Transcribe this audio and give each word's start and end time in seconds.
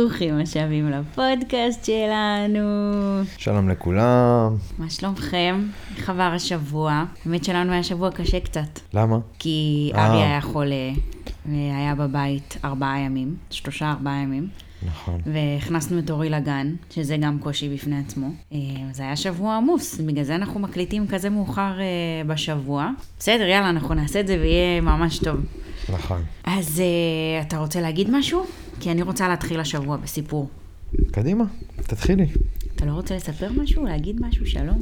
ברוכים 0.00 0.40
השבים 0.40 0.90
לפודקאסט 0.90 1.84
שלנו. 1.84 2.60
שלום 3.36 3.68
לכולם. 3.68 4.56
מה 4.78 4.90
שלומכם? 4.90 5.66
איך 5.96 6.10
עבר 6.10 6.32
השבוע? 6.34 7.04
האמת 7.24 7.44
שלנו 7.44 7.72
היה 7.72 7.82
שבוע 7.82 8.10
קשה 8.10 8.40
קצת. 8.40 8.80
למה? 8.94 9.18
כי 9.38 9.90
אה. 9.94 10.06
אבי 10.06 10.16
היה 10.16 10.40
חולה, 10.40 10.90
והיה 11.46 11.94
בבית 11.94 12.56
ארבעה 12.64 12.98
ימים, 12.98 13.36
שלושה 13.50 13.90
ארבעה 13.90 14.22
ימים, 14.22 14.48
נכון. 14.82 15.20
והכנסנו 15.26 15.98
את 15.98 16.10
אורי 16.10 16.30
לגן, 16.30 16.74
שזה 16.90 17.16
גם 17.16 17.38
קושי 17.38 17.74
בפני 17.74 17.98
עצמו. 17.98 18.28
אה, 18.52 18.58
זה 18.92 19.02
היה 19.02 19.16
שבוע 19.16 19.56
עמוס, 19.56 20.00
בגלל 20.00 20.24
זה 20.24 20.34
אנחנו 20.34 20.60
מקליטים 20.60 21.06
כזה 21.06 21.30
מאוחר 21.30 21.80
אה, 21.80 22.24
בשבוע. 22.26 22.90
בסדר, 23.18 23.46
יאללה, 23.46 23.70
אנחנו 23.70 23.94
נעשה 23.94 24.20
את 24.20 24.26
זה 24.26 24.36
ויהיה 24.40 24.80
ממש 24.80 25.18
טוב. 25.18 25.36
נכון. 25.88 26.22
אז 26.44 26.80
אה, 26.80 27.42
אתה 27.42 27.58
רוצה 27.58 27.80
להגיד 27.80 28.10
משהו? 28.10 28.46
כי 28.80 28.90
אני 28.90 29.02
רוצה 29.02 29.28
להתחיל 29.28 29.60
השבוע 29.60 29.96
בסיפור. 29.96 30.48
קדימה, 31.10 31.44
תתחילי. 31.76 32.26
אתה 32.76 32.86
לא 32.86 32.92
רוצה 32.92 33.16
לספר 33.16 33.48
משהו? 33.62 33.84
להגיד 33.84 34.20
משהו? 34.20 34.46
שלום. 34.46 34.78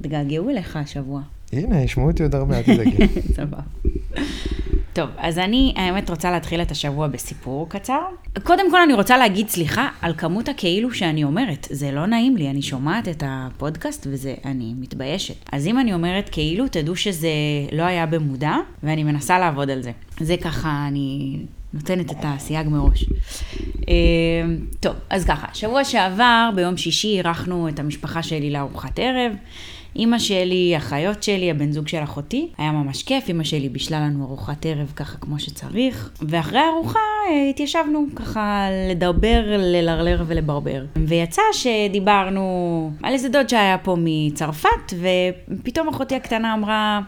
התגעגעו 0.00 0.50
אליך 0.50 0.76
השבוע. 0.76 1.22
הנה, 1.52 1.82
ישמעו 1.82 2.10
אותי 2.10 2.22
עוד 2.22 2.34
הרבה, 2.34 2.58
אל 2.58 2.62
תדאגי. 2.62 2.96
סבבה. 3.36 3.60
טוב, 4.94 5.10
אז 5.18 5.38
אני 5.38 5.74
האמת 5.76 6.10
רוצה 6.10 6.30
להתחיל 6.30 6.62
את 6.62 6.70
השבוע 6.70 7.08
בסיפור 7.08 7.68
קצר. 7.68 8.00
קודם 8.42 8.70
כל 8.70 8.80
אני 8.80 8.94
רוצה 8.94 9.16
להגיד 9.16 9.48
סליחה 9.48 9.88
על 10.00 10.14
כמות 10.16 10.48
הכאילו 10.48 10.94
שאני 10.94 11.24
אומרת. 11.24 11.66
זה 11.70 11.92
לא 11.92 12.06
נעים 12.06 12.36
לי, 12.36 12.50
אני 12.50 12.62
שומעת 12.62 13.08
את 13.08 13.22
הפודקאסט 13.26 14.06
וזה, 14.10 14.34
אני 14.44 14.74
מתביישת. 14.78 15.34
אז 15.52 15.66
אם 15.66 15.78
אני 15.78 15.94
אומרת 15.94 16.28
כאילו, 16.32 16.64
תדעו 16.70 16.96
שזה 16.96 17.28
לא 17.72 17.82
היה 17.82 18.06
במודע, 18.06 18.54
ואני 18.82 19.04
מנסה 19.04 19.38
לעבוד 19.38 19.70
על 19.70 19.82
זה. 19.82 19.90
זה 20.20 20.36
ככה, 20.36 20.84
אני 20.88 21.38
נותנת 21.74 22.10
את 22.10 22.16
הסייג 22.22 22.68
מראש. 22.68 23.04
אה, 23.88 23.94
טוב, 24.80 24.94
אז 25.10 25.24
ככה, 25.24 25.46
שבוע 25.54 25.84
שעבר, 25.84 26.50
ביום 26.54 26.76
שישי, 26.76 27.16
אירחנו 27.16 27.68
את 27.68 27.78
המשפחה 27.78 28.22
שלי 28.22 28.50
לארוחת 28.50 28.98
ערב. 28.98 29.32
אימא 29.96 30.18
שלי, 30.18 30.74
אחיות 30.76 31.22
שלי, 31.22 31.50
הבן 31.50 31.72
זוג 31.72 31.88
של 31.88 32.02
אחותי, 32.02 32.48
היה 32.58 32.72
ממש 32.72 33.02
כיף, 33.02 33.28
אימא 33.28 33.44
שלי 33.44 33.68
בישלה 33.68 34.00
לנו 34.00 34.24
ארוחת 34.24 34.66
ערב 34.66 34.92
ככה 34.96 35.18
כמו 35.18 35.38
שצריך, 35.38 36.10
ואחרי 36.22 36.58
הארוחה 36.58 36.98
אה, 37.30 37.50
התיישבנו 37.50 38.06
ככה 38.16 38.66
לדבר, 38.90 39.42
ללרלר 39.46 40.24
ולברבר. 40.26 40.84
ויצא 40.96 41.42
שדיברנו 41.52 42.90
על 43.02 43.12
איזה 43.12 43.28
דוד 43.28 43.48
שהיה 43.48 43.78
פה 43.78 43.96
מצרפת, 43.98 44.94
ופתאום 45.48 45.88
אחותי 45.88 46.14
הקטנה 46.14 46.54
אמרה, 46.54 47.00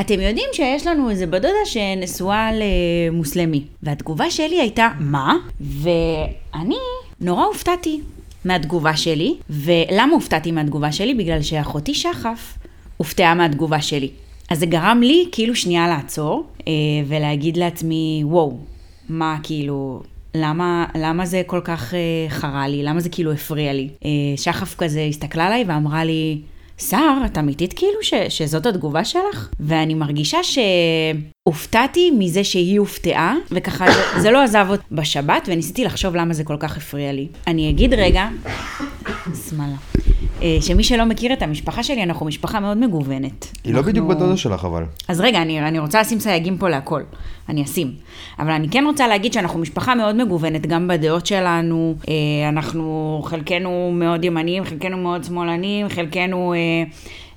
אתם 0.00 0.20
יודעים 0.20 0.48
שיש 0.52 0.86
לנו 0.86 1.10
איזה 1.10 1.26
בת 1.26 1.42
דודה 1.42 1.64
שנשואה 1.64 2.50
למוסלמי. 2.52 3.64
והתגובה 3.82 4.30
שלי 4.30 4.60
הייתה, 4.60 4.88
מה? 5.00 5.36
ואני 5.60 6.76
נורא 7.20 7.44
הופתעתי 7.44 8.00
מהתגובה 8.44 8.96
שלי. 8.96 9.34
ולמה 9.50 10.12
הופתעתי 10.12 10.52
מהתגובה 10.52 10.92
שלי? 10.92 11.14
בגלל 11.14 11.42
שאחותי 11.42 11.94
שחף 11.94 12.58
הופתעה 12.96 13.34
מהתגובה 13.34 13.82
שלי. 13.82 14.10
אז 14.50 14.58
זה 14.58 14.66
גרם 14.66 15.00
לי 15.02 15.28
כאילו 15.32 15.56
שנייה 15.56 15.88
לעצור 15.88 16.46
אה, 16.68 16.72
ולהגיד 17.06 17.56
לעצמי, 17.56 18.22
וואו, 18.24 18.56
מה 19.08 19.36
כאילו, 19.42 20.02
למה, 20.34 20.86
למה 20.94 21.26
זה 21.26 21.42
כל 21.46 21.60
כך 21.64 21.94
אה, 21.94 21.98
חרה 22.28 22.68
לי? 22.68 22.82
למה 22.82 23.00
זה 23.00 23.08
כאילו 23.08 23.32
הפריע 23.32 23.72
לי? 23.72 23.88
אה, 24.04 24.10
שחף 24.36 24.74
כזה 24.74 25.00
הסתכלה 25.08 25.46
עליי 25.46 25.64
ואמרה 25.66 26.04
לי, 26.04 26.38
שר, 26.90 26.98
את 27.26 27.38
אמיתית 27.38 27.72
כאילו 27.72 27.98
ש, 28.02 28.14
שזאת 28.28 28.66
התגובה 28.66 29.04
שלך? 29.04 29.48
ואני 29.60 29.94
מרגישה 29.94 30.38
שהופתעתי 30.42 32.10
מזה 32.18 32.44
שהיא 32.44 32.78
הופתעה, 32.78 33.34
וככה 33.50 33.86
זה, 33.92 34.20
זה 34.20 34.30
לא 34.30 34.42
עזב 34.42 34.66
אותי 34.70 34.82
בשבת, 34.92 35.48
וניסיתי 35.48 35.84
לחשוב 35.84 36.16
למה 36.16 36.34
זה 36.34 36.44
כל 36.44 36.56
כך 36.60 36.76
הפריע 36.76 37.12
לי. 37.12 37.26
אני 37.46 37.70
אגיד 37.70 37.94
רגע, 37.94 38.28
שמאלה, 39.48 39.74
אה, 40.42 40.58
שמי 40.60 40.84
שלא 40.84 41.04
מכיר 41.04 41.32
את 41.32 41.42
המשפחה 41.42 41.82
שלי, 41.82 42.02
אנחנו 42.02 42.26
משפחה 42.26 42.60
מאוד 42.60 42.76
מגוונת. 42.78 43.46
היא 43.64 43.72
לא 43.74 43.78
אנחנו- 43.78 43.92
בדיוק 43.92 44.06
בת 44.08 44.16
דודה 44.16 44.36
שלך, 44.36 44.64
אבל. 44.64 44.84
אז 45.08 45.20
רגע, 45.20 45.42
אני, 45.42 45.68
אני 45.68 45.78
רוצה 45.78 46.00
לשים 46.00 46.20
סייגים 46.20 46.58
פה 46.58 46.68
להכל. 46.68 47.02
אני 47.48 47.62
אשים. 47.62 47.92
אבל 48.38 48.50
אני 48.50 48.68
כן 48.68 48.84
רוצה 48.86 49.08
להגיד 49.08 49.32
שאנחנו 49.32 49.58
משפחה 49.58 49.94
מאוד 49.94 50.16
מגוונת, 50.16 50.66
גם 50.66 50.88
בדעות 50.88 51.26
שלנו. 51.26 51.94
אה, 52.08 52.48
אנחנו, 52.48 53.20
חלקנו 53.24 53.90
מאוד 53.94 54.24
ימניים, 54.24 54.64
חלקנו 54.64 54.96
מאוד 54.96 55.24
שמאלנים, 55.24 55.88
חלקנו 55.88 56.54
אה, 56.54 56.58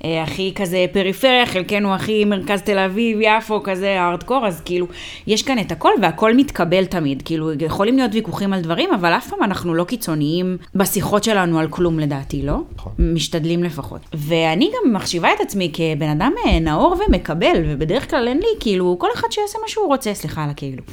אה, 0.05 0.23
הכי 0.23 0.51
כזה 0.55 0.85
פריפריה, 0.91 1.45
חלקנו 1.45 1.95
הכי 1.95 2.25
מרכז 2.25 2.61
תל 2.61 2.79
אביב, 2.79 3.17
יפו, 3.21 3.63
כזה 3.63 4.01
הארדקור, 4.01 4.47
אז 4.47 4.61
כאילו, 4.61 4.87
יש 5.27 5.43
כאן 5.43 5.59
את 5.59 5.71
הכל 5.71 5.91
והכל 6.01 6.35
מתקבל 6.35 6.85
תמיד. 6.85 7.21
כאילו, 7.25 7.51
יכולים 7.59 7.97
להיות 7.97 8.11
ויכוחים 8.13 8.53
על 8.53 8.61
דברים, 8.61 8.93
אבל 8.93 9.11
אף 9.11 9.29
פעם 9.29 9.43
אנחנו 9.43 9.73
לא 9.73 9.83
קיצוניים 9.83 10.57
בשיחות 10.75 11.23
שלנו 11.23 11.59
על 11.59 11.67
כלום 11.67 11.99
לדעתי, 11.99 12.41
לא? 12.41 12.57
נכון. 12.75 12.93
משתדלים 12.99 13.63
לפחות. 13.63 14.01
ואני 14.13 14.71
גם 14.73 14.93
מחשיבה 14.93 15.33
את 15.33 15.41
עצמי 15.41 15.71
כבן 15.73 16.09
אדם 16.09 16.31
אה, 16.45 16.59
נאור 16.59 16.95
ומקבל, 17.07 17.63
ובדרך 17.65 18.09
כלל 18.09 18.27
אין 18.27 18.37
לי, 18.37 18.59
כאילו, 18.59 18.95
כל 18.99 19.09
אחד 19.15 19.27
שיעשה 19.31 19.57
מה 19.61 19.67
שהוא 19.67 19.93
רוצה, 19.95 20.13
סליחה 20.13 20.43
על 20.43 20.49
הכאילו. 20.49 20.83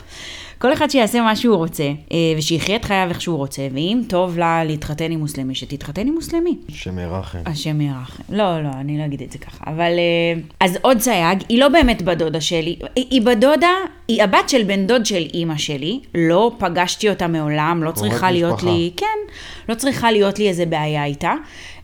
כל 0.59 0.73
אחד 0.73 0.91
שיעשה 0.91 1.21
מה 1.21 1.37
שהוא 1.37 1.57
רוצה, 1.57 1.83
אה, 2.13 2.19
ושיחיה 2.39 2.77
את 2.77 2.85
חייו 2.85 3.09
איך 3.09 3.21
שהוא 3.21 3.37
רוצה, 3.37 3.69
ואם 3.73 4.03
טוב 4.09 4.39
לה 4.39 4.65
להתחתן 4.65 5.11
עם 5.11 5.21
מוסלמי, 5.21 5.55
שתתחתן 5.55 6.07
עם 6.07 6.15
מוסלמי. 6.15 6.57
שם 6.69 6.99
ירחם. 6.99 7.39
השם 7.47 7.81
ירחם. 7.81 8.23
לא, 8.29 8.63
לא, 8.63 8.69
אני 8.81 8.99
לא 8.99 9.05
אגיד 9.05 9.23
את 9.23 9.33
זה 9.33 9.39
ככה. 9.39 9.65
אבל... 9.67 9.93
אה, 9.99 10.41
אז 10.61 10.79
עוד 10.83 11.01
סייג, 11.01 11.39
היא 11.49 11.61
לא 11.61 11.69
באמת 11.69 12.03
בת 12.03 12.19
דודה 12.19 12.41
שלי. 12.41 12.77
היא, 12.97 13.07
היא 13.11 13.23
בת 13.23 13.39
דודה, 13.39 13.75
היא 14.13 14.23
הבת 14.23 14.49
של 14.49 14.63
בן 14.63 14.87
דוד 14.87 15.07
של 15.07 15.27
אימא 15.35 15.57
שלי. 15.57 16.01
לא 16.15 16.53
פגשתי 16.59 17.11
אותה 17.11 17.27
מעולם, 17.27 17.83
לא 17.85 17.91
צריכה 17.91 18.31
להיות 18.31 18.55
משפחה. 18.55 18.71
לי... 18.71 18.91
כן, 18.97 19.33
לא 19.69 19.75
צריכה 19.75 20.13
להיות 20.13 20.39
לי 20.39 20.49
איזה 20.49 20.67
בעיה 20.67 21.05
איתה. 21.05 21.35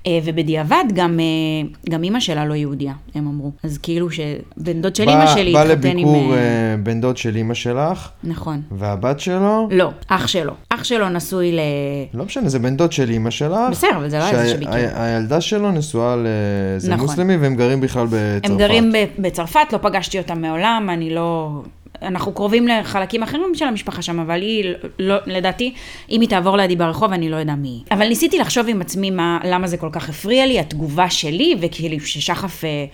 אה, 0.07 0.19
ובדיעבד 0.25 0.85
גם, 0.95 1.21
אה, 1.21 1.69
גם 1.91 2.03
אימא 2.03 2.21
שלה 2.21 2.45
לא 2.47 2.55
יהודייה, 2.55 2.93
הם 3.15 3.27
אמרו. 3.27 3.53
אז 3.63 3.79
כאילו 3.79 4.11
שבן 4.11 4.83
דוד 4.83 4.97
של 4.97 5.05
בא- 5.05 5.11
אימא 5.11 5.27
שלי 5.27 5.53
בא 5.53 5.63
התחתן 5.63 5.89
עם... 5.89 5.97
לביקור 5.99 6.35
אה, 6.35 6.39
אה, 6.39 6.77
בן 6.83 7.01
דוד 7.01 7.17
של 7.17 7.37
אימא 7.37 7.55
שלך, 7.55 8.09
נכון. 8.25 8.63
והבת 8.71 9.21
שלו, 9.21 9.69
לא, 9.71 9.91
אח 10.09 10.27
שלו. 10.27 10.53
אח 10.71 10.85
שלו 10.85 11.09
נשוי 11.09 11.53
ל... 11.53 11.61
לא 12.15 12.25
משנה, 12.25 12.49
זה 12.49 12.59
בן 12.59 12.77
דוד 12.77 12.93
של 12.93 13.11
אימא 13.11 13.31
שלך. 13.31 13.59
בסדר, 13.71 13.97
אבל 13.97 14.09
זה 14.09 14.19
לא 14.19 14.25
היה 14.25 14.45
זה 14.45 14.49
שביקר. 14.49 14.73
שהילדה 14.73 15.41
שלו 15.41 15.73
נשואה 15.73 16.17
לאיזה 16.17 16.93
נכון. 16.95 17.07
מוסלמי, 17.07 17.37
והם 17.37 17.55
גרים 17.57 17.81
בכלל 17.81 18.07
בצרפת. 18.07 18.51
הם 18.51 18.59
גרים 18.59 18.93
בצרפת, 19.19 19.73
לא 19.73 19.79
פגשתי 19.83 20.19
אותם 20.19 20.41
מעולם, 20.41 20.89
אני 20.93 21.15
לא... 21.15 21.63
אנחנו 22.03 22.33
קרובים 22.33 22.69
לחלקים 22.69 23.23
אחרים 23.23 23.55
של 23.55 23.65
המשפחה 23.65 24.03
שם, 24.03 24.21
אבל 24.21 24.41
היא, 24.41 24.75
לא, 24.99 25.17
לדעתי, 25.27 25.75
אם 26.11 26.21
היא 26.21 26.29
תעבור 26.29 26.57
לידי 26.57 26.77
ברחוב, 26.77 27.13
אני 27.13 27.29
לא 27.29 27.37
יודע 27.37 27.55
מי 27.55 27.69
היא. 27.69 27.81
אבל 27.91 28.09
ניסיתי 28.09 28.39
לחשוב 28.39 28.69
עם 28.69 28.81
עצמי 28.81 29.11
מה, 29.11 29.39
למה 29.45 29.67
זה 29.67 29.77
כל 29.77 29.89
כך 29.93 30.09
הפריע 30.09 30.47
לי, 30.47 30.61
התגובה 30.61 31.11
שלי, 31.11 31.55
וכאילו 31.61 32.01
ששחף 32.01 32.65
אה, 32.65 32.85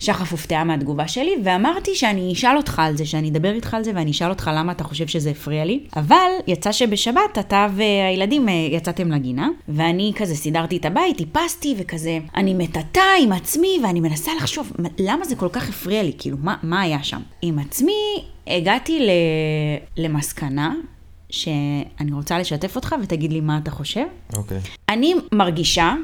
שחף 0.00 0.30
הופתעה 0.32 0.64
מהתגובה 0.64 1.08
שלי, 1.08 1.32
ואמרתי 1.44 1.94
שאני 1.94 2.32
אשאל 2.32 2.56
אותך 2.56 2.78
על 2.78 2.96
זה, 2.96 3.06
שאני 3.06 3.28
אדבר 3.28 3.52
איתך 3.52 3.74
על 3.74 3.84
זה, 3.84 3.92
ואני 3.94 4.10
אשאל 4.10 4.30
אותך 4.30 4.50
למה 4.54 4.72
אתה 4.72 4.84
חושב 4.84 5.06
שזה 5.06 5.30
הפריע 5.30 5.64
לי. 5.64 5.80
אבל 5.96 6.30
יצא 6.46 6.72
שבשבת 6.72 7.38
אתה 7.40 7.66
והילדים 7.76 8.48
אה, 8.48 8.54
יצאתם 8.70 9.12
לגינה, 9.12 9.48
ואני 9.68 10.12
כזה 10.16 10.34
סידרתי 10.34 10.76
את 10.76 10.84
הבית, 10.84 11.16
טיפסתי, 11.16 11.74
וכזה, 11.78 12.18
אני 12.36 12.54
מטאטה 12.54 13.00
עם 13.22 13.32
עצמי, 13.32 13.78
ואני 13.84 14.00
מנסה 14.00 14.32
לחשוב, 14.36 14.72
"מה- 14.78 14.88
למה 14.98 15.24
זה 15.24 15.36
כל 15.36 15.48
כך 15.52 15.68
הפריע 15.68 16.02
לי? 16.02 16.12
כאילו, 16.18 16.36
מה, 16.42 16.56
מה 16.62 16.80
היה 16.80 17.02
שם? 17.02 17.20
עם 17.42 17.58
עצמי 17.58 17.92
הגעתי 18.46 19.00
ל, 19.00 19.10
למסקנה 19.96 20.74
שאני 21.30 22.12
רוצה 22.12 22.38
לשתף 22.38 22.76
אותך 22.76 22.94
ותגיד 23.02 23.32
לי 23.32 23.40
מה 23.40 23.58
אתה 23.62 23.70
חושב. 23.70 24.04
אוקיי. 24.36 24.58
אני 24.88 25.14
מרגישה 25.32 25.94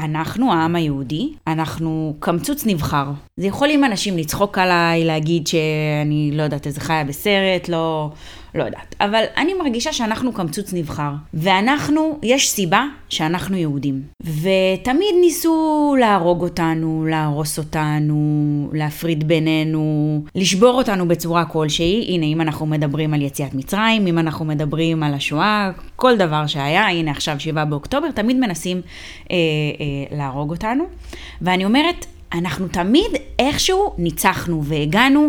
שאנחנו, 0.00 0.52
העם 0.52 0.76
היהודי, 0.76 1.32
אנחנו 1.46 2.16
קמצוץ 2.18 2.66
נבחר. 2.66 3.06
זה 3.36 3.46
יכולים 3.46 3.84
אנשים 3.84 4.16
לצחוק 4.16 4.58
עליי, 4.58 5.04
להגיד 5.04 5.46
שאני 5.46 6.30
לא 6.34 6.42
יודעת 6.42 6.66
איזה 6.66 6.80
חיה 6.80 7.04
בסרט, 7.04 7.68
לא, 7.68 8.10
לא 8.56 8.64
יודעת. 8.64 8.94
אבל 9.00 9.24
אני 9.36 9.54
מרגישה 9.54 9.92
שאנחנו 9.92 10.32
קמצוץ 10.32 10.72
נבחר. 10.72 11.10
ואנחנו, 11.34 12.18
יש 12.22 12.50
סיבה 12.50 12.84
שאנחנו 13.08 13.56
יהודים. 13.56 14.02
ותמיד 14.22 15.14
ניסו 15.20 15.96
להרוג 16.00 16.42
אותנו, 16.42 17.06
להרוס 17.10 17.58
אותנו, 17.58 18.70
להפריד 18.72 19.28
בינינו, 19.28 20.24
לשבור 20.34 20.78
אותנו 20.78 21.08
בצורה 21.08 21.44
כלשהי. 21.44 22.06
הנה, 22.08 22.26
אם 22.26 22.40
אנחנו 22.40 22.66
מדברים 22.66 23.14
על 23.14 23.22
יציאת 23.22 23.54
מצרים, 23.54 24.06
אם 24.06 24.18
אנחנו 24.18 24.44
מדברים 24.44 25.02
על 25.02 25.14
השואה, 25.14 25.70
כל 25.96 26.16
דבר 26.16 26.46
שהיה, 26.46 26.88
הנה 26.88 27.10
עכשיו 27.10 27.40
7 27.40 27.64
באוקטובר, 27.64 28.10
תמיד 28.10 28.36
מנסים 28.36 28.80
אה, 29.30 29.36
אה, 29.80 30.16
להרוג 30.16 30.50
אותנו. 30.50 30.84
ואני 31.42 31.64
אומרת, 31.64 32.06
אנחנו 32.32 32.68
תמיד 32.68 33.10
איכשהו 33.38 33.94
ניצחנו 33.98 34.64
והגענו 34.64 35.28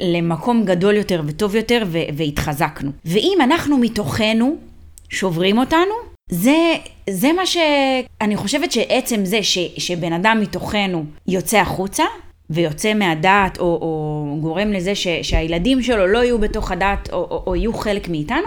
למקום 0.00 0.64
גדול 0.64 0.96
יותר 0.96 1.22
וטוב 1.26 1.54
יותר 1.54 1.82
ו- 1.86 1.98
והתחזקנו. 2.16 2.90
ואם 3.04 3.38
אנחנו 3.42 3.78
מתוכנו 3.78 4.56
שוברים 5.08 5.58
אותנו, 5.58 5.94
זה, 6.30 6.74
זה 7.10 7.32
מה 7.32 7.46
ש... 7.46 7.56
אני 8.20 8.36
חושבת 8.36 8.72
שעצם 8.72 9.24
זה 9.24 9.42
ש, 9.42 9.58
שבן 9.78 10.12
אדם 10.12 10.38
מתוכנו 10.42 11.04
יוצא 11.28 11.58
החוצה, 11.58 12.04
ויוצא 12.50 12.94
מהדת, 12.94 13.58
או, 13.58 13.64
או 13.64 14.36
גורם 14.40 14.72
לזה 14.72 14.94
ש, 14.94 15.08
שהילדים 15.22 15.82
שלו 15.82 16.06
לא 16.06 16.18
יהיו 16.18 16.38
בתוך 16.38 16.70
הדת, 16.70 17.08
או, 17.12 17.18
או, 17.30 17.42
או 17.46 17.56
יהיו 17.56 17.74
חלק 17.74 18.08
מאיתנו, 18.08 18.46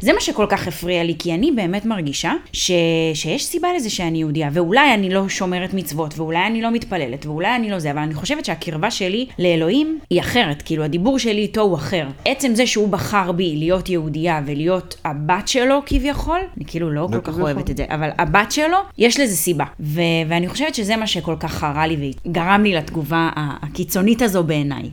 זה 0.00 0.12
מה 0.12 0.20
שכל 0.20 0.46
כך 0.48 0.68
הפריע 0.68 1.04
לי, 1.04 1.14
כי 1.18 1.34
אני 1.34 1.52
באמת 1.52 1.86
מרגישה 1.86 2.32
ש, 2.52 2.70
שיש 3.14 3.44
סיבה 3.44 3.68
לזה 3.76 3.90
שאני 3.90 4.18
יהודייה, 4.18 4.48
ואולי 4.52 4.94
אני 4.94 5.10
לא 5.10 5.28
שומרת 5.28 5.74
מצוות, 5.74 6.18
ואולי 6.18 6.46
אני 6.46 6.62
לא 6.62 6.70
מתפללת, 6.70 7.26
ואולי 7.26 7.56
אני 7.56 7.70
לא 7.70 7.78
זה, 7.78 7.90
אבל 7.90 7.98
אני 7.98 8.14
חושבת 8.14 8.44
שהקרבה 8.44 8.90
שלי 8.90 9.26
לאלוהים 9.38 9.98
היא 10.10 10.20
אחרת, 10.20 10.62
כאילו 10.62 10.84
הדיבור 10.84 11.18
שלי 11.18 11.40
איתו 11.40 11.60
הוא 11.60 11.74
אחר. 11.74 12.06
עצם 12.24 12.54
זה 12.54 12.66
שהוא 12.66 12.88
בחר 12.88 13.32
בי 13.32 13.56
להיות 13.56 13.88
יהודייה 13.88 14.40
ולהיות 14.46 14.96
הבת 15.04 15.48
שלו 15.48 15.82
כביכול, 15.86 16.40
אני 16.56 16.64
כאילו 16.66 16.90
לא 16.90 17.08
כל 17.12 17.20
כך 17.20 17.40
אוהבת 17.40 17.70
את 17.70 17.76
זה, 17.76 17.84
אבל 17.88 18.08
הבת 18.18 18.52
שלו, 18.52 18.76
יש 18.98 19.20
לזה 19.20 19.36
סיבה. 19.36 19.64
ו- 19.80 20.00
ואני 20.28 20.48
חושבת 20.48 20.74
שזה 20.74 20.96
מה 20.96 21.06
שכל 21.06 21.36
כך 21.40 21.52
חרה 21.52 21.86
לי 21.86 22.12
וגרם 22.26 22.62
לי 22.62 22.74
לתגובה 22.74 23.30
הקיצונית 23.62 24.22
הזו 24.22 24.44
בעיניי. 24.44 24.90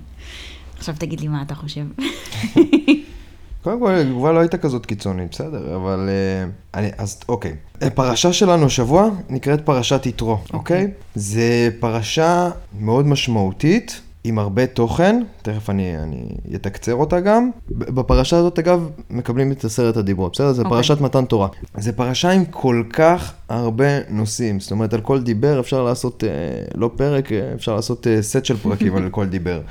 עכשיו 0.77 0.95
תגיד 0.97 1.19
לי 1.19 1.27
מה 1.27 1.41
אתה 1.41 1.55
חושב. 1.55 1.85
קודם 3.63 3.79
כל, 3.79 3.95
התגובה 3.95 4.31
לא 4.31 4.39
הייתה 4.39 4.57
כזאת 4.57 4.85
קיצונית, 4.85 5.31
בסדר, 5.31 5.75
אבל... 5.75 6.09
Uh, 6.09 6.77
אני, 6.77 6.89
אז 6.97 7.19
אוקיי. 7.29 7.55
הפרשה 7.81 8.33
שלנו 8.33 8.65
השבוע 8.65 9.09
נקראת 9.29 9.65
פרשת 9.65 10.05
יתרו, 10.05 10.37
אוקיי? 10.53 10.85
Okay. 10.85 11.01
זה 11.15 11.69
פרשה 11.79 12.49
מאוד 12.79 13.07
משמעותית. 13.07 14.01
עם 14.23 14.39
הרבה 14.39 14.67
תוכן, 14.67 15.21
תכף 15.41 15.69
אני, 15.69 15.97
אני 15.97 16.27
אתקצר 16.55 16.95
אותה 16.95 17.19
גם. 17.19 17.49
בפרשה 17.69 18.37
הזאת, 18.37 18.59
אגב, 18.59 18.89
מקבלים 19.09 19.51
את 19.51 19.65
עשרת 19.65 19.97
הדיברות, 19.97 20.31
בסדר? 20.31 20.53
זה 20.53 20.61
okay. 20.61 20.65
אוקיי. 20.65 20.77
פרשת 20.77 21.01
מתן 21.01 21.25
תורה. 21.25 21.47
זה 21.77 21.91
פרשה 21.91 22.31
עם 22.31 22.45
כל 22.45 22.83
כך 22.93 23.33
הרבה 23.49 23.85
נושאים, 24.09 24.59
זאת 24.59 24.71
אומרת, 24.71 24.93
על 24.93 25.01
כל 25.01 25.21
דיבר 25.21 25.59
אפשר 25.59 25.83
לעשות, 25.83 26.23
אה, 26.23 26.29
לא 26.75 26.91
פרק, 26.95 27.31
אה, 27.31 27.53
אפשר 27.55 27.75
לעשות 27.75 28.07
אה, 28.07 28.21
סט 28.21 28.45
של 28.45 28.57
פרקים 28.57 28.95
על 28.95 29.09
כל 29.09 29.25
דיבר. 29.25 29.61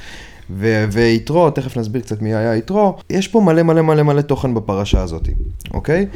ו- 0.50 0.84
ויתרו, 0.92 1.50
תכף 1.50 1.76
נסביר 1.76 2.02
קצת 2.02 2.22
מי 2.22 2.34
היה 2.34 2.56
יתרו, 2.56 2.96
יש 3.10 3.28
פה 3.28 3.40
מלא 3.40 3.62
מלא 3.62 3.82
מלא 3.82 4.02
מלא 4.02 4.20
תוכן 4.20 4.54
בפרשה 4.54 5.02
הזאת, 5.02 5.28
אוקיי? 5.74 6.06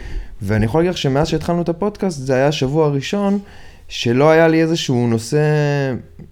ואני 0.42 0.64
יכול 0.64 0.80
להגיד 0.80 0.90
לך 0.90 0.98
שמאז 0.98 1.28
שהתחלנו 1.28 1.62
את 1.62 1.68
הפודקאסט, 1.68 2.18
זה 2.18 2.34
היה 2.34 2.48
השבוע 2.48 2.86
הראשון 2.86 3.38
שלא 3.92 4.30
היה 4.30 4.48
לי 4.48 4.62
איזשהו 4.62 5.06
נושא 5.06 5.38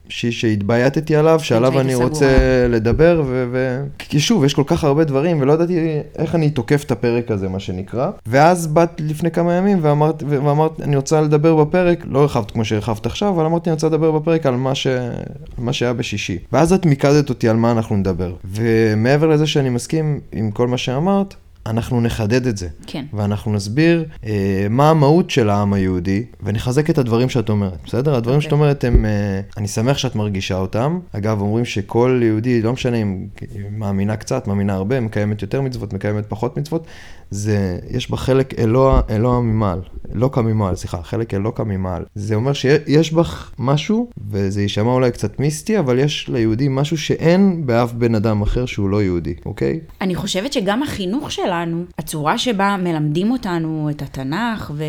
ש... 0.08 0.26
שהתבייתתי 0.26 1.16
עליו, 1.16 1.40
שעליו 1.42 1.80
אני 1.80 1.92
סגורה. 1.92 2.08
רוצה 2.08 2.26
לדבר, 2.68 3.22
ו... 3.26 3.48
ו... 3.52 3.84
כי 3.98 4.20
שוב, 4.20 4.44
יש 4.44 4.54
כל 4.54 4.62
כך 4.66 4.84
הרבה 4.84 5.04
דברים, 5.04 5.40
ולא 5.40 5.52
ידעתי 5.52 5.98
איך 6.18 6.34
אני 6.34 6.50
תוקף 6.50 6.84
את 6.84 6.90
הפרק 6.90 7.30
הזה, 7.30 7.48
מה 7.48 7.60
שנקרא. 7.60 8.10
ואז 8.26 8.66
באת 8.66 9.00
לפני 9.00 9.30
כמה 9.30 9.54
ימים 9.54 9.78
ואמרת, 9.82 10.22
ואמרת, 10.28 10.80
אני 10.80 10.96
רוצה 10.96 11.20
לדבר 11.20 11.64
בפרק, 11.64 12.04
לא 12.08 12.18
הרחבת 12.20 12.50
כמו 12.50 12.64
שהרחבת 12.64 13.06
עכשיו, 13.06 13.28
אבל 13.28 13.44
אמרתי, 13.44 13.70
אני 13.70 13.74
רוצה 13.74 13.86
לדבר 13.86 14.10
בפרק 14.10 14.46
על 14.46 14.56
מה, 14.56 14.74
ש... 14.74 14.86
על 14.86 15.10
מה 15.58 15.72
שהיה 15.72 15.92
בשישי. 15.92 16.38
ואז 16.52 16.72
את 16.72 16.86
מיקדת 16.86 17.28
אותי 17.28 17.48
על 17.48 17.56
מה 17.56 17.72
אנחנו 17.72 17.96
נדבר. 17.96 18.34
ומעבר 18.44 19.26
לזה 19.26 19.46
שאני 19.46 19.68
מסכים 19.68 20.20
עם 20.32 20.50
כל 20.50 20.68
מה 20.68 20.78
שאמרת, 20.78 21.34
אנחנו 21.66 22.00
נחדד 22.00 22.46
את 22.46 22.56
זה. 22.56 22.68
כן. 22.86 23.04
ואנחנו 23.12 23.52
נסביר 23.52 24.04
אה, 24.26 24.66
מה 24.70 24.90
המהות 24.90 25.30
של 25.30 25.50
העם 25.50 25.72
היהודי, 25.72 26.24
ונחזק 26.42 26.90
את 26.90 26.98
הדברים 26.98 27.28
שאת 27.28 27.48
אומרת, 27.48 27.78
בסדר? 27.84 28.14
הדברים 28.14 28.38
okay. 28.38 28.44
אוקיי. 28.44 28.44
שאת 28.44 28.52
אומרת 28.52 28.84
הם, 28.84 29.04
אה, 29.04 29.40
אני 29.56 29.68
שמח 29.68 29.98
שאת 29.98 30.16
מרגישה 30.16 30.56
אותם. 30.56 30.98
אגב, 31.12 31.40
אומרים 31.40 31.64
שכל 31.64 32.20
יהודי, 32.24 32.62
לא 32.62 32.72
משנה 32.72 32.96
אם 32.96 33.26
מאמינה 33.70 34.16
קצת, 34.16 34.46
מאמינה 34.46 34.74
הרבה, 34.74 35.00
מקיימת 35.00 35.42
יותר 35.42 35.60
מצוות, 35.60 35.92
מקיימת 35.92 36.24
פחות 36.28 36.56
מצוות, 36.56 36.86
זה, 37.30 37.78
יש 37.90 38.10
בה 38.10 38.16
חלק 38.16 38.58
אלוה, 38.58 39.00
אלוה 39.10 39.40
ממעל, 39.40 39.80
אלוקה 40.14 40.42
ממעל, 40.42 40.76
סליחה, 40.76 41.02
חלק 41.02 41.34
אלוקה 41.34 41.64
ממעל. 41.64 42.04
זה 42.14 42.34
אומר 42.34 42.52
שיש 42.52 43.12
בך 43.12 43.52
משהו, 43.58 44.10
וזה 44.30 44.62
יישמע 44.62 44.92
אולי 44.92 45.10
קצת 45.10 45.40
מיסטי, 45.40 45.78
אבל 45.78 45.98
יש 45.98 46.28
ליהודי 46.28 46.66
משהו 46.70 46.98
שאין 46.98 47.66
באף 47.66 47.92
בן 47.92 48.14
אדם 48.14 48.42
אחר 48.42 48.66
שהוא 48.66 48.90
לא 48.90 49.02
יהודי, 49.02 49.34
אוקיי? 49.46 49.80
אני 50.00 50.14
חושבת 50.14 50.52
שגם 50.52 50.82
החינוך 50.82 51.30
שלנו, 51.50 51.84
הצורה 51.98 52.38
שבה 52.38 52.76
מלמדים 52.76 53.30
אותנו 53.30 53.88
את 53.90 54.02
התנ"ך 54.02 54.70
ו- 54.74 54.84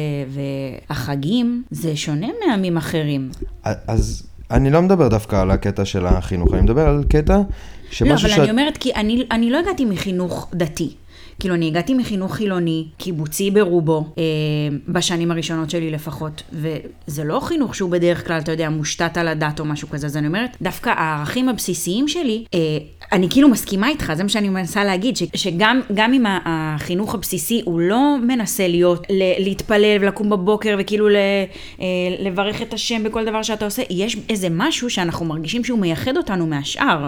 והחגים, 0.90 1.64
זה 1.72 1.96
שונה 1.96 2.28
מעמים 2.48 2.78
אחרים. 2.78 3.30
אז 3.64 4.28
אני 4.52 4.70
לא 4.70 4.82
מדבר 4.82 5.08
דווקא 5.08 5.36
על 5.36 5.52
הקטע 5.52 5.86
של 5.86 6.06
החינוך, 6.06 6.54
אני 6.54 6.62
מדבר 6.62 6.88
על 6.88 7.04
קטע 7.10 7.42
שמשהו 7.92 8.06
לא, 8.06 8.14
אבל 8.14 8.30
שאת... 8.30 8.40
אני 8.40 8.52
אומרת, 8.52 8.78
כי 8.78 8.94
אני, 8.96 9.28
אני 9.32 9.50
לא 9.50 9.60
הגעתי 9.60 9.86
מחינוך 9.86 10.50
דתי. 10.54 10.94
כאילו, 11.42 11.56
אני 11.56 11.68
הגעתי 11.68 11.94
מחינוך 11.94 12.36
חילוני, 12.36 12.86
קיבוצי 12.98 13.52
ברובו, 13.52 14.06
אה, 14.18 14.24
בשנים 14.88 15.32
הראשונות 15.32 15.70
שלי 15.70 15.92
לפחות, 15.92 16.44
וזה 16.54 17.24
לא 17.24 17.40
חינוך 17.40 17.76
שהוא 17.76 17.92
בדרך 17.92 18.28
כלל, 18.28 18.40
אתה 18.40 18.52
יודע, 18.52 18.70
מושתת 18.70 19.18
על 19.18 19.28
הדת 19.28 19.60
או 19.60 19.66
משהו 19.66 19.90
כזה, 19.90 20.08
אז 20.08 20.18
אני 20.18 20.28
אומרת, 20.28 20.58
דווקא 20.62 20.90
הערכים 20.90 21.50
הבסיסיים 21.50 22.08
שלי, 22.08 22.46
אה, 22.54 22.60
אני 23.12 23.30
כאילו 23.30 23.50
מסכימה 23.50 23.90
איתך, 23.90 24.14
זה 24.16 24.24
מה 24.24 24.30
שאני 24.30 24.50
מנסה 24.50 24.84
להגיד, 24.84 25.18
ש, 25.18 25.24
שגם 25.36 26.14
אם 26.14 26.26
החינוך 26.46 27.16
הבסיסי 27.16 27.62
הוא 27.66 27.80
לא 27.80 28.18
מנסה 28.28 28.68
להיות, 28.68 29.08
ל, 29.10 29.44
להתפלל 29.44 29.98
ולקום 30.02 30.30
בבוקר 30.30 30.76
וכאילו 30.80 31.10
ל, 31.10 31.16
אה, 31.82 31.86
לברך 32.20 32.62
את 32.62 32.74
השם 32.74 33.04
בכל 33.04 33.26
דבר 33.26 33.44
שאתה 33.44 33.66
עושה, 33.66 33.82
יש 33.90 34.18
איזה 34.30 34.48
משהו 34.52 34.90
שאנחנו 34.90 35.26
מרגישים 35.26 35.64
שהוא 35.64 35.80
מייחד 35.80 36.18
אותנו 36.18 36.48
מהשאר. 36.48 37.08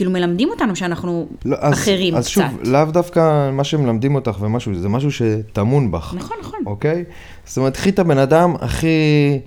כאילו 0.00 0.12
מלמדים 0.12 0.48
אותנו 0.50 0.76
שאנחנו 0.76 1.28
לא, 1.44 1.56
אז, 1.60 1.72
אחרים 1.72 2.14
אז 2.14 2.28
קצת. 2.28 2.40
אז 2.42 2.50
שוב, 2.50 2.68
לאו 2.72 2.84
דווקא 2.84 3.50
מה 3.50 3.64
שמלמדים 3.64 4.14
אותך 4.14 4.36
ומשהו, 4.40 4.74
זה 4.74 4.88
משהו 4.88 5.12
שטמון 5.12 5.90
בך. 5.90 6.14
נכון, 6.16 6.36
נכון. 6.40 6.60
אוקיי? 6.66 7.04
זאת 7.44 7.58
אומרת, 7.58 7.76
קחי 7.76 7.90
את 7.90 7.98
הבן 7.98 8.18
אדם 8.18 8.54
הכי, 8.60 8.88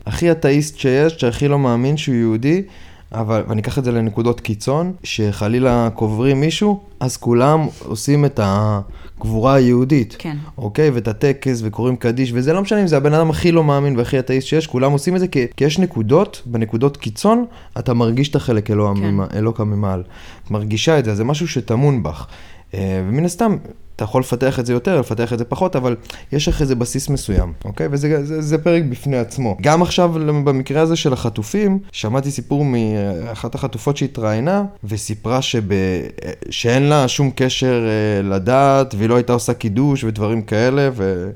הכי 0.06 0.32
אתאיסט 0.32 0.78
שיש, 0.78 1.14
שהכי 1.14 1.48
לא 1.48 1.60
מאמין 1.60 1.98
שהוא 1.98 2.16
יהודי, 2.16 2.64
אבל, 3.14 3.44
ואני 3.48 3.62
אקח 3.62 3.78
את 3.78 3.84
זה 3.84 3.92
לנקודות 3.92 4.40
קיצון, 4.40 4.94
שחלילה 5.04 5.90
קוברים 5.94 6.40
מישהו, 6.40 6.80
אז 7.00 7.18
כולם 7.18 7.68
עושים 7.86 8.26
את 8.26 8.40
הקבורה 8.44 9.54
היהודית. 9.54 10.16
כן. 10.20 10.38
אוקיי? 10.58 10.90
ואת 10.90 11.08
הטקס, 11.08 11.62
וקוראים 11.64 11.96
קדיש, 11.96 12.32
וזה 12.34 12.54
לא 12.54 12.62
משנה 12.62 12.82
אם 12.82 12.88
זה 12.88 12.98
הבן 12.98 13.14
אדם 13.14 13.30
הכי 13.30 13.52
לא 13.52 13.64
מאמין 13.64 13.98
והכי 13.98 14.20
אתאיסט 14.20 14.48
שיש, 14.48 14.68
כולם 14.68 14.92
עושים 14.92 15.16
את 15.16 15.20
זה 15.20 15.28
כי, 15.28 15.46
כי 15.58 15.64
יש 15.64 15.80
נקודות, 15.80 16.42
בנקודות 16.46 16.98
קיצון, 16.98 17.46
אתה 17.80 17.94
מרגיש 17.94 18.30
את 18.30 18.36
החלק 18.36 18.72
אלוה 18.72 18.94
כן. 18.96 19.66
ממעל. 19.66 20.04
את 20.46 20.52
מרגישה 20.52 21.00
את 21.00 21.06
זה, 21.06 21.16
זה 21.16 21.24
משהו 21.24 21.48
שטמון 21.48 22.04
בך. 22.04 22.28
אה, 22.74 23.04
ומן 23.10 23.26
הסתם, 23.26 23.58
אתה 23.96 24.04
יכול 24.04 24.22
לפתח 24.22 24.60
את 24.60 24.66
זה 24.66 24.74
יותר, 24.74 25.00
לפתח 25.00 25.34
את 25.34 25.40
זה 25.40 25.46
פחות, 25.46 25.76
אבל 25.76 25.96
יש 26.32 26.48
לך 26.48 26.62
איזה 26.62 26.76
בסיס 26.76 27.10
מסוים, 27.10 27.54
אוקיי? 27.66 27.88
וזה 27.92 28.26
זה, 28.26 28.42
זה 28.42 28.58
פרק 28.58 28.84
בפני 28.84 29.18
עצמו. 29.18 29.58
גם 29.62 29.82
עכשיו, 29.82 30.14
במקרה 30.44 30.82
הזה 30.82 30.96
של 30.96 31.14
החטופים, 31.14 31.80
שמעתי 31.92 32.32
סיפור 32.32 32.66
מאחת 32.66 33.56
החטופות 33.56 33.98
שהתראיינה, 33.98 34.64
וסיפרה 34.84 35.42
שב... 35.42 35.64
שאין 36.50 36.84
לה 36.84 37.08
שום 37.08 37.32
קשר 37.36 37.88
אה, 37.88 38.22
לדת, 38.22 38.96
והיא 38.98 39.10
לא 39.10 39.16
הייתה 39.16 39.34
עושה 39.34 39.54
קידוש 39.54 40.04
ודברים 40.04 40.42
כאלה, 40.42 40.90
ו... 40.94 41.32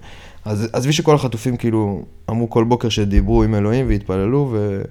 אז 0.46 0.68
עזבי 0.74 0.94
שכל 0.94 1.16
החטופים 1.16 1.58
כאילו 1.58 2.02
אמרו 2.30 2.50
כל 2.50 2.64
בוקר 2.64 2.90
שדיברו 2.90 3.44
עם 3.44 3.56
אלוהים 3.56 3.88
והתפללו, 3.88 4.50
ו... 4.52 4.82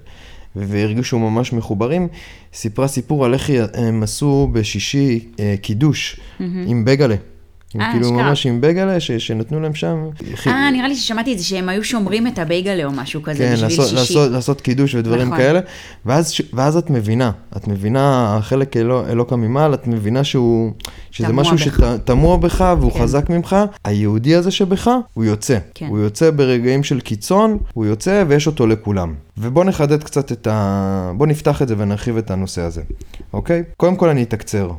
והרגישו 0.55 1.19
ממש 1.19 1.53
מחוברים, 1.53 2.07
סיפרה 2.53 2.87
סיפור 2.87 3.25
על 3.25 3.33
איך 3.33 3.49
הם 3.73 4.03
עשו 4.03 4.49
בשישי 4.51 5.25
אה, 5.39 5.55
קידוש 5.61 6.19
mm-hmm. 6.19 6.43
עם 6.67 6.85
בגלה. 6.85 7.15
הם 7.73 7.81
אה, 7.81 7.91
כאילו 7.91 8.13
ממש 8.13 8.45
עם 8.45 8.61
בייגלה 8.61 8.99
ש, 8.99 9.11
שנתנו 9.11 9.59
להם 9.59 9.73
שם. 9.73 9.97
אה, 10.47 10.71
נראה 10.71 10.87
לי 10.87 10.95
ששמעתי 10.95 11.33
את 11.33 11.37
זה, 11.37 11.43
שהם 11.43 11.69
היו 11.69 11.83
שומרים 11.83 12.27
את 12.27 12.39
הבייגלה 12.39 12.85
או 12.85 12.91
משהו 12.91 13.23
כזה 13.23 13.43
כן, 13.43 13.53
בשביל 13.53 13.69
לעשות, 13.69 13.85
שישי. 13.85 13.95
לעשות, 13.95 14.31
לעשות 14.31 14.61
קידוש 14.61 14.95
ודברים 14.95 15.27
נכון. 15.27 15.37
כאלה, 15.37 15.59
ואז, 16.05 16.33
ואז 16.53 16.77
את 16.77 16.89
מבינה, 16.89 17.31
את 17.57 17.67
מבינה, 17.67 18.35
החלק 18.37 18.77
אלו, 18.77 19.07
אלוקה 19.07 19.35
ממעל, 19.35 19.73
את 19.73 19.87
מבינה 19.87 20.23
שהוא, 20.23 20.71
שזה 21.11 21.33
משהו 21.33 21.57
שטמוע 21.57 22.37
בך 22.37 22.75
והוא 22.79 22.91
כן. 22.91 22.99
חזק 22.99 23.29
ממך, 23.29 23.55
היהודי 23.83 24.35
הזה 24.35 24.51
שבך, 24.51 24.91
הוא 25.13 25.23
יוצא. 25.23 25.57
כן. 25.73 25.87
הוא 25.87 25.99
יוצא 25.99 26.31
ברגעים 26.31 26.83
של 26.83 26.99
קיצון, 26.99 27.57
הוא 27.73 27.85
יוצא 27.85 28.23
ויש 28.27 28.47
אותו 28.47 28.67
לכולם. 28.67 29.13
ובוא 29.37 29.63
נחדד 29.63 30.03
קצת 30.03 30.31
את 30.31 30.47
ה... 30.47 31.11
בוא 31.15 31.27
נפתח 31.27 31.61
את 31.61 31.67
זה 31.67 31.75
ונרחיב 31.77 32.17
את 32.17 32.31
הנושא 32.31 32.61
הזה, 32.61 32.81
אוקיי? 33.33 33.63
קודם 33.77 33.95
כל 33.95 34.09
אני 34.09 34.23
אתקצר. 34.23 34.71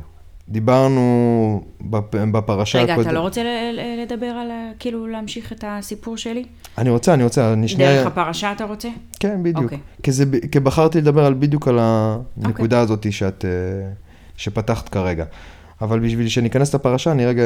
דיברנו 0.49 1.61
בפרשה 1.81 2.79
הקודמת. 2.79 2.99
רגע, 2.99 3.09
אתה 3.09 3.11
לא 3.11 3.19
רוצה 3.19 3.41
לדבר 4.03 4.25
על, 4.25 4.51
כאילו, 4.79 5.07
להמשיך 5.07 5.53
את 5.53 5.63
הסיפור 5.67 6.17
שלי? 6.17 6.45
אני 6.77 6.89
רוצה, 6.89 7.13
אני 7.13 7.23
רוצה, 7.23 7.53
אני 7.53 7.67
שנייה... 7.67 7.95
דרך 7.95 8.07
הפרשה 8.07 8.51
אתה 8.51 8.63
רוצה? 8.63 8.89
כן, 9.19 9.43
בדיוק. 9.43 9.73
Okay. 9.73 9.75
כי, 10.03 10.11
זה, 10.11 10.25
כי 10.51 10.59
בחרתי 10.59 11.01
לדבר 11.01 11.25
על 11.25 11.33
בדיוק 11.33 11.67
על 11.67 11.79
הנקודה 11.81 12.79
okay. 12.79 12.83
הזאת 12.83 13.11
שאת, 13.11 13.45
אה, 13.45 13.51
שפתחת 14.35 14.89
כרגע. 14.89 15.25
אבל 15.81 15.99
בשביל 15.99 16.27
שניכנס 16.27 16.75
לפרשה, 16.75 17.11
אני 17.11 17.25
רגע 17.25 17.43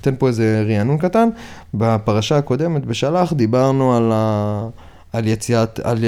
אתן 0.00 0.14
פה 0.18 0.28
איזה 0.28 0.64
רענון 0.68 0.98
קטן. 0.98 1.28
בפרשה 1.74 2.38
הקודמת, 2.38 2.86
בשלח, 2.86 3.32
דיברנו 3.32 3.96
על 3.96 4.10
ה... 4.14 4.68
על 5.12 5.26
יציאת, 5.26 5.80
על, 5.80 5.98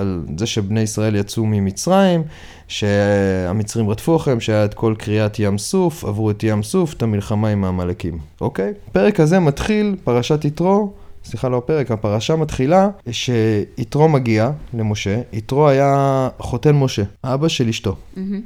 על 0.00 0.22
זה 0.38 0.46
שבני 0.46 0.80
ישראל 0.80 1.16
יצאו 1.16 1.46
ממצרים, 1.46 2.22
שהמצרים 2.68 3.90
רדפו 3.90 4.16
אחריהם, 4.16 4.40
שהיה 4.40 4.64
את 4.64 4.74
כל 4.74 4.94
קריאת 4.98 5.38
ים 5.38 5.58
סוף, 5.58 6.04
עברו 6.04 6.30
את 6.30 6.42
ים 6.42 6.62
סוף, 6.62 6.94
את 6.94 7.02
המלחמה 7.02 7.48
עם 7.48 7.64
העמלקים, 7.64 8.18
אוקיי? 8.40 8.72
הפרק 8.90 9.20
הזה 9.20 9.40
מתחיל, 9.40 9.96
פרשת 10.04 10.44
יתרו, 10.44 10.92
סליחה, 11.24 11.48
לא 11.48 11.56
הפרק, 11.56 11.90
הפרשה 11.90 12.36
מתחילה 12.36 12.88
שיתרו 13.10 14.08
מגיע 14.08 14.50
למשה, 14.74 15.20
יתרו 15.32 15.68
היה 15.68 16.28
חותן 16.38 16.74
משה, 16.76 17.02
אבא 17.24 17.48
של 17.48 17.68
אשתו, 17.68 17.96
מהמם. 18.16 18.40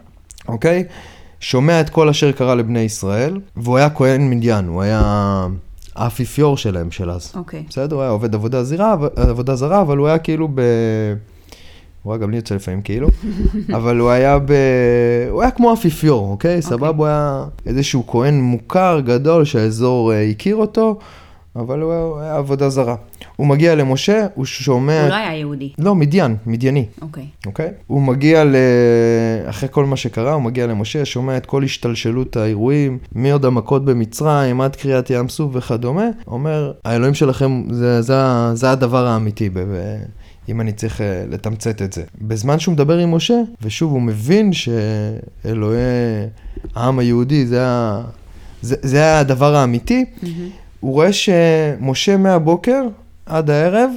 אוקיי? 0.48 0.84
שומע 1.40 1.80
את 1.80 1.90
כל 1.90 2.08
אשר 2.08 2.32
קרה 2.32 2.54
לבני 2.54 2.80
ישראל, 2.80 3.40
והוא 3.56 3.76
היה 3.76 3.90
כהן 3.90 4.30
מדיין, 4.30 4.66
הוא 4.68 4.82
היה 4.82 5.46
האפיפיור 5.96 6.56
שלהם 6.56 6.90
של 6.90 7.10
אז. 7.10 7.32
אוקיי. 7.36 7.64
בסדר, 7.68 7.96
הוא 7.96 8.02
היה 8.02 8.10
עובד 8.10 8.34
עבודה 8.34 8.64
זרה, 8.64 8.96
עבודה 9.16 9.56
זרה, 9.56 9.80
אבל 9.80 9.98
הוא 9.98 10.06
היה 10.06 10.18
כאילו 10.18 10.48
ב... 10.54 10.60
הוא 12.02 12.12
היה 12.12 12.22
גם 12.22 12.30
לי 12.30 12.36
יוצא 12.36 12.54
לפעמים 12.54 12.82
כאילו, 12.82 13.08
אבל 13.76 13.98
הוא 13.98 14.10
היה 14.10 14.38
ב... 14.38 14.52
הוא 15.30 15.42
היה 15.42 15.50
כמו 15.50 15.72
אפיפיור, 15.72 16.30
אוקיי? 16.30 16.62
סבבה, 16.62 16.88
הוא 16.88 17.06
היה 17.06 17.44
איזשהו 17.66 18.06
כהן 18.06 18.40
מוכר, 18.40 19.00
גדול, 19.04 19.44
שהאזור 19.44 20.12
אה, 20.12 20.30
הכיר 20.30 20.56
אותו, 20.56 20.98
אבל 21.56 21.80
הוא 21.80 21.92
היה, 21.92 22.02
הוא 22.02 22.18
היה 22.18 22.36
עבודה 22.36 22.68
זרה. 22.68 22.96
הוא 23.36 23.46
מגיע 23.46 23.74
למשה, 23.74 24.26
הוא 24.34 24.44
שומע... 24.44 25.00
הוא 25.00 25.08
לא 25.08 25.14
היה 25.14 25.36
יהודי. 25.36 25.72
לא, 25.78 25.94
מדיין, 25.94 26.36
מדייני. 26.46 26.86
אוקיי. 27.02 27.26
אוקיי? 27.46 27.70
הוא 27.86 28.02
מגיע 28.02 28.44
ל... 28.44 28.56
אחרי 29.46 29.68
כל 29.72 29.84
מה 29.84 29.96
שקרה, 29.96 30.32
הוא 30.32 30.42
מגיע 30.42 30.66
למשה, 30.66 31.04
שומע 31.04 31.36
את 31.36 31.46
כל 31.46 31.64
השתלשלות 31.64 32.36
האירועים, 32.36 32.98
מעוד 33.14 33.44
המכות 33.44 33.84
במצרים, 33.84 34.60
עד 34.60 34.76
קריעת 34.76 35.10
ים 35.10 35.28
סוף 35.28 35.50
וכדומה, 35.54 36.06
אומר, 36.26 36.72
האלוהים 36.84 37.14
שלכם, 37.14 37.64
זה, 37.70 38.02
זה, 38.02 38.14
זה 38.54 38.70
הדבר 38.70 39.06
האמיתי, 39.06 39.48
ב... 39.52 39.58
אם 40.48 40.60
אני 40.60 40.72
צריך 40.72 41.00
אה, 41.00 41.24
לתמצת 41.30 41.82
את 41.82 41.92
זה. 41.92 42.02
בזמן 42.20 42.58
שהוא 42.58 42.72
מדבר 42.72 42.98
עם 42.98 43.14
משה, 43.14 43.40
ושוב, 43.62 43.92
הוא 43.92 44.02
מבין 44.02 44.50
שאלוהי 44.52 45.80
העם 46.74 46.98
היהודי, 46.98 47.46
זה, 47.46 47.66
ה... 47.66 48.02
זה, 48.62 48.76
זה 48.82 49.18
הדבר 49.18 49.54
האמיתי, 49.54 50.04
מהמם. 50.22 50.48
הוא 50.80 50.92
רואה 50.92 51.12
שמשה 51.12 52.16
מהבוקר 52.16 52.82
עד 53.26 53.50
הערב 53.50 53.90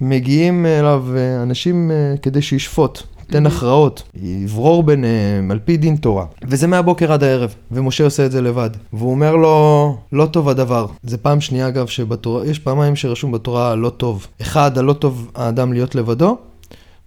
מגיעים 0.00 0.66
אליו 0.66 1.04
אה, 1.16 1.42
אנשים 1.42 1.90
אה, 1.90 2.14
כדי 2.22 2.42
שישפוט, 2.42 3.02
ייתן 3.20 3.46
הכרעות, 3.46 4.02
יברור 4.22 4.82
ביניהם 4.82 5.50
על 5.50 5.58
פי 5.64 5.76
דין 5.76 5.96
תורה. 5.96 6.26
וזה 6.42 6.66
מהבוקר 6.66 7.12
עד 7.12 7.24
הערב, 7.24 7.54
ומשה 7.70 8.04
עושה 8.04 8.26
את 8.26 8.32
זה 8.32 8.42
לבד. 8.42 8.70
והוא 8.92 9.10
אומר 9.10 9.36
לו, 9.36 9.96
לא 10.12 10.26
טוב 10.26 10.48
הדבר. 10.48 10.86
זה 11.02 11.18
פעם 11.18 11.40
שנייה 11.40 11.68
אגב 11.68 11.86
שבתורה, 11.86 12.46
יש 12.46 12.58
פעמיים 12.58 12.96
שרשום 12.96 13.32
בתורה 13.32 13.74
לא 13.74 13.90
טוב. 13.90 14.26
אחד, 14.42 14.78
הלא 14.78 14.92
טוב 14.92 15.30
האדם 15.34 15.72
להיות 15.72 15.94
לבדו. 15.94 16.38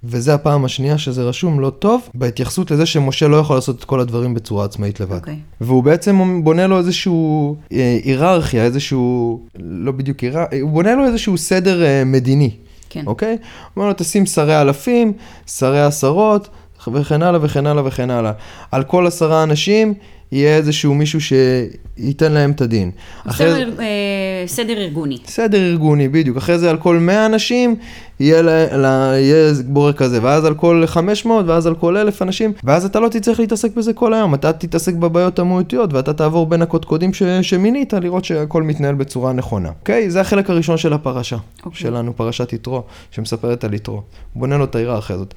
וזה 0.09 0.33
הפעם 0.33 0.65
השנייה 0.65 0.97
שזה 0.97 1.23
רשום 1.23 1.59
לא 1.59 1.69
טוב, 1.69 2.01
בהתייחסות 2.13 2.71
לזה 2.71 2.85
שמשה 2.85 3.27
לא 3.27 3.37
יכול 3.37 3.55
לעשות 3.55 3.79
את 3.79 3.83
כל 3.83 3.99
הדברים 3.99 4.33
בצורה 4.33 4.65
עצמאית 4.65 4.99
לבד. 4.99 5.15
אוקיי. 5.15 5.39
והוא 5.61 5.83
בעצם 5.83 6.43
בונה 6.43 6.67
לו 6.67 6.77
איזשהו 6.77 7.55
אה, 7.71 7.99
היררכיה, 8.03 8.63
איזשהו, 8.63 9.39
לא 9.59 9.91
בדיוק 9.91 10.19
היררכיה, 10.19 10.61
הוא 10.61 10.71
בונה 10.71 10.95
לו 10.95 11.05
איזשהו 11.05 11.37
סדר 11.37 11.83
אה, 11.83 12.03
מדיני, 12.05 12.51
כן. 12.89 13.03
אוקיי? 13.07 13.31
הוא 13.31 13.37
אומר 13.75 13.87
לו, 13.87 13.93
תשים 13.97 14.25
שרי 14.25 14.61
אלפים, 14.61 15.13
שרי 15.47 15.81
עשרות, 15.81 16.49
וכן 16.93 17.21
הלאה 17.21 17.39
וכן 17.43 17.67
הלאה 17.67 17.85
וכן 17.85 18.09
הלאה. 18.09 18.31
על 18.71 18.83
כל 18.83 19.07
עשרה 19.07 19.43
אנשים 19.43 19.93
יהיה 20.31 20.57
איזשהו 20.57 20.93
מישהו 20.93 21.19
שייתן 21.21 22.31
להם 22.31 22.51
את 22.51 22.61
הדין. 22.61 22.91
אחרי 23.27 23.47
סדר, 23.47 23.69
אה, 23.79 24.47
סדר 24.47 24.77
ארגוני. 24.77 25.17
סדר 25.25 25.57
ארגוני, 25.57 26.07
בדיוק. 26.07 26.37
אחרי 26.37 26.59
זה 26.59 26.69
על 26.69 26.77
כל 26.77 26.97
100 26.97 27.25
אנשים 27.25 27.75
יהיה, 28.19 28.41
ל, 28.41 28.49
ל, 28.71 28.85
יהיה 29.13 29.53
בורר 29.65 29.93
כזה, 29.93 30.19
ואז 30.21 30.45
על 30.45 30.55
כל 30.55 30.83
500, 30.85 31.45
ואז 31.47 31.67
על 31.67 31.75
כל 31.75 31.97
1,000 31.97 32.21
אנשים, 32.21 32.53
ואז 32.63 32.85
אתה 32.85 32.99
לא 32.99 33.07
תצטרך 33.07 33.39
להתעסק 33.39 33.75
בזה 33.75 33.93
כל 33.93 34.13
היום, 34.13 34.33
אתה 34.33 34.53
תתעסק 34.53 34.93
בבעיות 34.93 35.39
המהותיות, 35.39 35.93
ואתה 35.93 36.13
תעבור 36.13 36.45
בין 36.45 36.61
הקודקודים 36.61 37.13
ש, 37.13 37.23
שמינית, 37.41 37.93
לראות 37.93 38.25
שהכל 38.25 38.63
מתנהל 38.63 38.95
בצורה 38.95 39.33
נכונה. 39.33 39.69
אוקיי? 39.69 40.09
זה 40.09 40.21
החלק 40.21 40.49
הראשון 40.49 40.77
של 40.77 40.93
הפרשה, 40.93 41.37
אוקיי. 41.65 41.79
שלנו, 41.79 42.15
פרשת 42.15 42.53
יתרו, 42.53 42.83
שמספרת 43.11 43.63
על 43.63 43.73
יתרו. 43.73 44.01
בונה 44.35 44.57
לו 44.57 44.63
את 44.63 44.75
ההיררכיה 44.75 45.15
הזאת. 45.15 45.33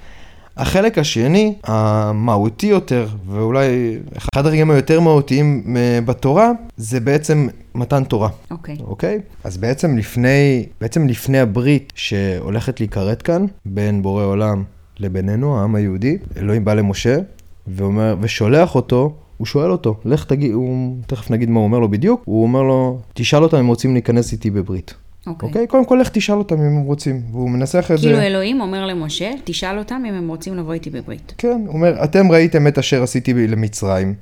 החלק 0.57 0.99
השני, 0.99 1.54
המהותי 1.64 2.66
יותר, 2.66 3.07
ואולי 3.26 3.99
אחד 4.16 4.47
הרגעים 4.47 4.71
היותר 4.71 5.00
מהותיים 5.00 5.76
אה, 5.76 6.00
בתורה, 6.00 6.50
זה 6.76 7.00
בעצם 7.00 7.49
מתן 7.75 8.04
תורה. 8.04 8.28
אוקיי. 8.50 8.76
אוקיי? 8.80 9.21
אז 9.45 9.57
בעצם 9.57 9.97
לפני, 9.97 10.66
בעצם 10.80 11.09
לפני 11.09 11.38
הברית 11.38 11.92
שהולכת 11.97 12.80
להיכרת 12.80 13.23
כאן, 13.23 13.47
בין 13.66 14.02
בורא 14.02 14.25
עולם 14.25 14.64
לבינינו, 14.99 15.59
העם 15.59 15.75
היהודי, 15.75 16.19
אלוהים 16.37 16.64
בא 16.64 16.75
למשה, 16.75 17.19
ואומר, 17.66 18.16
ושולח 18.21 18.75
אותו, 18.75 19.14
הוא 19.37 19.47
שואל 19.47 19.71
אותו, 19.71 19.95
לך 20.04 20.25
תגיד, 20.25 20.52
הוא, 20.52 20.97
תכף 21.07 21.30
נגיד 21.30 21.50
מה 21.50 21.59
הוא 21.59 21.64
אומר 21.64 21.78
לו 21.78 21.88
בדיוק, 21.88 22.23
הוא 22.25 22.42
אומר 22.42 22.62
לו, 22.62 22.99
תשאל 23.14 23.42
אותם 23.42 23.57
אם 23.57 23.66
רוצים 23.66 23.92
להיכנס 23.92 24.33
איתי 24.33 24.50
בברית. 24.50 24.95
אוקיי. 25.26 25.48
אוקיי? 25.48 25.66
קודם 25.66 25.84
כל 25.84 25.98
לך 26.00 26.08
תשאל 26.08 26.34
אותם 26.34 26.54
אם 26.54 26.76
הם 26.76 26.82
רוצים, 26.82 27.22
והוא 27.32 27.50
מנסח 27.50 27.90
את 27.94 27.98
זה. 27.98 28.02
כאילו 28.02 28.20
אלוהים 28.20 28.60
אומר 28.60 28.86
למשה, 28.86 29.30
תשאל 29.44 29.78
אותם 29.78 30.02
אם 30.08 30.14
הם 30.14 30.28
רוצים 30.28 30.56
לבוא 30.56 30.72
איתי 30.72 30.90
בברית. 30.90 31.34
כן, 31.38 31.62
הוא 31.66 31.74
אומר, 31.74 32.04
אתם 32.04 32.32
ראיתם 32.32 32.66
את 32.66 32.78
אשר 32.78 33.02
עשיתי 33.02 33.32
למצרים, 33.32 34.14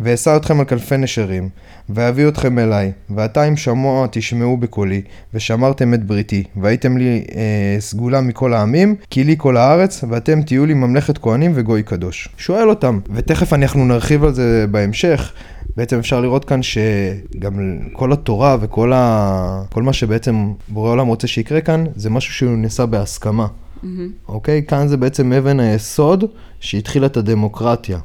ואשא 0.00 0.36
אתכם 0.36 0.60
על 0.60 0.66
כנפי 0.66 0.96
נשרים, 0.96 1.48
ואביא 1.88 2.28
אתכם 2.28 2.58
אליי, 2.58 2.92
ועתה 3.10 3.48
אם 3.48 3.56
שמוע 3.56 4.06
תשמעו 4.10 4.56
בקולי, 4.56 5.02
ושמרתם 5.34 5.94
את 5.94 6.04
בריתי, 6.04 6.44
והייתם 6.56 6.96
לי 6.96 7.24
אה, 7.36 7.76
סגולה 7.80 8.20
מכל 8.20 8.54
העמים, 8.54 8.94
כי 9.10 9.24
לי 9.24 9.34
כל 9.38 9.56
הארץ, 9.56 10.04
ואתם 10.08 10.42
תהיו 10.42 10.66
לי 10.66 10.74
ממלכת 10.74 11.18
כהנים 11.18 11.52
וגוי 11.54 11.82
קדוש. 11.82 12.28
שואל 12.36 12.70
אותם, 12.70 13.00
ותכף 13.14 13.52
אנחנו 13.52 13.84
נרחיב 13.84 14.24
על 14.24 14.34
זה 14.34 14.64
בהמשך, 14.70 15.32
בעצם 15.78 15.98
אפשר 15.98 16.20
לראות 16.20 16.44
כאן 16.44 16.60
שגם 16.62 17.78
כל 17.92 18.12
התורה 18.12 18.56
וכל 18.60 18.92
ה... 18.92 19.62
כל 19.72 19.82
מה 19.82 19.92
שבעצם 19.92 20.37
בורא 20.68 20.90
עולם 20.90 21.06
רוצה 21.06 21.26
שיקרה 21.26 21.60
כאן, 21.60 21.84
זה 21.96 22.10
משהו 22.10 22.34
שהוא 22.34 22.56
נעשה 22.56 22.86
בהסכמה. 22.86 23.46
מהמם. 23.82 24.10
אוקיי? 24.28 24.62
כאן 24.68 24.88
זה 24.88 24.96
בעצם 24.96 25.32
אבן 25.32 25.60
היסוד 25.60 26.24
שהתחילה 26.60 27.06
את 27.06 27.16
הדמוקרטיה. 27.16 27.98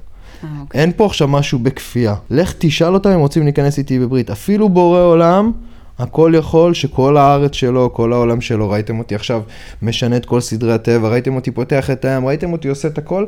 אה, 0.43 0.49
אוקיי. 0.61 0.81
אין 0.81 0.91
פה 0.95 1.05
עכשיו 1.05 1.27
משהו 1.27 1.59
בכפייה. 1.59 2.15
לך 2.29 2.53
תשאל 2.57 2.93
אותם 2.93 3.09
אם 3.09 3.19
רוצים 3.19 3.43
להיכנס 3.43 3.77
איתי 3.77 3.99
בברית. 3.99 4.29
אפילו 4.29 4.69
בורא 4.69 4.99
עולם, 4.99 5.51
הכל 5.99 6.33
יכול 6.37 6.73
שכל 6.73 7.17
הארץ 7.17 7.53
שלו, 7.53 7.93
כל 7.93 8.13
העולם 8.13 8.41
שלו, 8.41 8.69
ראיתם 8.69 8.99
אותי 8.99 9.15
עכשיו 9.15 9.41
משנה 9.81 10.17
את 10.17 10.25
כל 10.25 10.39
סדרי 10.39 10.73
הטבע, 10.73 11.09
ראיתם 11.09 11.35
אותי 11.35 11.51
פותח 11.51 11.89
את 11.89 12.05
הים, 12.05 12.25
ראיתם 12.27 12.51
אותי 12.53 12.67
עושה 12.67 12.87
את 12.87 12.97
הכל. 12.97 13.25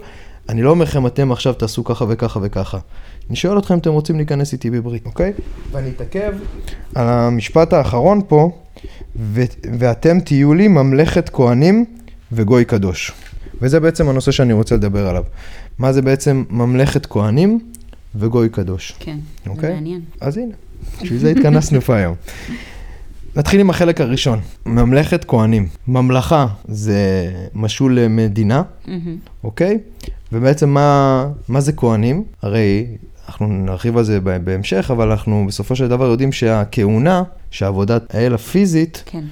אני 0.50 0.62
לא 0.62 0.70
אומר 0.70 0.84
לכם, 0.84 1.08
אתם 1.08 1.32
עכשיו 1.32 1.54
תעשו 1.54 1.84
ככה 1.84 2.06
וככה 2.10 2.40
וככה. 2.44 2.78
אני 3.30 3.36
שואל 3.36 3.60
אתכם 3.60 3.74
אם 3.74 3.80
אתם 3.80 3.90
רוצים 3.92 4.16
להיכנס 4.16 4.54
איתי 4.54 4.70
בברית, 4.70 5.06
אוקיי? 5.06 5.34
ואני 5.72 5.90
אתעכב 5.90 6.34
על 6.96 7.08
המשפט 7.08 7.74
האחרון 7.74 8.22
פה, 8.28 8.52
ו- 9.16 9.44
ואתם 9.80 10.20
תהיו 10.20 10.54
לי 10.54 10.68
ממלכת 10.68 11.30
כהנים 11.30 11.86
וגוי 12.32 12.66
קדוש. 12.66 13.12
וזה 13.62 13.80
בעצם 13.80 14.10
הנושא 14.10 14.32
שאני 14.32 14.54
רוצה 14.54 14.76
לדבר 14.76 15.08
עליו. 15.08 15.24
מה 15.80 15.94
זה 15.94 16.02
בעצם 16.02 16.44
ממלכת 16.50 17.06
כהנים 17.06 17.60
וגוי 18.16 18.50
קדוש. 18.50 18.96
כן, 19.00 19.18
זה 19.46 19.50
אוקיי? 19.50 19.74
מעניין. 19.74 20.02
אז 20.22 20.38
הנה, 20.38 20.54
בשביל 21.02 21.20
זה 21.20 21.30
התכנסנו 21.30 21.82
פה 21.82 21.96
היום. 21.96 22.16
נתחיל 23.36 23.60
עם 23.60 23.70
החלק 23.70 24.02
הראשון, 24.02 24.40
ממלכת 24.66 25.26
כהנים. 25.26 25.68
ממלכה 25.88 26.48
זה 26.68 27.32
משול 27.54 28.00
למדינה, 28.00 28.64
מהמם. 28.88 29.18
אוקיי? 29.44 29.80
ובעצם 30.32 30.70
מה, 30.70 31.28
מה 31.50 31.62
זה 31.62 31.72
כהנים? 31.72 32.24
הרי 32.42 32.88
אנחנו 33.28 33.48
נרחיב 33.48 33.98
על 33.98 34.04
זה 34.04 34.20
בהמשך, 34.20 34.92
אבל 34.92 35.12
אנחנו 35.12 35.46
בסופו 35.48 35.76
של 35.76 35.88
דבר 35.88 36.06
יודעים 36.06 36.32
שהכהונה, 36.32 37.24
שעבודת 37.52 38.16
האל 38.16 38.34
הפיזית, 38.34 39.04
כן. 39.06 39.24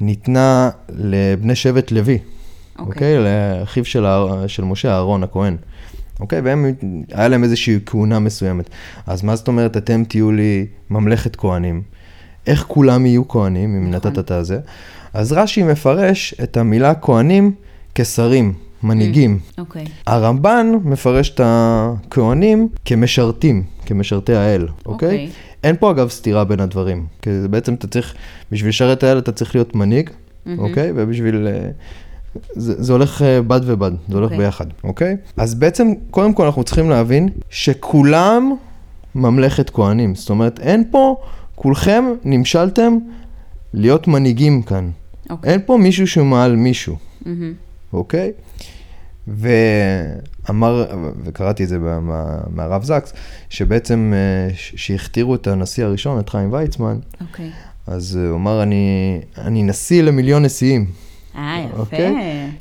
ניתנה 0.00 0.70
לבני 0.88 1.54
שבט 1.54 1.92
לוי, 1.92 2.18
אוקיי. 2.78 2.86
אוקיי? 2.86 3.24
לאחיו 3.24 3.84
של, 3.84 4.06
של 4.46 4.64
משה, 4.64 4.92
אהרון 4.92 5.22
הכהן. 5.22 5.56
אוקיי? 6.20 6.40
והם, 6.40 6.74
היה 7.12 7.28
להם 7.28 7.44
איזושהי 7.44 7.78
כהונה 7.86 8.18
מסוימת. 8.18 8.70
אז 9.06 9.22
מה 9.22 9.36
זאת 9.36 9.48
אומרת, 9.48 9.76
אתם 9.76 10.04
תהיו 10.04 10.32
לי 10.32 10.66
ממלכת 10.90 11.36
כהנים? 11.36 11.82
איך 12.46 12.64
כולם 12.68 13.06
יהיו 13.06 13.28
כהנים, 13.28 13.76
אם 13.76 13.90
נכון. 13.90 14.10
נתת 14.10 14.18
את 14.18 14.30
הזה? 14.30 14.58
אז 15.14 15.32
רש"י 15.32 15.62
מפרש 15.62 16.34
את 16.42 16.56
המילה 16.56 16.94
כהנים 16.94 17.52
כשרים, 17.94 18.52
מנהיגים. 18.84 19.38
אוקיי. 19.58 19.84
הרמב"ן 20.06 20.72
מפרש 20.84 21.30
את 21.30 21.40
הכהנים 21.44 22.68
כמשרתים, 22.84 23.62
כמשרתי 23.86 24.34
האל, 24.34 24.68
אוקיי? 24.86 25.08
אוקיי. 25.08 25.30
אין 25.64 25.76
פה 25.76 25.90
אגב 25.90 26.08
סתירה 26.08 26.44
בין 26.44 26.60
הדברים. 26.60 27.06
כי 27.22 27.30
בעצם 27.50 27.74
אתה 27.74 27.86
צריך, 27.86 28.14
בשביל 28.52 28.68
לשרת 28.68 29.02
האל 29.02 29.18
אתה 29.18 29.32
צריך 29.32 29.54
להיות 29.54 29.74
מנהיג, 29.74 30.10
מהמם. 30.46 30.58
אוקיי? 30.58 30.92
ובשביל... 30.94 31.46
אה, 31.46 31.70
זה, 32.52 32.82
זה 32.82 32.92
הולך 32.92 33.22
אה, 33.22 33.42
בד 33.42 33.60
ובד, 33.64 33.92
זה 34.08 34.14
הולך 34.14 34.30
אוקיי. 34.30 34.38
ביחד, 34.38 34.66
אוקיי? 34.84 35.16
אז 35.36 35.54
בעצם, 35.54 35.92
קודם 36.10 36.32
כל 36.32 36.44
אנחנו 36.44 36.64
צריכים 36.64 36.90
להבין 36.90 37.28
שכולם 37.50 38.54
ממלכת 39.14 39.70
כהנים. 39.70 40.14
זאת 40.14 40.30
אומרת, 40.30 40.60
אין 40.60 40.84
פה, 40.90 41.16
כולכם 41.54 42.04
נמשלתם 42.24 42.98
להיות 43.74 44.08
מנהיגים 44.08 44.62
כאן. 44.62 44.90
אוקיי. 45.30 45.52
אין 45.52 45.60
פה 45.66 45.76
מישהו 45.76 46.06
שהוא 46.06 46.26
מעל 46.26 46.56
מישהו. 46.56 46.96
מהמם. 47.26 47.52
אוקיי? 47.94 48.32
ואמר, 49.28 50.84
וקראתי 51.24 51.64
את 51.64 51.68
זה 51.68 51.78
מה- 51.78 52.38
מהרב 52.50 52.84
זקס, 52.84 53.12
שבעצם 53.48 54.12
אה, 54.14 54.54
שהכתירו 54.54 55.34
את 55.34 55.46
הנשיא 55.46 55.84
הראשון, 55.84 56.18
את 56.20 56.28
חיים 56.28 56.52
ויצמן, 56.52 56.96
אוקיי. 57.20 57.50
אז 57.86 58.16
הוא 58.16 58.36
אמר, 58.36 58.62
אני, 58.62 58.84
אני 59.38 59.62
נשיא 59.62 60.02
למיליון 60.02 60.44
נשיאים. 60.44 60.86
אה, 61.36 61.64
יפה. 61.68 61.78
אוקיי? 61.80 62.14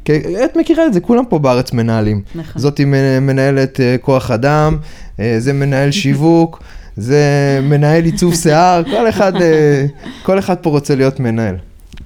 כי 0.06 0.14
את 0.46 0.58
מכירה 0.58 0.86
את 0.86 0.94
זה, 0.94 1.00
כולם 1.00 1.24
פה 1.30 1.40
בארץ 1.40 1.74
מנהלים. 1.74 2.22
נכון. 2.36 2.62
זאתי 2.62 2.86
מנהלת 3.22 3.80
אה, 3.80 3.96
כוח 4.02 4.32
אדם, 4.32 4.78
אה, 5.20 5.36
זה 5.40 5.54
מנהל 5.54 5.92
שיווק, 6.02 6.64
זה 6.98 7.22
מנהל 7.64 8.04
עיצוב 8.06 8.36
שיער, 8.36 8.84
כל 8.84 9.10
אחד, 9.10 9.36
אה, 9.42 9.86
כל 10.24 10.40
אחד 10.40 10.56
פה 10.62 10.70
רוצה 10.70 10.96
להיות 10.96 11.20
מנהל. 11.20 11.56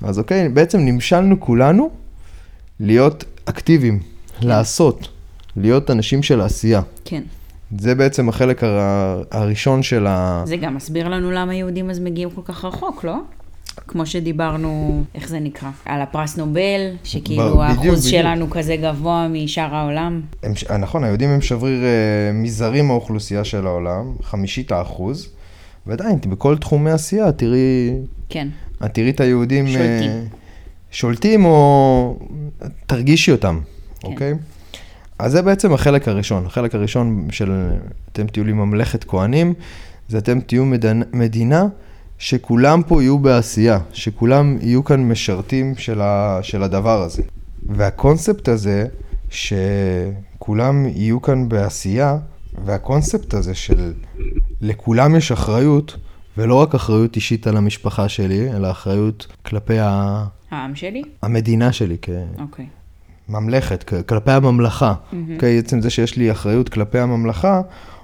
אז 0.01 0.19
אוקיי, 0.19 0.49
בעצם 0.49 0.79
נמשלנו 0.79 1.39
כולנו 1.39 1.89
להיות 2.79 3.23
אקטיביים, 3.45 3.99
לעשות, 4.41 5.07
להיות 5.57 5.91
אנשים 5.91 6.23
של 6.23 6.41
עשייה. 6.41 6.81
כן. 7.05 7.23
זה 7.79 7.95
בעצם 7.95 8.29
החלק 8.29 8.63
הר- 8.63 9.23
הראשון 9.31 9.83
של 9.83 10.07
ה... 10.07 10.43
זה 10.47 10.57
גם 10.57 10.75
מסביר 10.75 11.07
לנו 11.07 11.31
למה 11.31 11.55
יהודים 11.55 11.89
אז 11.89 11.99
מגיעים 11.99 12.29
כל 12.29 12.41
כך 12.45 12.65
רחוק, 12.65 13.03
לא? 13.03 13.15
כמו 13.87 14.05
שדיברנו, 14.05 15.03
איך 15.15 15.29
זה 15.29 15.39
נקרא? 15.39 15.69
על 15.85 16.01
הפרס 16.01 16.37
נובל, 16.37 16.81
שכאילו 17.03 17.43
בדיוק, 17.43 17.59
האחוז 17.61 17.85
בדיוק. 17.85 18.21
שלנו 18.21 18.49
כזה 18.49 18.75
גבוה 18.75 19.27
משאר 19.27 19.75
העולם. 19.75 20.21
הם, 20.43 20.55
ש- 20.55 20.63
נכון, 20.63 21.03
היהודים 21.03 21.29
הם 21.29 21.41
שבריר 21.41 21.83
אה, 21.83 21.89
מזערי 22.33 22.81
מהאוכלוסייה 22.81 23.43
של 23.43 23.67
העולם, 23.67 24.13
חמישית 24.23 24.71
האחוז, 24.71 25.27
ועדיין, 25.87 26.17
בכל 26.29 26.57
תחומי 26.57 26.91
עשייה, 26.91 27.31
תראי, 27.31 27.91
כן. 28.29 28.47
את 28.85 28.93
תראי 28.93 29.09
את 29.09 29.19
היהודים... 29.19 29.65
אה, 29.67 29.71
שולטים. 29.71 30.11
שולטים 30.91 31.45
או 31.45 32.19
תרגישי 32.85 33.31
אותם, 33.31 33.59
כן. 33.99 34.07
אוקיי? 34.07 34.33
אז 35.19 35.31
זה 35.31 35.41
בעצם 35.41 35.73
החלק 35.73 36.07
הראשון. 36.07 36.45
החלק 36.45 36.75
הראשון 36.75 37.27
של 37.31 37.51
אתם 38.11 38.27
תהיו 38.27 38.43
לי 38.43 38.53
ממלכת 38.53 39.03
כהנים, 39.03 39.53
זה 40.09 40.17
אתם 40.17 40.39
תהיו 40.39 40.65
מדנ... 40.65 41.01
מדינה 41.13 41.65
שכולם 42.17 42.81
פה 42.87 43.01
יהיו 43.01 43.19
בעשייה, 43.19 43.79
שכולם 43.93 44.57
יהיו 44.61 44.83
כאן 44.83 45.09
משרתים 45.09 45.75
של, 45.77 46.01
ה... 46.01 46.39
של 46.41 46.63
הדבר 46.63 47.01
הזה. 47.01 47.23
והקונספט 47.69 48.47
הזה, 48.47 48.85
שכולם 49.29 50.85
יהיו 50.85 51.21
כאן 51.21 51.49
בעשייה, 51.49 52.17
והקונספט 52.65 53.33
הזה 53.33 53.55
של 53.55 53.93
לכולם 54.61 55.15
יש 55.15 55.31
אחריות, 55.31 55.97
ולא 56.37 56.55
רק 56.55 56.75
אחריות 56.75 57.15
אישית 57.15 57.47
על 57.47 57.57
המשפחה 57.57 58.09
שלי, 58.09 58.51
אלא 58.51 58.71
אחריות 58.71 59.27
כלפי 59.45 59.79
ה... 59.79 60.25
העם 60.51 60.75
שלי? 60.75 61.01
המדינה 61.21 61.71
שלי 61.71 61.97
אוקיי. 62.39 62.65
כממלכת, 63.27 63.83
כ- 63.87 64.01
כלפי 64.09 64.31
הממלכה. 64.31 64.93
אוקיי, 65.33 65.57
עצם 65.57 65.81
זה 65.81 65.89
שיש 65.89 66.17
לי 66.17 66.31
אחריות 66.31 66.69
כלפי 66.69 66.99
הממלכה, 66.99 67.61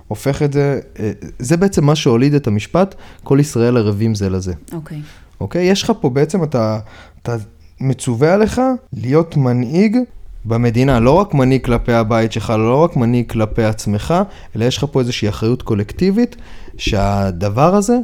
הופך 0.07 0.41
את 0.41 0.53
זה, 0.53 0.79
אה, 0.99 1.11
זה 1.39 1.57
בעצם 1.57 1.85
מה 1.85 1.95
שהוליד 1.95 2.33
את 2.33 2.47
המשפט, 2.47 2.95
כל 3.23 3.37
ישראל 3.41 3.77
ערבים 3.77 4.15
זה 4.15 4.29
לזה. 4.29 4.53
אוקיי. 4.73 5.01
אוקיי? 5.41 5.65
יש 5.65 5.83
לך 5.83 5.91
פה 6.01 6.09
בעצם, 6.09 6.43
אתה, 6.43 6.79
אתה 7.21 7.35
מצווה 7.81 8.33
עליך 8.33 8.61
להיות 8.93 9.37
מנהיג 9.37 9.97
במדינה, 10.45 10.99
לא 10.99 11.11
רק 11.11 11.33
מנהיג 11.33 11.65
כלפי 11.65 11.93
הבית 11.93 12.31
שלך, 12.31 12.49
לא 12.49 12.83
רק 12.83 12.95
מנהיג 12.95 13.31
כלפי 13.31 13.63
עצמך, 13.63 14.13
אלא 14.55 14.65
יש 14.65 14.77
לך 14.77 14.85
פה 14.91 14.99
איזושהי 14.99 15.29
אחריות 15.29 15.61
קולקטיבית, 15.61 16.35
שהדבר 16.77 17.75
הזה, 17.75 17.97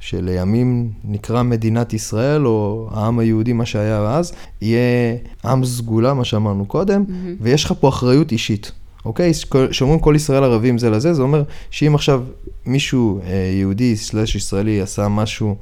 שלימים 0.00 0.90
נקרא 1.04 1.42
מדינת 1.42 1.92
ישראל, 1.92 2.46
או 2.46 2.88
העם 2.92 3.18
היהודי, 3.18 3.52
מה 3.52 3.66
שהיה 3.66 4.00
אז, 4.00 4.32
יהיה 4.60 5.16
עם 5.44 5.64
סגולה, 5.64 6.14
מה 6.14 6.24
שאמרנו 6.24 6.66
קודם, 6.66 7.04
ויש 7.40 7.64
לך 7.64 7.74
פה 7.80 7.88
אחריות 7.88 8.32
אישית. 8.32 8.72
אוקיי? 9.04 9.32
כשאומרים 9.70 10.00
כל 10.00 10.12
ישראל 10.16 10.44
ערבים 10.44 10.78
זה 10.78 10.90
לזה, 10.90 11.14
זה 11.14 11.22
אומר 11.22 11.42
שאם 11.70 11.94
עכשיו 11.94 12.22
מישהו 12.66 13.20
אה, 13.24 13.50
יהודי 13.58 13.96
סלאש 13.96 14.34
ישראלי 14.36 14.80
עשה 14.80 15.08
משהו 15.08 15.56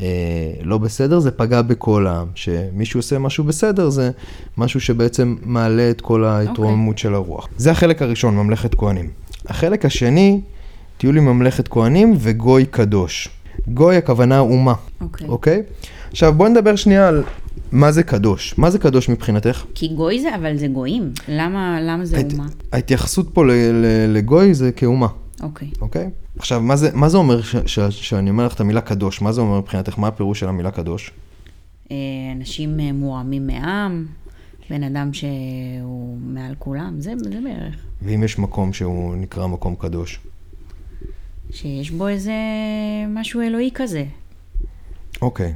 אה, 0.00 0.06
לא 0.62 0.78
בסדר, 0.78 1.18
זה 1.18 1.30
פגע 1.30 1.62
בכל 1.62 2.06
העם. 2.06 2.26
שמישהו 2.34 2.98
עושה 2.98 3.18
משהו 3.18 3.44
בסדר, 3.44 3.90
זה 3.90 4.10
משהו 4.58 4.80
שבעצם 4.80 5.36
מעלה 5.42 5.90
את 5.90 6.00
כל 6.00 6.24
ההתרוממות 6.24 6.96
okay. 6.96 7.00
של 7.00 7.14
הרוח. 7.14 7.48
זה 7.56 7.70
החלק 7.70 8.02
הראשון, 8.02 8.36
ממלכת 8.36 8.74
כהנים. 8.74 9.10
החלק 9.46 9.84
השני, 9.84 10.40
תהיו 10.98 11.12
לי 11.12 11.20
ממלכת 11.20 11.68
כהנים 11.68 12.14
וגוי 12.18 12.66
קדוש. 12.66 13.28
גוי 13.68 13.96
הכוונה 13.96 14.38
אומה, 14.38 14.74
אוקיי. 15.00 15.28
אוקיי? 15.28 15.62
עכשיו 16.10 16.32
בואי 16.34 16.50
נדבר 16.50 16.76
שנייה 16.76 17.08
על 17.08 17.22
מה 17.72 17.92
זה 17.92 18.02
קדוש. 18.02 18.54
מה 18.58 18.70
זה 18.70 18.78
קדוש 18.78 19.08
מבחינתך? 19.08 19.64
כי 19.74 19.88
גוי 19.88 20.20
זה, 20.20 20.34
אבל 20.36 20.56
זה 20.56 20.66
גויים. 20.66 21.12
למה, 21.28 21.78
למה 21.82 22.04
זה 22.04 22.16
ההת- 22.16 22.32
אומה? 22.32 22.46
ההתייחסות 22.72 23.28
פה 23.34 23.44
ל- 23.44 23.50
ל- 23.50 24.12
לגוי 24.16 24.54
זה 24.54 24.72
כאומה, 24.72 25.06
אוקיי. 25.42 25.68
אוקיי? 25.80 26.10
עכשיו, 26.38 26.60
מה 26.60 26.76
זה, 26.76 26.90
מה 26.94 27.08
זה 27.08 27.16
אומר 27.16 27.42
ש, 27.42 27.56
ש, 27.66 27.78
שאני 27.80 28.30
אומר 28.30 28.46
לך 28.46 28.54
את 28.54 28.60
המילה 28.60 28.80
קדוש? 28.80 29.22
מה 29.22 29.32
זה 29.32 29.40
אומר 29.40 29.58
מבחינתך? 29.58 29.98
מה 29.98 30.08
הפירוש 30.08 30.40
של 30.40 30.48
המילה 30.48 30.70
קדוש? 30.70 31.10
אה, 31.90 31.96
אנשים 32.36 32.80
אה, 32.80 32.92
מורמים 32.92 33.46
מעם, 33.46 34.06
בן 34.70 34.82
אדם 34.82 35.12
שהוא 35.12 36.18
מעל 36.26 36.54
כולם, 36.58 36.94
זה, 36.98 37.12
זה 37.24 37.30
בערך. 37.44 37.74
ואם 38.02 38.22
יש 38.22 38.38
מקום 38.38 38.72
שהוא 38.72 39.16
נקרא 39.16 39.46
מקום 39.46 39.74
קדוש? 39.78 40.20
שיש 41.54 41.90
בו 41.90 42.08
איזה 42.08 42.32
משהו 43.08 43.40
אלוהי 43.40 43.70
כזה. 43.74 44.04
אוקיי, 45.22 45.52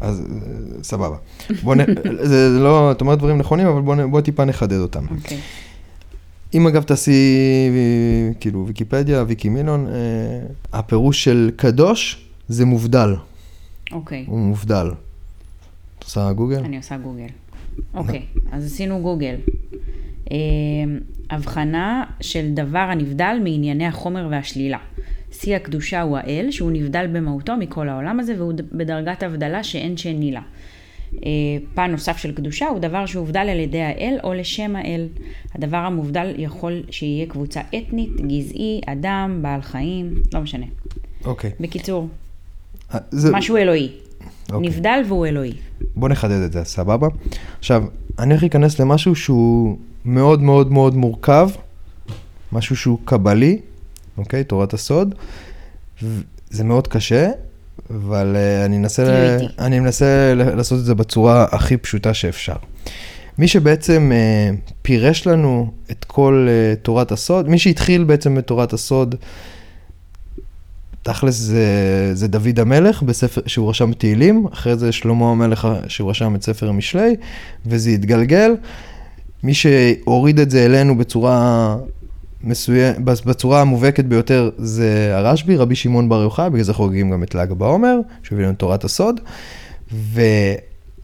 אז 0.00 0.20
אה, 0.20 0.82
סבבה. 0.82 1.16
בוא 1.62 1.74
נ... 1.74 1.78
זה 2.30 2.48
לא, 2.60 2.92
את 2.92 3.00
אומרת 3.00 3.18
דברים 3.18 3.38
נכונים, 3.38 3.66
אבל 3.66 3.80
בוא, 3.80 3.94
נ- 3.94 4.10
בוא 4.10 4.20
טיפה 4.20 4.44
נחדד 4.44 4.78
אותם. 4.78 5.04
אוקיי. 5.16 5.38
אם 6.54 6.66
אגב 6.66 6.82
תעשי 6.82 7.12
כאילו 8.40 8.66
ויקיפדיה, 8.66 9.24
ויקי 9.26 9.48
מילון, 9.48 9.86
אה, 9.86 9.92
הפירוש 10.72 11.24
של 11.24 11.50
קדוש 11.56 12.24
זה 12.48 12.64
מובדל, 12.64 13.14
אוקיי. 13.92 14.24
הוא 14.28 14.38
מובדל. 14.38 14.90
את 15.98 16.04
עושה 16.04 16.32
גוגל? 16.32 16.58
אני 16.64 16.76
עושה 16.76 16.96
גוגל. 16.98 17.26
אוקיי, 17.94 18.22
אז 18.52 18.66
עשינו 18.66 19.00
גוגל. 19.02 19.34
אה, 20.32 20.36
הבחנה 21.30 22.04
של 22.20 22.54
דבר 22.54 22.78
הנבדל 22.78 23.36
מענייני 23.44 23.86
החומר 23.86 24.28
והשלילה. 24.30 24.78
שיא 25.32 25.56
הקדושה 25.56 26.02
הוא 26.02 26.16
האל, 26.18 26.46
שהוא 26.50 26.70
נבדל 26.70 27.06
במהותו 27.12 27.56
מכל 27.56 27.88
העולם 27.88 28.20
הזה, 28.20 28.34
והוא 28.38 28.52
בדרגת 28.72 29.22
הבדלה 29.22 29.64
שאין 29.64 29.96
שני 29.96 30.32
לה. 30.32 30.40
אה, 31.14 31.20
פן 31.74 31.90
נוסף 31.90 32.16
של 32.16 32.32
קדושה 32.32 32.68
הוא 32.68 32.78
דבר 32.78 33.06
שהובדל 33.06 33.46
על 33.50 33.58
ידי 33.60 33.80
האל 33.82 34.18
או 34.24 34.34
לשם 34.34 34.76
האל. 34.76 35.06
הדבר 35.54 35.76
המובדל 35.76 36.34
יכול 36.36 36.82
שיהיה 36.90 37.26
קבוצה 37.26 37.60
אתנית, 37.78 38.20
גזעי, 38.20 38.80
אדם, 38.86 39.38
בעל 39.42 39.62
חיים, 39.62 40.14
לא 40.34 40.40
משנה. 40.40 40.66
אוקיי. 41.24 41.50
בקיצור, 41.60 42.08
אה, 42.94 42.98
זה- 43.10 43.32
משהו 43.32 43.56
אלוהי. 43.56 43.92
אוקיי. 44.52 44.68
נבדל 44.68 45.02
והוא 45.08 45.26
אלוהי. 45.26 45.52
בוא 45.96 46.08
נחדד 46.08 46.40
את 46.44 46.52
זה, 46.52 46.64
סבבה? 46.64 47.08
עכשיו, 47.58 47.84
אני 48.18 48.30
הולך 48.30 48.42
להיכנס 48.42 48.80
למשהו 48.80 49.14
שהוא 49.14 49.78
מאוד 50.04 50.42
מאוד 50.42 50.72
מאוד 50.72 50.96
מורכב, 50.96 51.50
משהו 52.52 52.76
שהוא 52.76 52.98
קבלי, 53.04 53.58
אוקיי? 54.18 54.44
תורת 54.44 54.74
הסוד. 54.74 55.14
זה 56.50 56.64
מאוד 56.64 56.88
קשה, 56.88 57.30
אבל 57.90 58.36
uh, 58.36 58.66
אני 58.66 58.76
אנסה, 58.76 59.04
ל-. 59.04 59.46
אני 59.58 59.80
מנסה 59.80 60.34
לעשות 60.34 60.78
את 60.78 60.84
זה 60.84 60.94
בצורה 60.94 61.46
הכי 61.50 61.76
פשוטה 61.76 62.14
שאפשר. 62.14 62.56
מי 63.38 63.48
שבעצם 63.48 64.12
uh, 64.12 64.72
פירש 64.82 65.26
לנו 65.26 65.70
את 65.90 66.04
כל 66.04 66.48
uh, 66.48 66.80
תורת 66.84 67.12
הסוד, 67.12 67.48
מי 67.48 67.58
שהתחיל 67.58 68.04
בעצם 68.04 68.38
את 68.38 68.46
תורת 68.46 68.72
הסוד, 68.72 69.14
תכלס 71.02 71.34
זה, 71.34 71.66
זה 72.14 72.28
דוד 72.28 72.60
המלך 72.60 73.02
בספר, 73.02 73.40
שהוא 73.46 73.70
רשם 73.70 73.92
תהילים, 73.92 74.46
אחרי 74.52 74.76
זה 74.76 74.92
שלמה 74.92 75.30
המלך 75.30 75.68
שהוא 75.88 76.10
רשם 76.10 76.34
את 76.34 76.42
ספר 76.42 76.72
משלי, 76.72 77.16
וזה 77.66 77.90
התגלגל. 77.90 78.52
מי 79.42 79.54
שהוריד 79.54 80.40
את 80.40 80.50
זה 80.50 80.64
אלינו 80.64 80.98
בצורה 80.98 81.76
מסוים, 82.44 83.04
בצורה 83.04 83.60
המובהקת 83.60 84.04
ביותר 84.04 84.50
זה 84.58 85.10
הרשב"י, 85.16 85.56
רבי 85.56 85.74
שמעון 85.74 86.08
בר 86.08 86.22
יוחאי, 86.22 86.50
בגלל 86.50 86.62
זה 86.62 86.74
חוגגים 86.74 87.10
גם 87.10 87.22
את 87.22 87.34
ל"ג 87.34 87.52
בעומר, 87.52 87.98
שהביא 88.22 88.44
לנו 88.44 88.54
תורת 88.54 88.84
הסוד. 88.84 89.20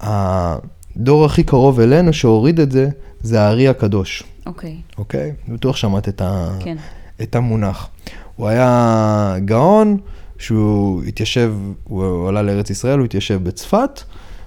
והדור 0.01 1.25
הכי 1.25 1.43
קרוב 1.43 1.81
אלינו 1.81 2.13
שהוריד 2.13 2.61
את 2.61 2.73
זה, 2.73 2.89
זה 3.21 3.41
הארי 3.41 3.69
הקדוש, 3.69 4.23
אוקיי, 4.47 4.77
אוקיי? 4.99 5.33
בטוח 5.49 5.77
שמעת 5.77 6.09
את, 6.09 6.21
ה... 6.21 6.59
כן. 6.61 6.77
את 7.23 7.37
המונח. 7.37 7.89
הוא 8.37 8.49
היה 8.49 9.37
גאון, 9.45 9.97
שהוא 10.39 11.03
התיישב, 11.05 11.55
הוא 11.85 12.29
עלה 12.29 12.43
לארץ 12.43 12.71
ישראל, 12.71 12.99
הוא 12.99 13.05
התיישב 13.05 13.45
בצפת, 13.45 14.03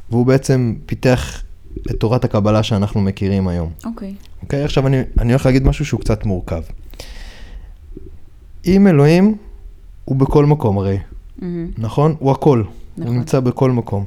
והוא 0.10 0.26
בעצם 0.26 0.76
פיתח 0.86 1.44
את 1.92 2.00
תורת 2.00 2.26
הקבלה 2.26 2.64
שאנחנו 2.64 3.02
מכירים 3.02 3.48
היום. 3.48 3.70
אוקיי. 3.86 4.14
אוקיי? 4.44 4.64
עכשיו 4.64 4.88
אני, 4.88 5.02
אני 5.20 5.32
הולך 5.32 5.46
להגיד 5.46 5.64
משהו 5.68 5.86
שהוא 5.86 6.00
קצת 6.00 6.26
מורכב. 6.26 6.62
אם 8.66 8.88
אלוהים 8.88 9.36
הוא 10.06 10.16
בכל 10.16 10.46
מקום 10.46 10.78
הרי, 10.78 10.98
מהמם. 11.40 11.68
נכון? 11.78 12.16
הוא 12.20 12.32
הכל. 12.32 12.64
נכון. 12.98 13.08
הוא 13.08 13.16
נמצא 13.16 13.40
בכל 13.40 13.72
מקום. 13.72 14.06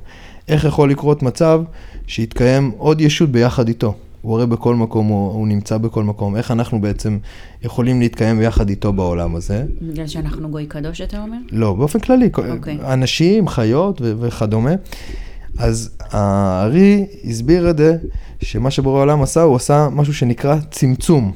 איך 0.48 0.64
יכול 0.64 0.90
לקרות 0.90 1.22
מצב 1.22 1.62
שיתקיים 2.06 2.72
עוד 2.78 3.00
ישות 3.00 3.30
ביחד 3.30 3.68
איתו? 3.68 3.94
הוא 4.22 4.36
הרי 4.36 4.46
בכל 4.46 4.74
מקום, 4.74 5.06
הוא, 5.06 5.32
הוא 5.32 5.48
נמצא 5.48 5.78
בכל 5.78 6.04
מקום, 6.04 6.36
איך 6.36 6.50
אנחנו 6.50 6.80
בעצם 6.80 7.18
יכולים 7.62 8.00
להתקיים 8.00 8.38
ביחד 8.38 8.68
איתו 8.68 8.92
בעולם 8.92 9.36
הזה? 9.36 9.64
בגלל 9.82 10.06
שאנחנו 10.06 10.48
גוי 10.48 10.66
קדוש, 10.66 11.00
אתה 11.00 11.22
אומר? 11.22 11.36
לא, 11.50 11.74
באופן 11.74 11.98
כללי, 11.98 12.30
אוקיי. 12.50 12.78
אנשים, 12.84 13.48
חיות 13.48 14.00
ו- 14.00 14.12
וכדומה. 14.20 14.74
אז 15.58 15.90
הארי 16.00 17.06
הסביר 17.24 17.70
את 17.70 17.78
זה, 17.78 17.96
שמה 18.42 18.70
שבורא 18.70 18.98
העולם 18.98 19.22
עשה, 19.22 19.42
הוא 19.42 19.56
עשה 19.56 19.88
משהו 19.92 20.14
שנקרא 20.14 20.56
צמצום. 20.70 21.32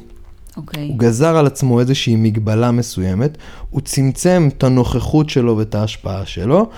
אוקיי. 0.56 0.88
הוא 0.88 0.98
גזר 0.98 1.36
על 1.36 1.46
עצמו 1.46 1.80
איזושהי 1.80 2.16
מגבלה 2.16 2.70
מסוימת, 2.70 3.38
הוא 3.70 3.80
צמצם 3.80 4.48
את 4.56 4.64
הנוכחות 4.64 5.30
שלו 5.30 5.56
ואת 5.56 5.74
ההשפעה 5.74 6.26
שלו, 6.26 6.70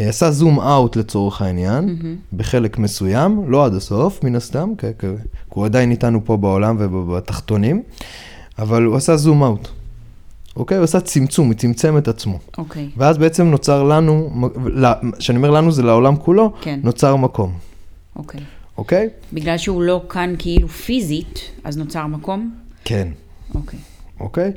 אה, 0.00 0.08
עשה 0.08 0.30
זום 0.30 0.60
אאוט 0.60 0.96
לצורך 0.96 1.42
העניין, 1.42 1.96
בחלק 2.32 2.78
מסוים, 2.78 3.44
לא 3.50 3.64
עד 3.64 3.74
הסוף, 3.74 4.24
מן 4.24 4.36
הסתם, 4.36 4.72
כי 4.78 5.06
הוא 5.48 5.64
עדיין 5.64 5.90
איתנו 5.90 6.24
פה 6.24 6.36
בעולם 6.36 6.76
ובתחתונים, 6.80 7.82
אבל 8.58 8.82
הוא 8.82 8.96
עשה 8.96 9.16
זום 9.16 9.42
אאוט. 9.42 9.68
אוקיי? 10.56 10.76
הוא 10.76 10.84
עשה 10.84 11.00
צמצום, 11.00 11.46
הוא 11.46 11.54
צמצם 11.54 11.98
את 11.98 12.08
עצמו. 12.08 12.38
אוקיי. 12.58 12.88
ואז 12.96 13.18
בעצם 13.18 13.46
נוצר 13.46 13.82
לנו, 13.82 14.30
כשאני 15.18 15.36
אומר 15.36 15.50
לנו 15.50 15.72
זה 15.72 15.82
לעולם 15.82 16.16
כולו, 16.16 16.52
כן. 16.60 16.80
נוצר 16.82 17.16
מקום, 17.16 17.52
אוקיי. 18.16 18.40
אוקיי? 18.78 19.08
בגלל 19.32 19.58
שהוא 19.58 19.82
לא 19.82 20.02
כאן 20.08 20.34
כאילו 20.38 20.68
פיזית, 20.68 21.38
אז 21.64 21.76
נוצר 21.76 22.06
מקום? 22.06 22.54
כן. 22.84 23.08
אוקיי. 23.54 23.78
אוקיי? 24.20 24.52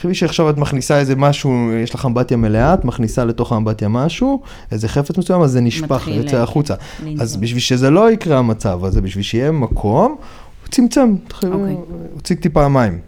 תחשבי 0.00 0.14
שעכשיו 0.14 0.50
את 0.50 0.56
מכניסה 0.56 0.98
איזה 0.98 1.16
משהו, 1.16 1.72
יש 1.82 1.94
לך 1.94 2.06
אמבטיה 2.06 2.36
מלאה, 2.36 2.74
את 2.74 2.84
מכניסה 2.84 3.24
לתוך 3.24 3.52
האמבטיה 3.52 3.88
משהו, 3.88 4.42
איזה 4.72 4.88
חפץ 4.88 5.18
מסוים, 5.18 5.42
אז 5.42 5.50
זה 5.50 5.60
נשפך, 5.60 5.92
מתחיל, 5.92 6.14
יוצא 6.14 6.36
אה, 6.36 6.42
החוצה. 6.42 6.74
לנזול. 7.02 7.22
אז 7.22 7.36
בשביל 7.36 7.60
שזה 7.60 7.90
לא 7.90 8.10
יקרה 8.10 8.38
המצב 8.38 8.84
הזה, 8.84 9.00
בשביל 9.00 9.24
שיהיה 9.24 9.50
מקום, 9.50 10.16
הוא 10.62 10.70
צמצם, 10.70 11.14
תחשבי, 11.28 11.50
אוקיי. 11.50 11.72
הוא 11.72 11.84
הוציא 12.14 12.36
טיפה 12.36 12.68
מים. 12.68 12.98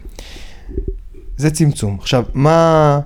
זה 1.43 1.51
צמצום. 1.51 1.97
עכשיו, 1.99 2.23
מה... 2.33 2.99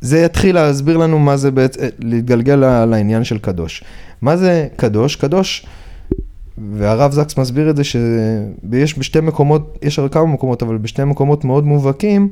זה 0.00 0.18
יתחיל 0.18 0.54
להסביר 0.54 0.96
לנו 0.96 1.18
מה 1.18 1.36
זה 1.36 1.50
בעצם, 1.50 1.80
להתגלגל 1.98 2.54
ל- 2.54 2.84
לעניין 2.84 3.24
של 3.24 3.38
קדוש. 3.38 3.84
מה 4.22 4.36
זה 4.36 4.68
קדוש? 4.76 5.16
קדוש, 5.16 5.66
והרב 6.72 7.12
זקס 7.12 7.38
מסביר 7.38 7.70
את 7.70 7.76
זה 7.76 7.84
שיש 7.84 8.98
בשתי 8.98 9.20
מקומות, 9.20 9.78
יש 9.82 9.98
הרי 9.98 10.10
כמה 10.10 10.26
מקומות, 10.26 10.62
אבל 10.62 10.76
בשתי 10.78 11.04
מקומות 11.04 11.44
מאוד 11.44 11.64
מובהקים, 11.64 12.28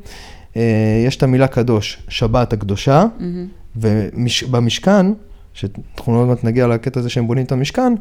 אה, 0.57 1.05
יש 1.07 1.17
את 1.17 1.23
המילה 1.23 1.47
קדוש, 1.47 1.99
שבת 2.09 2.53
הקדושה, 2.53 3.05
מהמם. 3.19 3.47
ובמשכן, 3.77 5.07
שאנחנו 5.55 6.19
עוד 6.19 6.29
מעט 6.29 6.45
נגיע 6.45 6.67
לקטע 6.67 7.01
הזה 7.01 7.09
שהם 7.09 7.27
בונים 7.27 7.45
את 7.45 7.53
המשכן, 7.53 7.95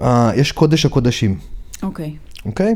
אה, 0.00 0.30
יש 0.36 0.52
קודש 0.52 0.86
הקודשים, 0.86 1.38
אוקיי. 1.82 2.16
אוקיי? 2.44 2.74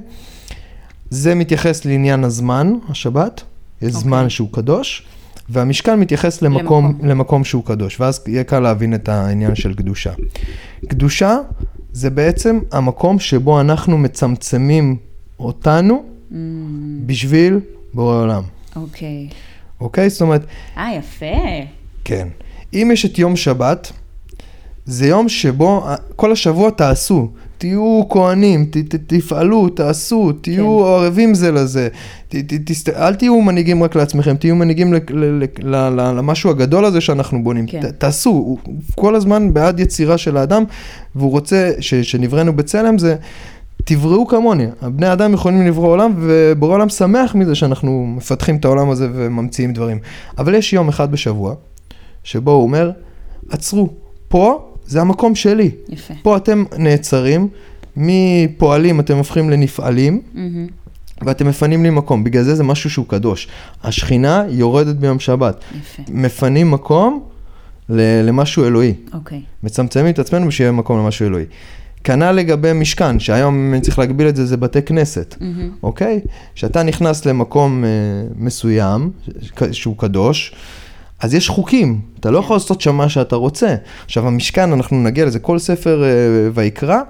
זה 1.10 1.34
מתייחס 1.34 1.84
לעניין 1.84 2.24
הזמן, 2.24 2.74
השבת, 2.88 3.42
יש 3.82 3.88
אוקיי. 3.88 4.00
זמן 4.00 4.28
שהוא 4.28 4.48
קדוש, 4.52 5.02
והמשכן 5.48 6.00
מתייחס 6.00 6.42
למקום, 6.42 6.86
למקום. 6.86 7.08
למקום 7.08 7.44
שהוא 7.44 7.64
קדוש, 7.64 8.00
ואז 8.00 8.20
יהיה 8.26 8.44
קל 8.44 8.60
להבין 8.60 8.94
את 8.94 9.08
העניין 9.08 9.54
של 9.54 9.74
קדושה. 9.74 10.12
קדושה 10.88 11.38
זה 11.92 12.10
בעצם 12.10 12.58
המקום 12.72 13.18
שבו 13.18 13.60
אנחנו 13.60 13.98
מצמצמים 13.98 14.96
אותנו 15.38 16.16
Mm, 16.30 16.34
בשביל 17.06 17.60
בורא 17.94 18.16
עולם, 18.22 18.42
אוקיי. 18.76 19.28
אוקיי? 19.80 20.10
זאת 20.10 20.20
אומרת, 20.20 20.46
אה, 20.76 20.94
יפה. 20.94 21.66
כן. 22.04 22.28
אם 22.74 22.90
יש 22.92 23.06
את 23.06 23.18
יום 23.18 23.36
שבת, 23.36 23.92
זה 24.84 25.06
יום 25.06 25.28
שבו 25.28 25.86
כל 26.16 26.32
השבוע 26.32 26.70
תעשו. 26.70 27.30
תהיו 27.58 28.02
כהנים, 28.10 28.64
ת, 28.64 28.76
ת, 28.76 28.94
תפעלו, 29.06 29.68
תעשו, 29.68 30.32
תהיו 30.32 30.78
כן. 30.78 31.04
ערבים 31.04 31.34
זה 31.34 31.52
לזה. 31.52 31.88
ת, 32.28 32.36
ת, 32.36 32.54
תסת... 32.64 32.88
אל 32.88 33.14
תהיו 33.14 33.40
מנהיגים 33.40 33.82
רק 33.82 33.96
לעצמכם, 33.96 34.36
תהיו 34.36 34.56
מנהיגים 34.56 34.94
ל, 34.94 34.96
ל, 35.10 35.24
ל, 35.24 35.44
ל, 35.62 35.76
ל, 35.76 36.12
למשהו 36.18 36.50
הגדול 36.50 36.84
הזה 36.84 37.00
שאנחנו 37.00 37.44
בונים. 37.44 37.66
כן. 37.66 37.80
ת, 37.80 37.84
תעשו, 37.84 38.30
הוא 38.30 38.58
כל 38.94 39.14
הזמן 39.14 39.54
בעד 39.54 39.80
יצירה 39.80 40.18
של 40.18 40.36
האדם, 40.36 40.64
והוא 41.14 41.30
רוצה 41.30 41.70
ש, 41.80 41.94
שנבראנו 41.94 42.56
בצלם 42.56 42.98
זה... 42.98 43.16
תבראו 43.84 44.26
כמוני, 44.26 44.66
הבני 44.82 45.12
אדם 45.12 45.34
יכולים 45.34 45.66
לברוא 45.66 45.88
עולם 45.88 46.14
ובורא 46.16 46.74
עולם 46.74 46.88
שמח 46.88 47.34
מזה 47.34 47.54
שאנחנו 47.54 48.06
מפתחים 48.16 48.56
את 48.56 48.64
העולם 48.64 48.90
הזה 48.90 49.08
וממציאים 49.12 49.72
דברים. 49.72 49.98
אבל 50.38 50.54
יש 50.54 50.72
יום 50.72 50.88
אחד 50.88 51.12
בשבוע 51.12 51.54
שבו 52.24 52.50
הוא 52.50 52.62
אומר, 52.62 52.90
עצרו, 53.50 53.88
פה 54.28 54.72
זה 54.86 55.00
המקום 55.00 55.34
שלי. 55.34 55.70
יפה. 55.88 56.14
פה 56.22 56.36
אתם 56.36 56.64
נעצרים, 56.78 57.48
מפועלים 57.96 59.00
אתם 59.00 59.16
הופכים 59.16 59.50
לנפעלים, 59.50 60.20
מהמם. 60.34 60.66
ואתם 61.22 61.48
מפנים 61.48 61.82
לי 61.82 61.90
מקום. 61.90 62.24
בגלל 62.24 62.42
זה 62.42 62.54
זה 62.54 62.64
משהו 62.64 62.90
שהוא 62.90 63.06
קדוש. 63.08 63.48
השכינה 63.84 64.44
יורדת 64.50 64.96
ביום 64.96 65.18
שבת. 65.18 65.60
יפה. 65.80 66.02
מפנים 66.10 66.70
מקום 66.70 67.20
ל- 67.88 68.22
למשהו 68.28 68.64
אלוהי. 68.64 68.94
אוקיי. 69.14 69.40
מצמצמים 69.62 70.08
את 70.14 70.18
עצמנו 70.18 70.52
שיהיה 70.52 70.72
מקום 70.72 70.98
למשהו 70.98 71.26
אלוהי. 71.26 71.44
כנ"ל 72.04 72.32
לגבי 72.32 72.72
משכן, 72.72 73.20
שהיום 73.20 73.72
אני 73.74 73.80
צריך 73.80 73.98
להגביל 73.98 74.28
את 74.28 74.36
זה, 74.36 74.46
זה 74.46 74.56
בתי 74.56 74.82
כנסת, 74.82 75.34
מהמם. 75.40 75.70
אוקיי? 75.82 76.20
כשאתה 76.54 76.82
נכנס 76.82 77.26
למקום 77.26 77.84
אה, 77.84 77.88
מסוים, 78.36 79.10
שהוא 79.72 79.96
קדוש, 79.98 80.54
אז 81.20 81.34
יש 81.34 81.48
חוקים, 81.48 82.00
אתה 82.20 82.30
לא 82.30 82.38
יכול 82.38 82.56
לעשות 82.56 82.80
שם 82.80 82.94
מה 82.94 83.08
שאתה 83.08 83.36
רוצה. 83.36 83.74
עכשיו 84.04 84.26
המשכן, 84.26 84.72
אנחנו 84.72 85.02
נגיע 85.02 85.24
לזה, 85.24 85.38
כל 85.38 85.58
ספר 85.58 86.04
אה, 86.04 86.08
ויקרא, 86.54 87.00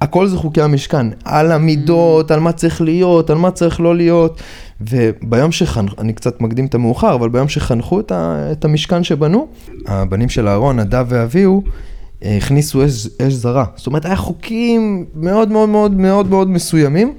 הכל 0.00 0.26
זה 0.26 0.36
חוקי 0.36 0.62
המשכן, 0.62 1.06
על 1.24 1.52
המידות, 1.52 2.30
על 2.30 2.40
מה 2.40 2.52
צריך 2.52 2.80
להיות, 2.80 3.30
על 3.30 3.36
מה 3.36 3.50
צריך 3.50 3.80
לא 3.80 3.96
להיות. 3.96 4.42
וביום 4.80 5.52
שחנכו, 5.52 5.96
אני 5.98 6.12
קצת 6.12 6.40
מקדים 6.40 6.66
את 6.66 6.74
המאוחר, 6.74 7.14
אבל 7.14 7.28
ביום 7.28 7.48
שחנכו 7.48 8.00
את, 8.00 8.12
ה, 8.12 8.48
את 8.52 8.64
המשכן 8.64 9.04
שבנו, 9.04 9.46
הבנים 9.86 10.28
של 10.28 10.48
אהרון, 10.48 10.80
נדב 10.80 11.06
ואביהו, 11.08 11.62
הכניסו 12.22 12.86
אש, 12.86 13.06
אש 13.22 13.32
זרה. 13.32 13.64
זאת 13.76 13.86
אומרת, 13.86 14.04
היה 14.04 14.16
חוקים 14.16 15.06
מאוד 15.14 15.50
מאוד 15.50 15.68
מאוד 15.68 15.92
מאוד 15.92 16.30
מאוד 16.30 16.50
מסוימים, 16.50 17.14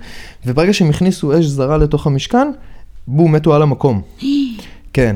וברגע 0.46 0.74
שהם 0.74 0.90
הכניסו 0.90 1.40
אש 1.40 1.46
זרה 1.46 1.78
לתוך 1.78 2.08
המשכן, 2.08 2.48
בום, 3.08 3.36
מתו 3.36 3.56
על 3.56 3.62
המקום. 3.62 4.02
כן. 4.94 5.16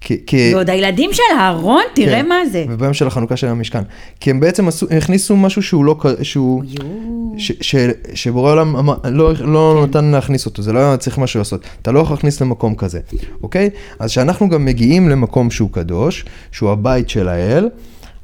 כי, 0.00 0.16
כי, 0.26 0.50
ועוד 0.54 0.70
הילדים 0.70 1.10
של 1.12 1.22
אהרון, 1.38 1.82
תראה 1.94 2.22
כן. 2.22 2.28
מה 2.28 2.46
זה. 2.52 2.64
וביום 2.68 2.94
של 2.94 3.06
החנוכה 3.06 3.36
של 3.36 3.46
המשכן. 3.46 3.82
כי 4.20 4.30
הם 4.30 4.40
בעצם 4.40 4.68
עשו, 4.68 4.86
הכניסו 4.96 5.36
משהו 5.36 5.62
שהוא 5.62 5.84
לא, 5.84 5.96
שהוא, 6.22 6.62
יואו. 6.66 7.34
ש, 7.38 7.52
ש, 7.60 7.76
שבורא 8.14 8.48
העולם 8.48 8.76
אמר- 8.76 8.96
לא, 9.04 9.32
לא 9.40 9.76
כן. 9.82 9.88
נתן 9.90 10.04
להכניס 10.04 10.46
אותו, 10.46 10.62
זה 10.62 10.72
לא 10.72 10.78
היה 10.78 10.96
צריך 10.96 11.18
משהו 11.18 11.38
לעשות. 11.40 11.60
אתה 11.82 11.92
לא 11.92 12.00
יכול 12.00 12.14
להכניס 12.14 12.40
למקום 12.40 12.74
כזה, 12.74 13.00
אוקיי? 13.42 13.70
אז 13.98 14.10
כשאנחנו 14.10 14.48
גם 14.48 14.64
מגיעים 14.64 15.08
למקום 15.08 15.50
שהוא 15.50 15.70
קדוש, 15.72 16.24
שהוא 16.52 16.70
הבית 16.70 17.08
של 17.08 17.28
האל, 17.28 17.68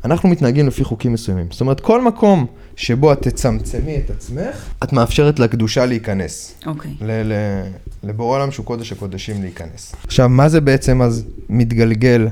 אנחנו 0.05 0.29
מתנהגים 0.29 0.67
לפי 0.67 0.85
חוקים 0.85 1.13
מסוימים. 1.13 1.47
זאת 1.51 1.61
אומרת, 1.61 1.81
כל 1.81 2.03
מקום 2.03 2.47
שבו 2.77 3.13
את 3.13 3.23
תצמצמי 3.23 3.97
את 3.97 4.11
עצמך, 4.11 4.69
את 4.85 4.93
מאפשרת 4.93 5.39
לקדושה 5.39 5.87
להיכנס. 5.87 6.55
אוקיי. 6.67 6.91
ל- 7.01 7.23
ל- 7.33 7.63
לבורא 8.03 8.37
עולם 8.37 8.51
שהוא 8.51 8.67
קודש 8.67 8.93
הקודשים 8.93 9.43
להיכנס. 9.43 9.95
עכשיו, 10.05 10.29
מה 10.29 10.49
זה 10.49 10.61
בעצם 10.61 11.03
אז 11.03 11.25
מתגלגל 11.49 12.29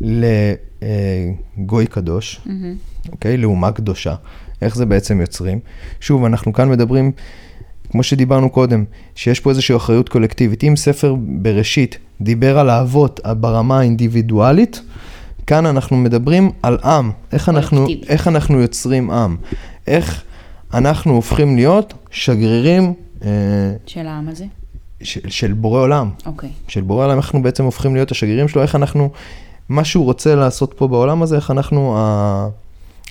לגוי 0.00 1.86
קדוש, 1.86 2.40
מהמם. 2.46 2.76
אוקיי? 3.12 3.36
לאומה 3.36 3.72
קדושה. 3.72 4.14
איך 4.62 4.76
זה 4.76 4.86
בעצם 4.86 5.20
יוצרים? 5.20 5.58
שוב, 6.00 6.24
אנחנו 6.24 6.52
כאן 6.52 6.68
מדברים, 6.68 7.12
כמו 7.90 8.02
שדיברנו 8.02 8.50
קודם, 8.50 8.84
שיש 9.14 9.40
פה 9.40 9.50
איזושהי 9.50 9.76
אחריות 9.76 10.08
קולקטיבית. 10.08 10.64
אם 10.64 10.76
ספר 10.76 11.14
בראשית 11.18 11.98
דיבר 12.20 12.58
על 12.58 12.70
האבות 12.70 13.20
ברמה 13.40 13.78
האינדיבידואלית, 13.80 14.80
כאן 15.46 15.66
אנחנו 15.66 15.96
מדברים 15.96 16.50
על 16.62 16.78
עם. 16.84 17.10
איך 17.32 17.48
אנחנו. 17.48 17.86
איך 18.08 18.28
אנחנו 18.28 18.60
יוצרים 18.60 19.10
עם. 19.10 19.36
איך 19.86 20.24
אנחנו 20.74 21.14
הופכים 21.14 21.56
להיות 21.56 21.94
שגרירים 22.10 22.94
אה, 23.24 23.28
של 23.86 24.06
העם 24.06 24.28
הזה? 24.28 24.44
של, 25.02 25.20
של 25.28 25.52
בורא 25.52 25.80
עולם. 25.80 26.10
אוקיי. 26.26 26.50
של 26.68 26.80
בורא 26.80 27.04
עולם, 27.04 27.16
אנחנו 27.16 27.42
בעצם 27.42 27.64
הופכים 27.64 27.94
להיות 27.94 28.10
השגרירים 28.10 28.48
שלו, 28.48 28.62
איך 28.62 28.74
אנחנו, 28.74 29.10
מה 29.68 29.84
שהוא 29.84 30.04
רוצה 30.04 30.34
לעשות 30.34 30.74
פה 30.76 30.88
בעולם 30.88 31.22
הזה, 31.22 31.36
איך 31.36 31.50
אנחנו 31.50 31.94
ה... 31.98 32.48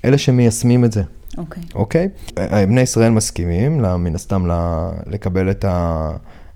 אלה 0.05 0.17
שמיישמים 0.17 0.85
את 0.85 0.91
זה, 0.91 1.03
אוקיי. 1.37 1.63
אוקיי? 1.75 2.09
אה, 2.37 2.65
בני 2.65 2.81
ישראל 2.81 3.11
מסכימים, 3.11 3.85
מן 3.97 4.15
הסתם, 4.15 4.49
לקבל 5.07 5.51
את 5.51 5.65
ה... 5.65 6.09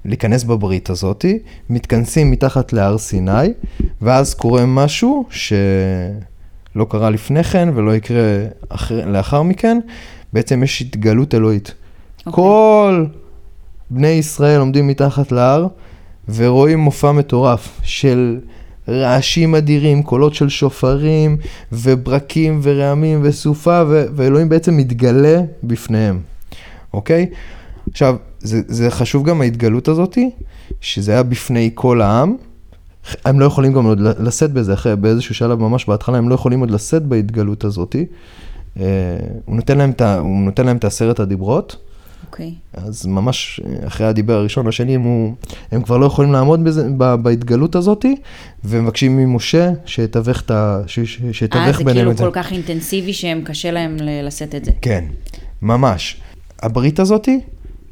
להיכנס 0.08 0.43
בברית 0.43 0.89
הזאתי, 0.89 1.39
מתכנסים 1.70 2.32
מתחת 2.32 2.74
להר 2.74 2.98
סיני, 2.98 3.54
ואז 4.02 4.34
קורה 4.34 4.65
משהו 4.65 5.26
שלא 5.30 6.86
קרה 6.89 7.10
לפני 7.10 7.43
כן 7.43 7.70
ולא 7.76 7.96
יקרה 7.96 8.46
אחר... 8.70 9.06
לאחר 9.06 9.43
מכן, 9.43 9.80
בעצם 10.34 10.63
יש 10.63 10.82
התגלות 10.82 11.36
אלוהית. 11.36 11.74
אוקיי. 12.20 12.34
כל 12.34 13.06
בני 13.89 14.08
ישראל 14.08 14.60
עומדים 14.60 14.88
מתחת 14.88 15.32
להר 15.32 15.67
ורואים 16.36 16.80
מופע 16.80 17.12
מטורף 17.12 17.80
של 17.84 18.39
רעשים 18.89 19.56
אדירים, 19.56 20.04
קולות 20.04 20.34
של 20.34 20.50
שופרים 20.50 21.38
וברקים 21.72 22.60
ורעמים 22.63 23.20
וסופה, 23.24 23.84
ו- 23.88 24.06
ואלוהים 24.15 24.50
בעצם 24.50 24.78
מתגלה 24.78 25.41
בפניהם, 25.63 26.20
אוקיי? 26.93 27.26
עכשיו, 27.91 28.15
זה, 28.39 28.62
זה 28.67 28.91
חשוב 28.91 29.26
גם 29.26 29.41
ההתגלות 29.41 29.88
הזאתי, 29.88 30.30
שזה 30.82 31.12
היה 31.12 31.23
בפני 31.23 31.71
כל 31.73 32.02
העם. 32.02 32.36
הם 33.26 33.39
לא 33.39 33.45
יכולים 33.45 33.73
גם 33.73 33.86
עוד 33.86 34.00
לשאת 34.00 34.52
בזה, 34.52 34.73
אחרי 34.73 34.95
באיזשהו 34.95 35.36
שלב 35.36 35.60
ממש 35.60 35.86
בהתחלה, 35.86 36.17
הם 36.17 36.30
לא 36.30 36.36
יכולים 36.36 36.60
עוד 36.60 36.71
לשאת 36.71 37.04
בהתגלות 37.04 37.63
הזאתי. 37.63 38.06
אה, 38.80 38.86
הוא 39.45 39.56
נותן 39.56 39.78
להם 39.78 39.91
את 39.91 40.02
הוא 40.02 40.39
נותן 40.39 40.65
להם 40.65 40.78
את 40.78 40.86
עשרת 40.86 41.19
הדיברות. 41.19 41.76
אוקיי. 42.28 42.54
אז 42.73 43.06
ממש 43.06 43.62
אה, 43.65 43.88
אחרי 43.88 44.08
הדיבר 44.08 44.34
הראשון, 44.34 44.67
השני, 44.67 44.95
הם, 44.95 45.02
הוא, 45.02 45.34
הם 45.71 45.82
כבר 45.82 45.97
לא 45.97 46.06
יכולים 46.06 46.32
לעמוד 46.32 46.63
בזה, 46.63 46.88
ב, 46.97 47.15
בהתגלות 47.15 47.76
הזאתי, 47.76 48.15
ומבקשים 48.63 49.17
ממשה 49.17 49.71
שיתווך, 49.86 50.41
את 50.41 50.52
ה, 50.52 50.82
אה, 50.82 50.84
שיתווך 51.32 51.78
זה 51.78 51.84
ביניהם 51.84 51.95
כאילו 51.95 52.12
את 52.12 52.17
זה. 52.17 52.23
כל 52.23 52.32
כך 52.34 52.52
אינטנסיבי 52.52 53.13
שהם 53.13 53.41
קשה 53.41 53.71
להם 53.71 53.97
לשאת 54.23 54.56
את 54.56 54.65
זה. 54.65 54.71
כן, 54.82 55.06
ממש. 55.62 56.21
הברית 56.60 57.00
הזאתי, 57.00 57.39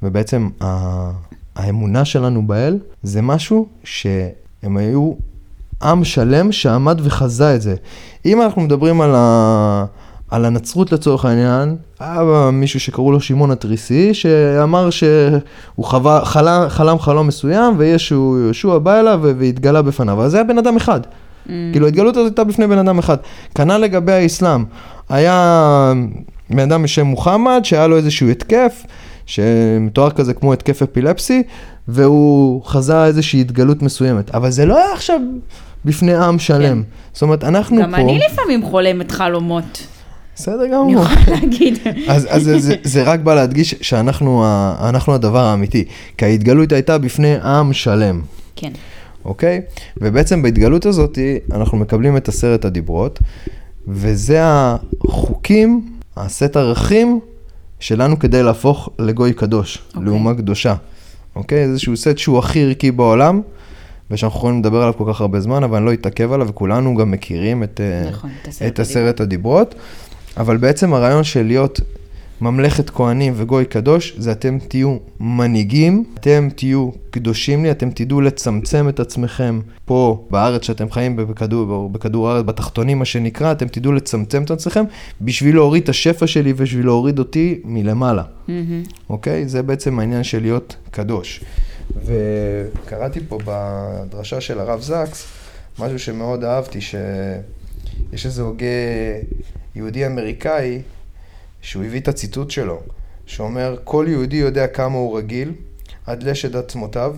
ובעצם 0.06 0.50
ה, 0.64 1.12
האמונה 1.56 2.06
שלנו 2.06 2.48
באל, 2.48 2.78
זה 3.04 3.22
משהו 3.22 3.68
שהם 3.84 4.78
היו 4.78 5.14
עם 5.84 6.04
שלם 6.04 6.52
שעמד 6.52 7.00
וחזה 7.04 7.56
את 7.56 7.62
זה. 7.62 7.76
אם 8.26 8.42
אנחנו 8.42 8.62
מדברים 8.62 9.02
על, 9.02 9.12
ה, 9.16 9.86
על 10.32 10.46
הנצרות 10.46 10.92
לצורך 10.92 11.26
העניין, 11.26 11.76
היה 12.00 12.50
מישהו 12.54 12.80
שקראו 12.80 13.12
לו 13.12 13.22
שמעון 13.22 13.52
התריסי, 13.52 14.14
שאמר 14.14 14.90
שהוא 14.90 15.86
חווה, 15.86 16.26
חלם, 16.26 16.66
חלם 16.70 17.00
חלום 17.00 17.28
מסוים, 17.28 17.74
וישו 17.78 18.38
יהושע 18.44 18.78
בא 18.78 19.00
אליו 19.00 19.20
והתגלה 19.24 19.82
בפניו. 19.82 20.22
אז 20.22 20.32
זה 20.32 20.38
היה 20.38 20.44
בן 20.44 20.58
אדם 20.58 20.76
אחד. 20.76 21.02
Mm. 21.04 21.50
כאילו 21.72 21.86
ההתגלות 21.86 22.18
הזאת 22.18 22.32
הייתה 22.32 22.44
בפני 22.44 22.68
בן 22.68 22.78
אדם 22.78 23.00
אחד. 23.00 23.18
כנ"ל 23.56 23.78
לגבי 23.78 24.12
האסלאם. 24.12 24.64
היה 25.10 25.94
בן 26.50 26.60
אדם 26.60 26.84
בשם 26.84 27.06
מוחמד, 27.06 27.62
שהיה 27.64 27.88
לו 27.88 27.98
איזשהו 27.98 28.30
התקף, 28.30 28.84
שמתואר 29.26 30.10
כזה 30.12 30.34
כמו 30.34 30.54
התקף 30.54 30.82
אפילפסי, 30.82 31.44
והוא 31.88 32.64
חזה 32.66 33.06
איזושהי 33.06 33.42
התגלות 33.42 33.82
מסוימת. 33.82 34.36
אבל 34.36 34.50
זה 34.52 34.66
לא 34.66 34.78
היה 34.78 34.94
עכשיו 34.94 35.20
בפני 35.86 36.14
עם 36.16 36.40
שלם. 36.40 36.84
זאת 37.14 37.22
אומרת, 37.22 37.44
אנחנו 37.44 37.82
גם 37.82 37.92
פה... 37.92 37.98
אני 37.98 38.20
לפעמים 38.32 38.64
חולמת 38.66 39.12
חלומות, 39.12 39.88
בסדר 40.36 40.62
אני 40.62 40.72
גמור. 40.72 40.92
יכולה 40.94 41.16
להגיד. 41.42 41.78
אז, 42.08 42.28
אז 42.30 42.44
זה, 42.44 42.60
זה, 42.60 42.76
זה 42.84 43.04
רק 43.04 43.20
בא 43.20 43.36
להדגיש 43.36 43.76
שאנחנו 43.82 44.44
ה- 44.46 44.92
הדבר 45.08 45.46
האמיתי. 45.46 45.84
כי 46.18 46.26
ההתגלות 46.26 46.72
הייתה 46.72 46.98
בפני 46.98 47.36
עם 47.44 47.74
שלם. 47.74 48.22
כן. 48.56 48.72
אוקיי? 49.26 49.62
ובעצם 49.98 50.42
בהתגלות 50.42 50.86
הזאת 50.86 51.20
אנחנו 51.52 51.78
מקבלים 51.78 52.18
את 52.18 52.28
עשרת 52.28 52.66
הדיברות, 52.66 53.20
וזה 53.88 54.40
החוקים, 54.44 55.86
הסט 56.18 56.58
ערכים 56.58 57.20
שלנו 57.80 58.20
כדי 58.20 58.44
להפוך 58.44 58.90
לגוי 59.00 59.34
קדוש, 59.34 59.78
אוקיי. 59.78 60.02
okay. 60.02 60.06
לאומה 60.06 60.34
קדושה. 60.34 60.76
אוקיי? 61.36 61.64
איזשהו 61.64 61.98
סט 61.98 62.18
שהוא 62.18 62.40
הכי 62.40 62.64
ערכי 62.64 62.92
בעולם, 62.92 63.42
ושאנחנו 64.12 64.40
יכולים 64.40 64.60
לדבר 64.60 64.82
עליו 64.82 64.94
כל 64.98 65.14
כך 65.14 65.22
הרבה 65.22 65.40
זמן, 65.40 65.64
אבל 65.64 65.78
אני 65.78 65.86
לא 65.86 65.94
אתעכב 65.94 66.32
עליו, 66.32 66.48
וכולנו 66.48 66.96
גם 66.96 67.12
מכירים 67.12 67.64
את, 67.64 67.82
אה, 67.84 68.10
נכון, 68.10 68.30
את 68.44 68.62
את 68.68 68.80
עשרת 68.80 69.20
הדיברות. 69.20 69.76
אבל 70.38 70.58
בעצם 70.58 70.94
הרעיון 70.94 71.24
של 71.24 71.44
להיות 71.46 71.80
ממלכת 72.42 72.90
כהנים 72.90 73.34
וגוי 73.36 73.66
קדוש, 73.66 74.16
זה 74.18 74.32
אתם 74.32 74.58
תהיו 74.68 74.98
מנהיגים, 75.20 76.04
אתם 76.20 76.48
תהיו 76.56 76.90
קדושים 77.10 77.64
לי, 77.64 77.72
אתם 77.72 77.90
תדעו 77.90 78.22
לצמצם 78.22 78.90
את 78.90 79.00
עצמכם 79.00 79.60
פה 79.86 80.26
בארץ 80.30 80.66
שאתם 80.66 80.92
חיים 80.92 81.16
בכדור, 81.16 81.90
בכדור 81.90 82.30
הארץ, 82.30 82.46
בתחתונים 82.46 83.00
מה 83.00 83.06
שנקרא, 83.06 83.52
אתם 83.52 83.68
תדעו 83.68 83.92
לצמצם 83.92 84.44
את 84.44 84.52
עצמכם 84.52 84.84
בשביל 85.22 85.56
להוריד 85.56 85.84
את 85.84 85.90
השפע 85.90 86.28
שלי 86.28 86.52
ובשביל 86.52 86.86
להוריד 86.86 87.20
אותי 87.20 87.62
מלמעלה, 87.66 88.24
מהמם. 88.48 88.84
אוקיי? 89.10 89.48
זה 89.48 89.64
בעצם 89.64 90.00
העניין 90.00 90.24
של 90.24 90.42
להיות 90.42 90.76
קדוש. 90.92 91.44
וקראתי 92.06 93.20
פה 93.28 93.38
בדרשה 93.46 94.42
של 94.42 94.60
הרב 94.60 94.82
זקס, 94.82 95.28
משהו 95.80 96.00
שמאוד 96.00 96.44
אהבתי, 96.44 96.82
שיש 96.82 98.26
איזה 98.26 98.42
הוגה 98.42 98.66
יהודי 99.76 100.06
אמריקאי, 100.06 100.82
שהוא 101.66 101.84
הביא 101.84 102.00
את 102.00 102.08
הציטוט 102.08 102.52
שלו, 102.52 102.80
שאומר, 103.26 103.76
כל 103.84 104.06
יהודי 104.10 104.36
יודע 104.36 104.68
כמה 104.68 104.96
הוא 104.96 105.18
רגיל, 105.18 105.54
עד 106.06 106.24
לשד 106.24 106.56
עצמותיו, 106.56 107.16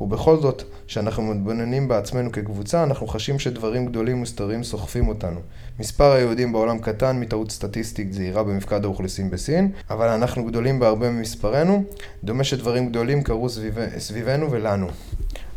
ובכל 0.00 0.36
זאת, 0.40 0.62
כשאנחנו 0.86 1.22
מתבוננים 1.22 1.88
בעצמנו 1.88 2.32
כקבוצה, 2.32 2.82
אנחנו 2.82 3.06
חשים 3.06 3.38
שדברים 3.38 3.86
גדולים 3.86 4.22
וסתרים 4.22 4.64
סוחפים 4.64 5.08
אותנו. 5.08 5.40
מספר 5.80 6.12
היהודים 6.12 6.52
בעולם 6.52 6.78
קטן 6.78 7.20
מטעות 7.20 7.50
סטטיסטית 7.50 8.12
זהירה 8.12 8.42
במפקד 8.42 8.84
האוכלוסין 8.84 9.30
בסין, 9.30 9.72
אבל 9.90 10.08
אנחנו 10.08 10.44
גדולים 10.44 10.80
בהרבה 10.80 11.10
ממספרנו, 11.10 11.84
דומה 12.24 12.44
שדברים 12.44 12.88
גדולים 12.88 13.22
קרו 13.22 13.48
סביב, 13.48 13.78
סביבנו 13.98 14.50
ולנו. 14.50 14.88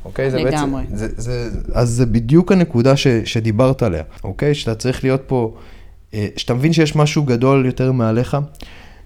אוקיי? 0.06 0.32
זה 0.32 0.38
לגמרי. 0.38 0.84
בעצם, 0.84 0.96
זה, 0.96 1.08
זה, 1.18 1.50
אז 1.74 1.90
זה 1.90 2.06
בדיוק 2.06 2.52
הנקודה 2.52 2.98
ש, 2.98 3.08
שדיברת 3.08 3.84
עליה, 3.84 4.04
אוקיי? 4.24 4.56
שאתה 4.56 4.76
צריך 4.76 5.04
להיות 5.04 5.22
פה, 5.28 5.56
שאתה 6.38 6.54
מבין 6.54 6.74
שיש 6.74 6.96
משהו 6.96 7.24
גדול 7.24 7.66
יותר 7.66 7.92
מעליך, 7.92 8.38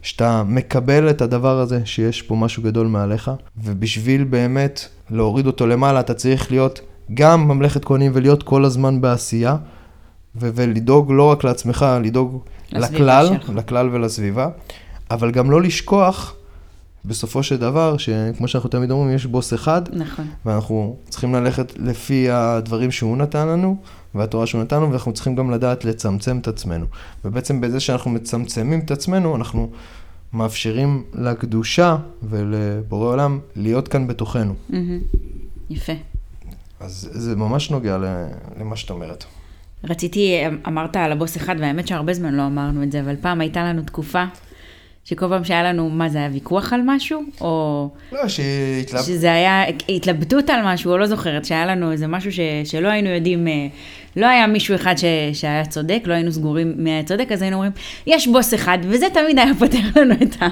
שאתה 0.01 0.43
מקבל 0.43 1.09
את 1.09 1.21
הדבר 1.21 1.59
הזה, 1.59 1.81
שיש 1.85 2.21
פה 2.21 2.35
משהו 2.35 2.63
גדול 2.63 2.87
מעליך, 2.87 3.31
ובשביל 3.63 4.23
באמת 4.23 4.85
להוריד 5.11 5.47
אותו 5.47 5.67
למעלה, 5.67 5.99
אתה 5.99 6.13
צריך 6.13 6.51
להיות 6.51 6.81
גם 7.13 7.47
ממלכת 7.47 7.85
כהנים 7.85 8.11
ולהיות 8.15 8.43
כל 8.43 8.65
הזמן 8.65 9.01
בעשייה, 9.01 9.57
ו- 10.35 10.49
ולדאוג 10.55 11.11
לא 11.11 11.31
רק 11.31 11.43
לעצמך, 11.43 11.85
לדאוג 12.03 12.43
לכלל, 12.71 13.27
שלך. 13.27 13.51
לכלל 13.55 13.89
ולסביבה, 13.91 14.49
אבל 15.11 15.31
גם 15.31 15.51
לא 15.51 15.61
לשכוח, 15.61 16.35
בסופו 17.07 17.43
של 17.43 17.57
דבר, 17.57 17.97
שכמו 17.97 18.47
שאנחנו 18.47 18.69
תמיד 18.69 18.91
אומרים, 18.91 19.15
יש 19.15 19.25
בוס 19.25 19.53
אחד, 19.53 19.81
נכון. 19.93 20.25
ואנחנו 20.45 20.97
צריכים 21.09 21.35
ללכת 21.35 21.73
לפי 21.79 22.29
הדברים 22.29 22.91
שהוא 22.91 23.17
נתן 23.17 23.47
לנו, 23.47 23.77
והתורה 24.15 24.47
שהוא 24.47 24.61
נתן 24.61 24.75
לנו, 24.75 24.89
ואנחנו 24.89 25.13
צריכים 25.13 25.35
גם 25.35 25.51
לדעת 25.51 25.85
לצמצם 25.85 26.39
את 26.39 26.47
עצמנו. 26.47 26.85
ובעצם 27.25 27.61
בזה 27.61 27.79
שאנחנו 27.79 28.11
מצמצמים 28.11 28.79
את 28.79 28.91
עצמנו, 28.91 29.35
אנחנו 29.35 29.69
מאפשרים 30.33 31.03
לקדושה 31.13 31.97
ולבורא 32.23 33.07
עולם 33.09 33.39
להיות 33.55 33.87
כאן 33.87 34.07
בתוכנו. 34.07 34.53
מהמם. 34.69 34.99
יפה. 35.69 35.93
אז 36.79 37.09
זה 37.11 37.35
ממש 37.35 37.71
נוגע 37.71 37.97
למה 38.59 38.75
שאת 38.75 38.89
אומרת. 38.89 39.25
רציתי, 39.83 40.41
אמרת 40.67 40.95
על 40.95 41.11
הבוס 41.11 41.37
אחד, 41.37 41.55
והאמת 41.59 41.87
שהרבה 41.87 42.13
זמן 42.13 42.33
לא 42.33 42.45
אמרנו 42.45 42.83
את 42.83 42.91
זה, 42.91 43.01
אבל 43.01 43.15
פעם 43.21 43.41
הייתה 43.41 43.63
לנו 43.63 43.81
תקופה 43.81 44.23
שכל 45.05 45.25
פעם 45.29 45.43
שהיה 45.43 45.63
לנו, 45.63 45.89
מה 45.89 46.09
זה 46.09 46.17
היה 46.17 46.29
ויכוח 46.33 46.73
על 46.73 46.81
משהו? 46.85 47.23
או 47.41 47.89
לא, 48.11 48.27
שהתלהב... 48.27 49.03
שזה 49.03 49.33
היה 49.33 49.63
התלבטות 49.89 50.49
על 50.49 50.59
משהו, 50.63 50.91
או 50.91 50.97
לא 50.97 51.07
זוכרת, 51.07 51.45
שהיה 51.45 51.65
לנו 51.65 51.91
איזה 51.91 52.07
משהו 52.07 52.31
ש, 52.31 52.39
שלא 52.65 52.87
היינו 52.87 53.09
יודעים, 53.09 53.47
אה, 53.47 53.67
לא 54.15 54.25
היה 54.27 54.47
מישהו 54.47 54.75
אחד 54.75 54.95
ש, 54.97 55.03
שהיה 55.33 55.65
צודק, 55.65 55.99
לא 56.05 56.13
היינו 56.13 56.31
סגורים 56.31 56.73
מי 56.77 56.89
היה 56.91 57.03
צודק, 57.03 57.27
אז 57.31 57.41
היינו 57.41 57.55
אומרים, 57.55 57.71
יש 58.07 58.27
בוס 58.27 58.53
אחד, 58.53 58.77
וזה 58.81 59.05
תמיד 59.13 59.39
היה 59.39 59.51
פותר 59.59 59.77
לנו 60.01 60.13
את, 60.23 60.41
ה, 60.43 60.47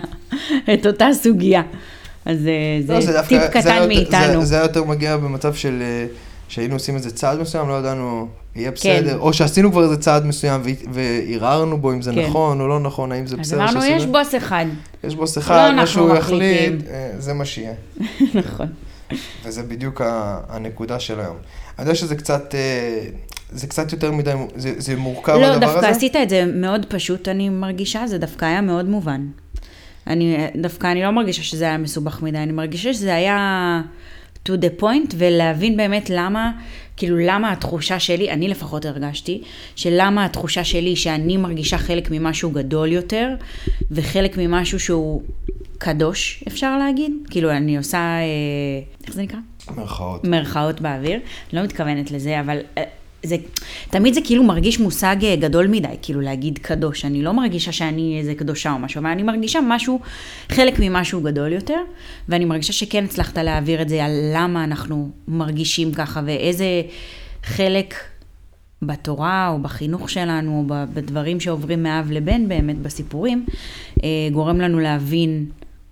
את 0.73 0.85
אותה 0.85 1.07
סוגיה. 1.13 1.61
אז 2.25 2.47
אה, 2.47 2.81
זה, 2.81 2.93
לא, 2.93 3.01
זה 3.01 3.13
דווקא- 3.13 3.29
טיפ 3.29 3.41
זה 3.41 3.47
קטן 3.47 3.75
יותר- 3.75 3.87
מאיתנו. 3.87 4.39
זה, 4.41 4.45
זה 4.45 4.55
היה 4.55 4.63
יותר 4.63 4.83
מגיע 4.83 5.17
במצב 5.17 5.53
של... 5.53 5.79
אה, 5.81 6.05
שהיינו 6.47 6.73
עושים 6.75 6.95
איזה 6.95 7.12
צעד 7.12 7.39
מסוים, 7.39 7.69
לא 7.69 7.73
ידענו, 7.73 8.27
יהיה 8.56 8.71
בסדר, 8.71 9.19
או 9.19 9.34
שעשינו 9.34 9.71
כבר 9.71 9.84
איזה 9.84 9.97
צעד 9.97 10.25
מסוים 10.25 10.62
וערערנו 10.91 11.77
בו 11.77 11.91
אם 11.91 12.01
זה 12.01 12.12
כן. 12.13 12.19
נכון 12.19 12.62
או 12.62 12.67
לא 12.67 12.79
נכון, 12.79 13.12
האם 13.12 13.25
זה 13.27 13.36
אז 13.36 13.39
בסדר 13.41 13.58
אמרנו, 13.60 13.82
שעשינו- 13.82 13.95
יש 13.97 14.06
בוס 14.06 14.36
אחד. 14.36 14.65
יש 15.03 15.15
בוס 15.15 15.38
לא 15.38 15.41
אחד, 15.41 15.56
מה 15.56 15.69
אנחנו 15.69 15.88
שהוא. 15.88 16.15
יחליט, 16.15 16.88
אה, 16.89 17.12
זה 17.17 17.34
מה 17.34 17.45
שיהיה. 17.45 17.73
נכון. 18.45 18.67
וזה 19.45 19.63
בדיוק 19.63 20.01
הנקודה 20.49 20.99
של 20.99 21.19
היום. 21.19 21.36
אני 21.79 21.86
יודע 21.86 21.95
שזה 21.95 22.15
קצת, 22.15 22.56
אה, 22.56 23.06
זה 23.51 23.67
קצת 23.67 23.91
יותר 23.91 24.12
מדי, 24.12 24.32
זה, 24.56 24.73
זה 24.77 24.95
מורכב 24.95 25.34
לא, 25.34 25.45
הדבר 25.45 25.60
דווקא 25.60 25.77
הזה. 25.77 25.89
עשית 25.89 26.15
את 26.15 26.29
זה 26.29 26.45
מאוד 26.56 26.86
פשוט, 26.89 27.27
אני 27.27 27.49
מרגישה, 27.49 28.08
זה 28.08 28.17
דווקא 28.17 28.45
היה 28.45 28.62
מאוד 28.62 28.89
מובן. 28.89 29.27
אני, 30.08 30.38
דווקא 30.62 30.88
אני 30.91 31.03
לא 31.03 31.12
מרגישה 31.12 31.43
שזה 31.43 31.65
היה 31.65 31.77
מסובך 31.77 32.21
מדי, 32.21 32.38
אני 32.38 32.51
מרגישה 32.51 32.93
שזה 32.93 33.15
היה 33.15 33.82
to 34.47 34.51
the 34.51 34.82
point, 34.82 35.13
ולהבין 35.17 35.77
באמת 35.77 36.10
למה, 36.10 36.51
כאילו 36.97 37.17
למה 37.17 37.51
התחושה 37.51 37.99
שלי, 37.99 38.32
אני 38.32 38.47
לפחות 38.47 38.86
הרגשתי, 38.86 39.41
שלמה 39.75 40.25
התחושה 40.25 40.63
שלי 40.63 40.95
שאני 40.95 41.38
מרגישה 41.38 41.77
חלק 41.77 42.12
ממשהו 42.12 42.51
גדול 42.51 42.91
יותר, 42.91 43.29
וחלק 43.91 44.38
ממשהו 44.38 44.79
שהוא 44.79 45.21
קדוש, 45.77 46.43
אפשר 46.47 46.77
להגיד. 46.77 47.12
כאילו, 47.29 47.51
אני 47.51 47.77
עושה, 47.77 47.97
אה, 47.97 48.23
איך 49.08 49.13
זה 49.13 49.21
נקרא? 49.21 49.39
מרכאות. 49.77 50.23
מרכאות 50.23 50.82
באוויר, 50.82 51.19
לא 51.53 51.63
מתכוונת 51.63 52.12
לזה, 52.12 52.39
אבל 52.39 52.58
אה, 52.77 52.84
זה, 53.23 53.36
תמיד 53.89 54.13
זה 54.13 54.21
כאילו 54.23 54.43
מרגיש 54.43 54.79
מושג 54.79 55.15
אה, 55.23 55.36
גדול 55.36 55.67
מדי, 55.67 55.88
כאילו 56.01 56.21
להגיד 56.21 56.59
קדוש. 56.62 57.05
אני 57.05 57.21
לא 57.21 57.33
מרגישה 57.33 57.71
שאני 57.71 58.19
איזה 58.19 58.36
קדושה 58.36 58.71
או 58.71 58.79
משהו, 58.79 59.01
אבל 59.01 59.09
אני 59.09 59.23
מרגישה 59.23 59.59
משהו, 59.67 59.99
חלק 60.49 60.79
ממשהו 60.79 61.21
גדול 61.21 61.53
יותר, 61.53 61.79
ואני 62.29 62.45
מרגישה 62.45 62.73
שכן 62.73 63.03
הצלחת 63.03 63.38
להעביר 63.38 63.81
את 63.81 63.89
זה 63.89 64.05
על 64.05 64.12
למה 64.33 64.63
אנחנו 64.63 65.09
מרגישים 65.27 65.93
ככה, 65.93 66.21
ואיזה 66.25 66.65
חלק 67.43 67.95
בתורה 68.81 69.49
או 69.49 69.59
בחינוך 69.59 70.09
שלנו, 70.09 70.65
או 70.69 70.75
בדברים 70.93 71.39
שעוברים 71.39 71.83
מאב 71.83 72.12
לבן 72.12 72.47
באמת, 72.47 72.77
בסיפורים, 72.77 73.45
אה, 74.03 74.09
גורם 74.31 74.62
לנו 74.62 74.79
להבין 74.79 75.45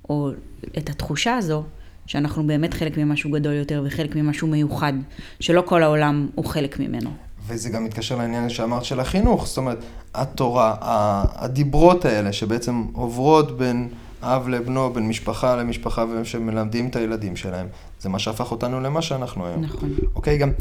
או 0.10 0.30
את 0.78 0.90
התחושה 0.90 1.36
הזו, 1.36 1.64
שאנחנו 2.12 2.48
באמת 2.48 2.74
חלק 2.74 2.98
ממשהו 2.98 3.32
גדול 3.32 3.54
יותר 3.54 3.84
וחלק 3.86 4.16
ממשהו 4.16 4.48
מיוחד, 4.48 4.94
שלא 5.40 5.64
כל 5.66 5.84
העולם 5.84 6.28
הוא 6.36 6.46
חלק 6.46 6.80
ממנו. 6.80 7.10
וזה 7.48 7.70
גם 7.70 7.84
מתקשר 7.84 8.16
לעניין 8.16 8.50
שאמרת 8.50 8.86
של 8.86 9.00
החינוך, 9.00 9.48
זאת 9.48 9.58
אומרת, 9.58 9.78
התורה, 10.14 10.76
הדיברות 11.36 12.06
האלה 12.06 12.34
שבעצם 12.34 12.84
עוברות 12.94 13.58
בין 13.58 13.90
אב 14.22 14.48
לבנו, 14.48 14.94
בין 14.94 15.08
משפחה 15.08 15.56
למשפחה, 15.56 16.06
ושמלמדים 16.22 16.88
את 16.88 16.96
הילדים 16.96 17.36
שלהם, 17.36 17.68
זה 18.00 18.10
מה 18.10 18.20
שהפך 18.20 18.52
אותנו 18.52 18.82
למה 18.82 19.02
שאנחנו 19.02 19.46
היום. 19.46 19.62
נכון. 19.62 19.90
אוקיי, 20.16 20.38
גם 20.38 20.52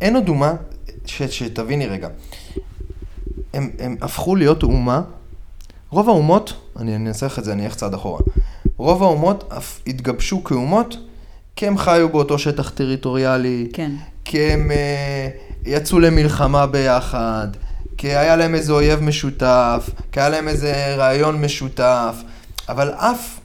אין 0.00 0.16
עוד 0.16 0.28
אומה, 0.28 0.54
ש, 1.06 1.22
שתביני 1.22 1.86
רגע, 1.86 2.08
הם, 3.54 3.70
הם 3.78 3.96
הפכו 4.00 4.36
להיות 4.36 4.62
אומה, 4.62 5.02
רוב 5.90 6.08
האומות, 6.08 6.52
אני 6.76 6.96
אנסח 6.96 7.38
את 7.38 7.44
זה, 7.44 7.52
אני 7.52 7.64
אלך 7.64 7.74
צעד 7.74 7.94
אחורה, 7.94 8.20
רוב 8.76 9.02
האומות 9.02 9.52
אף 9.56 9.80
התגבשו 9.86 10.44
כאומות, 10.44 10.96
כי 11.56 11.66
הם 11.66 11.78
חיו 11.78 12.08
באותו 12.08 12.38
שטח 12.38 12.70
טריטוריאלי, 12.70 13.68
כן. 13.72 13.90
כי 14.24 14.42
הם 14.42 14.70
uh, 14.70 15.68
יצאו 15.68 15.98
למלחמה 15.98 16.66
ביחד, 16.66 17.48
כי 17.96 18.08
היה 18.08 18.36
להם 18.36 18.54
איזה 18.54 18.72
אויב 18.72 19.00
משותף, 19.00 19.90
כי 20.12 20.20
היה 20.20 20.28
להם 20.28 20.48
איזה 20.48 20.94
רעיון 20.96 21.40
משותף, 21.40 22.16
אבל 22.68 22.90
אף 22.90 23.38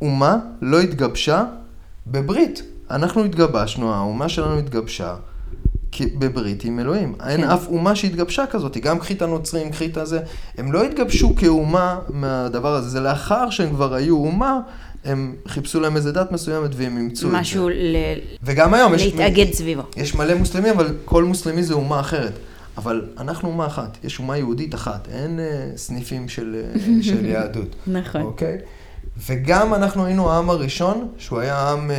אומה 0.00 0.36
לא 0.62 0.80
התגבשה 0.80 1.44
בברית. 2.06 2.62
אנחנו 2.90 3.24
התגבשנו, 3.24 3.94
האומה 3.94 4.28
שלנו 4.28 4.58
התגבשה 4.58 5.14
בברית 6.18 6.64
עם 6.64 6.78
אלוהים. 6.80 7.14
כן. 7.14 7.28
אין 7.28 7.44
אף 7.44 7.66
אומה 7.68 7.96
שהתגבשה 7.96 8.46
כזאת, 8.46 8.76
גם 8.76 8.98
קחי 8.98 9.14
את 9.14 9.22
הנוצרים, 9.22 9.70
קחי 9.70 9.86
את 9.86 9.96
הזה, 9.96 10.20
הם 10.58 10.72
לא 10.72 10.82
התגבשו 10.84 11.36
כאומה 11.36 11.98
מהדבר 12.08 12.74
הזה, 12.74 12.88
זה 12.88 13.00
לאחר 13.00 13.50
שהם 13.50 13.70
כבר 13.70 13.94
היו 13.94 14.16
אומה, 14.16 14.60
הם 15.04 15.34
חיפשו 15.48 15.80
להם 15.80 15.96
איזה 15.96 16.12
דת 16.12 16.32
מסוימת 16.32 16.70
והם 16.74 16.96
אימצו 16.96 17.26
את 17.26 17.32
זה. 17.32 17.38
משהו 17.38 17.68
ל... 17.68 17.96
וגם 18.42 18.74
היום 18.74 18.94
יש... 18.94 19.04
להתאגד 19.04 19.52
סביבו. 19.52 19.82
יש 19.96 20.14
מלא 20.14 20.34
מוסלמים, 20.34 20.74
אבל 20.74 20.94
כל 21.04 21.24
מוסלמי 21.24 21.62
זה 21.62 21.74
אומה 21.74 22.00
אחרת. 22.00 22.32
אבל 22.78 23.04
אנחנו 23.18 23.48
אומה 23.48 23.66
אחת, 23.66 23.98
יש 24.04 24.18
אומה 24.18 24.36
יהודית 24.36 24.74
אחת, 24.74 25.08
אין 25.12 25.38
uh, 25.38 25.78
סניפים 25.78 26.28
של, 26.28 26.62
uh, 26.74 26.78
של 27.02 27.24
יהדות. 27.32 27.74
נכון. 27.86 28.20
אוקיי? 28.20 28.58
וגם 29.26 29.74
אנחנו 29.74 30.04
היינו 30.04 30.30
העם 30.30 30.50
הראשון, 30.50 31.08
שהוא 31.18 31.40
היה 31.40 31.70
עם, 31.70 31.90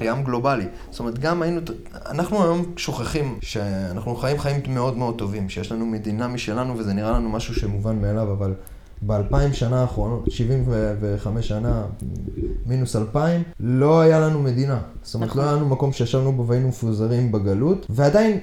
uh, 0.00 0.04
עם 0.04 0.24
גלובלי. 0.24 0.64
זאת 0.90 1.00
אומרת, 1.00 1.18
גם 1.18 1.42
היינו, 1.42 1.60
אנחנו 2.06 2.42
היום 2.44 2.64
שוכחים 2.76 3.38
שאנחנו 3.42 4.16
חיים 4.16 4.38
חיים 4.38 4.60
מאוד 4.68 4.96
מאוד 4.96 5.18
טובים, 5.18 5.48
שיש 5.48 5.72
לנו 5.72 5.86
מדינה 5.86 6.28
משלנו 6.28 6.78
וזה 6.78 6.92
נראה 6.92 7.10
לנו 7.10 7.28
משהו 7.28 7.54
שמובן 7.54 8.00
מאליו, 8.00 8.32
אבל 8.32 8.54
באלפיים 9.02 9.52
שנה 9.52 9.80
האחרונות, 9.80 10.30
75 10.30 11.48
שנה, 11.48 11.82
מינוס 12.66 12.96
אלפיים, 12.96 13.42
לא 13.60 14.00
היה 14.00 14.20
לנו 14.20 14.42
מדינה. 14.42 14.80
זאת 15.02 15.14
אומרת, 15.14 15.28
נכון. 15.28 15.42
לא 15.42 15.46
היה 15.48 15.56
לנו 15.56 15.68
מקום 15.68 15.92
שישבנו 15.92 16.32
בו 16.32 16.46
והיינו 16.46 16.68
מפוזרים 16.68 17.32
בגלות, 17.32 17.86
ועדיין, 17.90 18.38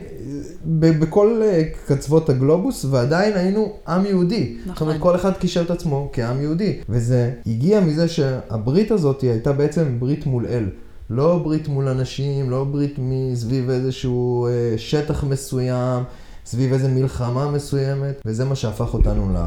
בכל 0.79 1.41
אה, 1.43 1.63
קצוות 1.85 2.29
הגלובוס, 2.29 2.85
ועדיין 2.85 3.37
היינו 3.37 3.73
עם 3.87 4.05
יהודי. 4.05 4.57
נכון. 4.61 4.73
זאת 4.73 4.81
אומרת, 4.81 5.01
כל 5.01 5.15
אחד 5.15 5.31
קישר 5.37 5.61
את 5.61 5.71
עצמו 5.71 6.09
כעם 6.13 6.41
יהודי. 6.41 6.79
וזה 6.89 7.31
הגיע 7.45 7.79
מזה 7.79 8.07
שהברית 8.07 8.91
הזאת 8.91 9.21
הייתה 9.21 9.53
בעצם 9.53 9.99
ברית 9.99 10.25
מול 10.25 10.45
אל. 10.45 10.69
לא 11.09 11.39
ברית 11.43 11.67
מול 11.67 11.87
אנשים, 11.87 12.49
לא 12.49 12.63
ברית 12.63 12.95
מסביב 12.99 13.69
איזשהו 13.69 14.47
אה, 14.47 14.77
שטח 14.77 15.23
מסוים, 15.23 16.03
סביב 16.45 16.73
איזו 16.73 16.89
מלחמה 16.89 17.51
מסוימת, 17.51 18.21
וזה 18.25 18.45
מה 18.45 18.55
שהפך 18.55 18.93
אותנו 18.93 19.33
ל... 19.33 19.37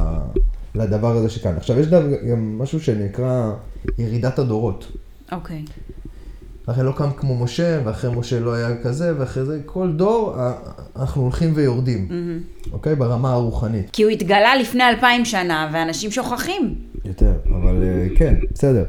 לדבר 0.75 1.17
הזה 1.17 1.31
שכאן. 1.31 1.57
עכשיו, 1.57 1.81
יש 1.81 1.87
גם 1.87 2.59
משהו 2.59 2.81
שנקרא 2.81 3.53
ירידת 3.99 4.39
הדורות. 4.39 4.93
אוקיי. 5.33 5.65
אחרי 6.67 6.85
לא 6.85 6.93
קם 6.93 7.11
כמו 7.17 7.45
משה, 7.45 7.81
ואחרי 7.85 8.11
משה 8.17 8.41
לא 8.41 8.55
היה 8.55 8.83
כזה, 8.83 9.13
ואחרי 9.19 9.45
זה, 9.45 9.61
כל 9.67 9.93
דור, 9.93 10.37
אנחנו 10.97 11.23
הולכים 11.23 11.53
ויורדים, 11.55 12.09
mm-hmm. 12.11 12.73
אוקיי? 12.73 12.95
ברמה 12.95 13.33
הרוחנית. 13.33 13.91
כי 13.93 14.03
הוא 14.03 14.11
התגלה 14.11 14.57
לפני 14.57 14.89
אלפיים 14.89 15.25
שנה, 15.25 15.71
ואנשים 15.73 16.11
שוכחים. 16.11 16.75
יותר, 17.05 17.33
אבל 17.47 17.83
אה, 17.83 18.07
כן, 18.17 18.35
בסדר. 18.53 18.85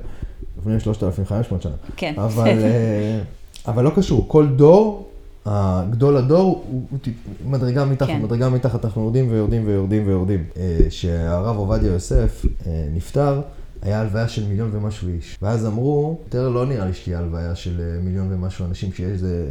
לפני 0.59 0.79
3,500 0.79 1.61
שנה. 1.61 1.71
כן. 1.97 2.13
אבל, 2.17 2.47
אה, 2.63 3.21
אבל 3.67 3.83
לא 3.83 3.91
קשור, 3.95 4.25
כל 4.27 4.47
דור 4.47 5.10
הגדול 5.45 6.17
הדור 6.17 6.65
הוא 6.67 6.99
מדרגה 7.45 7.85
מתחת, 7.85 8.09
כן. 8.09 8.21
מדרגה 8.21 8.49
מתחת, 8.49 8.85
אנחנו 8.85 9.01
יורדים 9.01 9.31
ויורדים 9.31 9.67
ויורדים 9.67 10.07
ויורדים. 10.07 10.45
כשהרב 10.89 11.57
עובדיה 11.57 11.91
יוסף 11.91 12.45
אה, 12.67 12.87
נפטר, 12.93 13.41
היה 13.81 14.01
הלוויה 14.01 14.27
של 14.27 14.47
מיליון 14.47 14.69
ומשהו 14.73 15.07
איש. 15.07 15.37
ואז 15.41 15.65
אמרו, 15.65 16.19
יותר 16.25 16.49
לא 16.49 16.65
נראה 16.65 16.85
לי 16.85 16.93
שתהיה 16.93 17.19
הלוויה 17.19 17.55
של 17.55 17.81
אה, 17.81 18.01
מיליון 18.01 18.33
ומשהו 18.33 18.65
אנשים, 18.65 18.93
שיש 18.93 19.11
איזה 19.11 19.45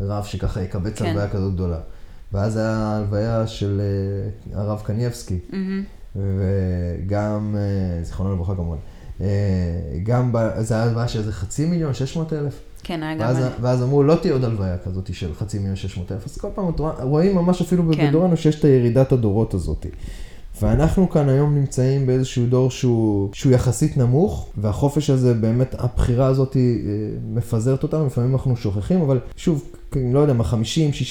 רב 0.00 0.24
שככה 0.24 0.62
יקבץ 0.62 0.98
כן. 0.98 1.04
הלוויה 1.06 1.28
כזאת 1.28 1.54
גדולה. 1.54 1.78
ואז 2.32 2.56
היה 2.56 2.96
הלוויה 2.96 3.46
של 3.46 3.80
אה, 3.80 4.60
הרב 4.60 4.82
קניאבסקי, 4.84 5.38
mm-hmm. 5.50 6.16
וגם, 6.16 7.56
זיכרונו 8.02 8.34
לברכה 8.34 8.54
כמובן, 8.54 8.76
גם, 10.02 10.32
זה 10.58 10.74
היה 10.74 10.82
הלוויה 10.82 11.08
של 11.08 11.18
איזה 11.18 11.32
חצי 11.32 11.66
מיליון, 11.66 11.94
600 11.94 12.32
אלף. 12.32 12.60
כן, 12.84 13.02
היה 13.02 13.14
גם... 13.14 13.20
ואז, 13.20 13.44
ואז 13.60 13.82
אמרו, 13.82 14.02
לא 14.02 14.14
תהיה 14.14 14.32
עוד 14.32 14.44
הלוויה 14.44 14.78
כזאת 14.78 15.14
של 15.14 15.34
חצי 15.34 15.58
מיליון 15.58 15.76
שש 15.76 15.96
מאות 15.96 16.12
אלף. 16.12 16.26
אז 16.26 16.36
כל 16.36 16.48
פעם 16.54 16.66
רואים 17.02 17.34
ממש 17.34 17.60
אפילו 17.60 17.82
כן. 17.92 18.08
בדורנו 18.08 18.36
שיש 18.36 18.58
את 18.58 18.64
הירידת 18.64 19.12
הדורות 19.12 19.54
הזאת. 19.54 19.86
ואנחנו 20.62 21.10
כאן 21.10 21.28
היום 21.28 21.54
נמצאים 21.54 22.06
באיזשהו 22.06 22.46
דור 22.46 22.70
שהוא, 22.70 23.28
שהוא 23.32 23.52
יחסית 23.52 23.96
נמוך, 23.96 24.48
והחופש 24.56 25.10
הזה, 25.10 25.34
באמת, 25.34 25.74
הבחירה 25.78 26.26
הזאת 26.26 26.56
אה, 26.56 26.60
מפזרת 27.34 27.82
אותנו, 27.82 28.06
לפעמים 28.06 28.32
אנחנו 28.32 28.56
שוכחים, 28.56 29.00
אבל 29.00 29.20
שוב, 29.36 29.64
לא 29.96 30.18
יודע 30.18 30.32
מה, 30.32 30.44
50-60 30.44 30.54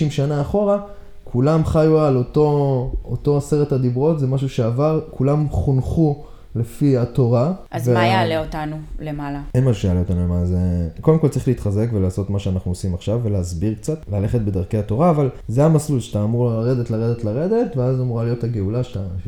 שנה 0.10 0.41
אחורה, 0.41 0.77
כולם 1.23 1.65
חיו 1.65 1.99
על 1.99 2.17
אותו, 2.17 2.91
אותו 3.05 3.38
עשרת 3.38 3.71
הדיברות, 3.71 4.19
זה 4.19 4.27
משהו 4.27 4.49
שעבר, 4.49 5.01
כולם 5.12 5.49
חונכו 5.49 6.23
לפי 6.55 6.97
התורה. 6.97 7.53
אז 7.71 7.87
וה... 7.87 7.93
מה 7.93 8.05
יעלה 8.05 8.39
אותנו 8.39 8.75
למעלה? 8.99 9.41
אין 9.55 9.63
מה 9.63 9.73
שיעלה 9.73 9.99
אותנו 9.99 10.23
למעלה, 10.23 10.45
זה... 10.45 10.57
קודם 11.01 11.19
כל 11.19 11.27
צריך 11.27 11.47
להתחזק 11.47 11.87
ולעשות 11.93 12.29
מה 12.29 12.39
שאנחנו 12.39 12.71
עושים 12.71 12.93
עכשיו 12.93 13.19
ולהסביר 13.23 13.73
קצת, 13.73 13.99
ללכת 14.11 14.41
בדרכי 14.41 14.77
התורה, 14.77 15.09
אבל 15.09 15.29
זה 15.47 15.65
המסלול 15.65 15.99
שאתה 15.99 16.23
אמור 16.23 16.49
לרדת, 16.49 16.89
לרדת, 16.89 17.23
לרדת, 17.23 17.77
ואז 17.77 17.99
אמורה 17.99 18.23
להיות 18.23 18.43
הגאולה 18.43 18.83
שאתה... 18.83 18.99
ש... 19.23 19.27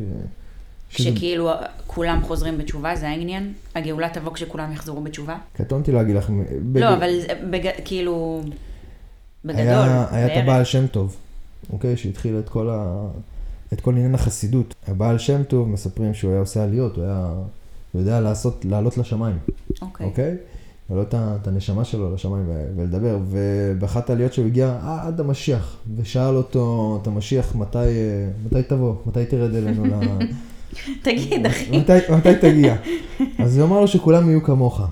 כשכאילו 0.94 1.48
שזה... 1.48 1.66
כולם 1.86 2.22
חוזרים 2.22 2.58
בתשובה, 2.58 2.96
זה 2.96 3.08
העניין? 3.08 3.52
הגאולה 3.74 4.08
תבוא 4.08 4.32
כשכולם 4.32 4.72
יחזרו 4.72 5.00
בתשובה? 5.00 5.36
קטונתי 5.52 5.92
להגיד 5.92 6.16
לך... 6.16 6.30
בג... 6.72 6.80
לא, 6.80 6.94
אבל 6.94 7.10
בג... 7.50 7.70
כאילו... 7.84 8.42
בגדול. 9.44 9.62
היה, 9.62 10.06
היה 10.10 10.26
את 10.26 10.42
הבעל 10.42 10.64
שם 10.64 10.86
טוב, 10.86 11.16
אוקיי? 11.72 11.96
שהתחיל 11.96 12.38
את 12.38 12.48
כל 12.48 12.70
ה... 12.70 13.06
את 13.72 13.80
כל 13.80 13.90
עניין 13.90 14.14
החסידות. 14.14 14.74
הבעל 14.88 15.18
שם 15.18 15.42
טוב, 15.42 15.68
מספרים 15.68 16.14
שהוא 16.14 16.30
היה 16.30 16.40
עושה 16.40 16.64
עליות, 16.64 16.96
הוא 16.96 17.04
היה, 17.04 17.32
הוא 17.92 18.00
יודע 18.00 18.20
לעשות, 18.20 18.64
לעלות 18.64 18.98
לשמיים. 18.98 19.38
אוקיי. 19.82 20.06
Okay. 20.06 20.08
אוקיי? 20.08 20.36
להעלות 20.90 21.14
את 21.14 21.48
הנשמה 21.48 21.84
שלו 21.84 22.14
לשמיים 22.14 22.44
ולדבר. 22.76 23.18
ובאחת 23.30 24.10
העליות 24.10 24.32
שהוא 24.32 24.46
הגיע 24.46 24.78
עד 24.82 25.20
המשיח, 25.20 25.76
ושאל 25.96 26.36
אותו, 26.36 26.98
את 27.02 27.06
המשיח, 27.06 27.54
מתי, 27.54 27.78
מתי 28.46 28.62
תבוא? 28.62 28.94
מתי 29.06 29.26
תרד 29.26 29.54
אלינו 29.54 29.84
ל... 29.84 29.90
תגיד, 31.04 31.46
אחי. 31.46 31.78
מתי, 31.78 31.92
מתי 32.18 32.34
תגיע? 32.40 32.76
אז 33.38 33.58
הוא 33.58 33.66
אמר 33.66 33.80
לו 33.80 33.88
שכולם 33.88 34.28
יהיו 34.28 34.42
כמוך. 34.42 34.82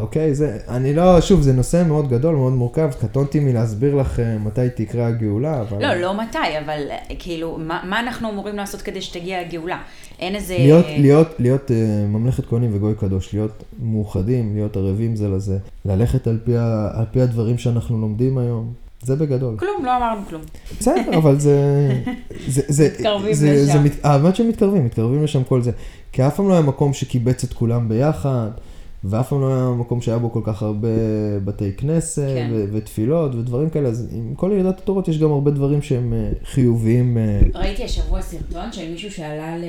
אוקיי, 0.00 0.34
זה, 0.34 0.58
אני 0.68 0.94
לא, 0.94 1.20
שוב, 1.20 1.40
זה 1.40 1.52
נושא 1.52 1.82
מאוד 1.86 2.08
גדול, 2.08 2.34
מאוד 2.34 2.52
מורכב, 2.52 2.90
קטונתי 3.00 3.40
מלהסביר 3.40 3.94
לך 3.94 4.20
מתי 4.40 4.60
תקרה 4.74 5.06
הגאולה, 5.06 5.60
אבל... 5.60 5.82
לא, 5.82 5.94
לא 5.94 6.14
מתי, 6.14 6.58
אבל 6.64 6.82
כאילו, 7.18 7.58
מה, 7.60 7.80
מה 7.84 8.00
אנחנו 8.00 8.30
אמורים 8.30 8.56
לעשות 8.56 8.82
כדי 8.82 9.02
שתגיע 9.02 9.40
הגאולה? 9.40 9.78
אין 10.18 10.34
איזה... 10.34 10.56
להיות, 10.58 10.86
להיות, 10.88 11.28
להיות 11.38 11.70
uh, 11.70 11.72
ממלכת 12.08 12.46
כהנים 12.46 12.70
וגוי 12.74 12.94
קדוש, 12.94 13.34
להיות 13.34 13.64
מאוחדים, 13.82 14.54
להיות 14.54 14.76
ערבים 14.76 15.16
זה 15.16 15.28
לזה, 15.28 15.58
ללכת 15.84 16.26
על 16.26 16.38
פי, 16.44 16.56
ה, 16.56 16.88
על 16.94 17.04
פי 17.12 17.20
הדברים 17.20 17.58
שאנחנו 17.58 18.00
לומדים 18.00 18.38
היום. 18.38 18.72
זה 19.02 19.16
בגדול. 19.16 19.56
כלום, 19.58 19.84
לא 19.84 19.96
אמרנו 19.96 20.20
כלום. 20.28 20.42
בסדר, 20.80 21.16
אבל 21.16 21.38
זה... 21.38 21.56
זה, 22.48 22.62
זה 22.68 22.90
מתקרבים 22.94 23.34
זה, 23.34 23.52
לשם. 23.52 23.82
זה, 23.82 23.88
האמת 24.02 24.36
שהם 24.36 24.48
מתקרבים, 24.48 24.84
מתקרבים 24.84 25.24
לשם 25.24 25.44
כל 25.44 25.62
זה. 25.62 25.70
כי 26.12 26.26
אף 26.26 26.36
פעם 26.36 26.48
לא 26.48 26.52
היה 26.52 26.62
מקום 26.62 26.92
שקיבץ 26.92 27.44
את 27.44 27.52
כולם 27.52 27.88
ביחד. 27.88 28.50
ואף 29.04 29.28
פעם 29.28 29.40
לא 29.40 29.54
היה 29.54 29.70
מקום 29.70 30.00
שהיה 30.00 30.18
בו 30.18 30.32
כל 30.32 30.40
כך 30.44 30.62
הרבה 30.62 30.88
בתי 31.44 31.72
כנסת 31.76 32.32
כן. 32.34 32.50
ו- 32.52 32.64
ותפילות 32.72 33.34
ודברים 33.34 33.70
כאלה, 33.70 33.88
אז 33.88 34.08
עם 34.12 34.34
כל 34.34 34.50
ירידת 34.52 34.78
התורות 34.78 35.08
יש 35.08 35.18
גם 35.18 35.30
הרבה 35.30 35.50
דברים 35.50 35.82
שהם 35.82 36.12
אה, 36.12 36.30
חיוביים. 36.44 37.18
אה. 37.18 37.40
ראיתי 37.54 37.84
השבוע 37.84 38.22
סרטון 38.22 38.72
של 38.72 38.90
מישהו 38.90 39.10
שעלה 39.10 39.58
ל... 39.58 39.64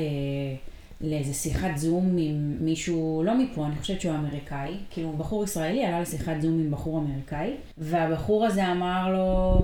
לאיזה 1.01 1.33
שיחת 1.33 1.77
זום 1.77 2.15
עם 2.17 2.57
מישהו, 2.61 3.23
לא 3.25 3.37
מפה, 3.37 3.65
אני 3.65 3.75
חושבת 3.75 4.01
שהוא 4.01 4.15
אמריקאי, 4.15 4.73
כאילו 4.89 5.13
בחור 5.17 5.43
ישראלי 5.43 5.85
עלה 5.85 6.01
לשיחת 6.01 6.41
זום 6.41 6.59
עם 6.59 6.71
בחור 6.71 6.99
אמריקאי, 6.99 7.53
והבחור 7.77 8.45
הזה 8.45 8.71
אמר 8.71 9.11
לו, 9.13 9.61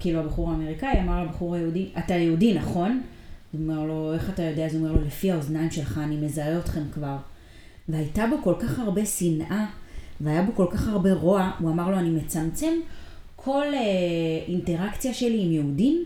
כאילו 0.00 0.20
הבחור 0.20 0.50
האמריקאי 0.50 1.00
אמר 1.00 1.24
לבחור 1.24 1.54
היהודי, 1.54 1.88
אתה 1.98 2.14
יהודי 2.14 2.54
נכון? 2.54 3.00
הוא 3.52 3.60
אומר 3.60 3.84
לו, 3.84 4.14
איך 4.14 4.30
אתה 4.30 4.42
יודע? 4.42 4.66
אז 4.66 4.74
הוא 4.74 4.82
אומר 4.82 5.00
לו, 5.00 5.06
לפי 5.06 5.30
האוזניים 5.30 5.70
שלך 5.70 6.00
אני 6.04 6.16
מזהה 6.16 6.58
אתכם 6.58 6.82
כבר. 6.92 7.16
והייתה 7.88 8.24
בו 8.30 8.36
כל 8.44 8.54
כך 8.58 8.78
הרבה 8.78 9.06
שנאה, 9.06 9.66
והיה 10.20 10.42
בו 10.42 10.52
כל 10.54 10.66
כך 10.70 10.88
הרבה 10.88 11.12
רוע, 11.12 11.50
הוא 11.60 11.70
אמר 11.70 11.90
לו, 11.90 11.98
אני 11.98 12.10
מצמצם 12.10 12.72
כל 13.36 13.64
אה, 13.74 13.80
אינטראקציה 14.48 15.14
שלי 15.14 15.42
עם 15.42 15.52
יהודים, 15.52 16.04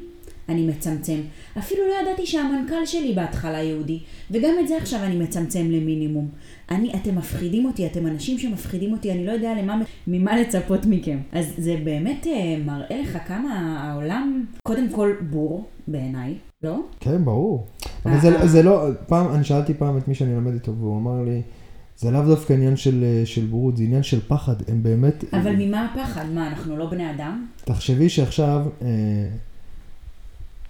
אני 0.49 0.67
מצמצם. 0.67 1.21
אפילו 1.59 1.83
לא 1.89 1.95
ידעתי 2.03 2.27
שהמנכ"ל 2.27 2.87
שלי 2.87 3.15
בהתחלה 3.15 3.63
יהודי, 3.63 3.99
וגם 4.31 4.55
את 4.61 4.69
זה 4.69 4.77
עכשיו 4.77 5.01
אני 5.05 5.17
מצמצם 5.17 5.71
למינימום. 5.71 6.29
אני, 6.71 6.95
אתם 6.95 7.17
מפחידים 7.17 7.65
אותי, 7.65 7.87
אתם 7.87 8.07
אנשים 8.07 8.39
שמפחידים 8.39 8.93
אותי, 8.93 9.13
אני 9.13 9.27
לא 9.27 9.33
יודע 9.33 9.55
למה, 9.63 9.83
ממה 10.07 10.41
לצפות 10.41 10.87
מכם. 10.87 11.19
אז 11.33 11.47
זה 11.59 11.77
באמת 11.85 12.27
אה, 12.27 12.57
מראה 12.65 13.01
לך 13.03 13.19
כמה 13.27 13.81
העולם, 13.83 14.45
קודם 14.63 14.89
כל 14.93 15.13
בור, 15.31 15.65
בעיניי, 15.89 16.35
לא? 16.63 16.77
כן, 17.01 17.25
ברור. 17.25 17.67
אבל 18.07 18.21
זה, 18.21 18.47
זה 18.47 18.63
לא, 18.63 18.87
פעם, 19.07 19.35
אני 19.35 19.45
שאלתי 19.45 19.75
פעם 19.75 19.99
את 19.99 20.09
מי 20.09 20.15
שאני 20.15 20.35
לומד 20.35 20.53
איתו, 20.53 20.75
והוא 20.77 20.99
אמר 20.99 21.23
לי, 21.23 21.43
זה 21.99 22.11
לאו 22.11 22.23
דווקא 22.23 22.53
עניין 22.53 22.77
של, 22.77 23.05
אה, 23.05 23.27
של 23.27 23.45
בורות, 23.45 23.77
זה 23.77 23.83
עניין 23.83 24.03
של 24.03 24.21
פחד, 24.29 24.55
הם 24.69 24.83
באמת... 24.83 25.25
אבל 25.33 25.57
ממה 25.59 25.85
הפחד? 25.85 26.25
מה, 26.35 26.49
אנחנו 26.49 26.77
לא 26.77 26.91
בני 26.91 27.11
אדם? 27.11 27.47
תחשבי 27.65 28.09
שעכשיו, 28.09 28.67
אה, 28.83 28.89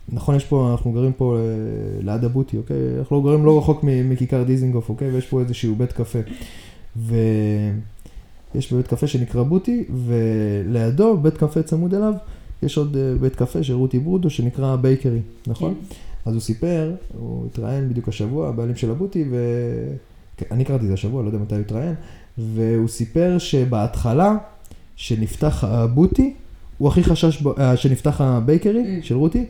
נכון, 0.08 0.34
יש 0.34 0.44
פה, 0.44 0.70
אנחנו 0.72 0.92
גרים 0.92 1.12
פה 1.12 1.36
אה, 1.36 1.42
ליד 2.02 2.24
הבוטי, 2.24 2.56
אוקיי? 2.56 2.76
אנחנו 2.98 3.16
לא 3.16 3.22
גרים 3.22 3.44
לא 3.44 3.58
רחוק 3.58 3.80
מכיכר 3.84 4.42
דיזינגוף, 4.42 4.88
אוקיי? 4.88 5.10
ויש 5.10 5.26
פה 5.26 5.40
איזשהו 5.40 5.76
בית 5.76 5.92
קפה. 5.92 6.18
ויש 6.96 8.72
בית 8.72 8.86
קפה 8.86 9.06
שנקרא 9.06 9.42
בוטי, 9.42 9.84
ולידו, 10.04 11.16
בית 11.16 11.36
קפה 11.36 11.62
צמוד 11.62 11.94
אליו, 11.94 12.14
יש 12.62 12.78
עוד 12.78 12.96
אה, 12.96 13.14
בית 13.20 13.36
קפה 13.36 13.62
של 13.62 13.74
רותי 13.74 13.98
ברודו 13.98 14.30
שנקרא 14.30 14.76
בייקרי, 14.76 15.20
נכון? 15.46 15.74
כן. 15.74 15.94
אז 16.26 16.34
הוא 16.34 16.40
סיפר, 16.40 16.94
הוא 17.18 17.46
התראיין 17.46 17.88
בדיוק 17.88 18.08
השבוע, 18.08 18.48
הבעלים 18.48 18.76
של 18.76 18.90
הבוטי, 18.90 19.24
ואני 20.50 20.64
קראתי 20.64 20.82
את 20.82 20.88
זה 20.88 20.94
השבוע, 20.94 21.22
לא 21.22 21.28
יודע 21.28 21.38
מתי 21.38 21.54
הוא 21.54 21.60
התראיין, 21.60 21.94
והוא 22.38 22.88
סיפר 22.88 23.38
שבהתחלה, 23.38 24.36
שנפתח 24.96 25.64
הבוטי, 25.64 26.34
הוא 26.78 26.88
הכי 26.88 27.04
חשש, 27.04 27.42
אה, 27.58 27.76
שנפתח 27.76 28.20
הבייקרי 28.20 28.82
mm. 28.82 29.06
של 29.06 29.14
רותי, 29.16 29.44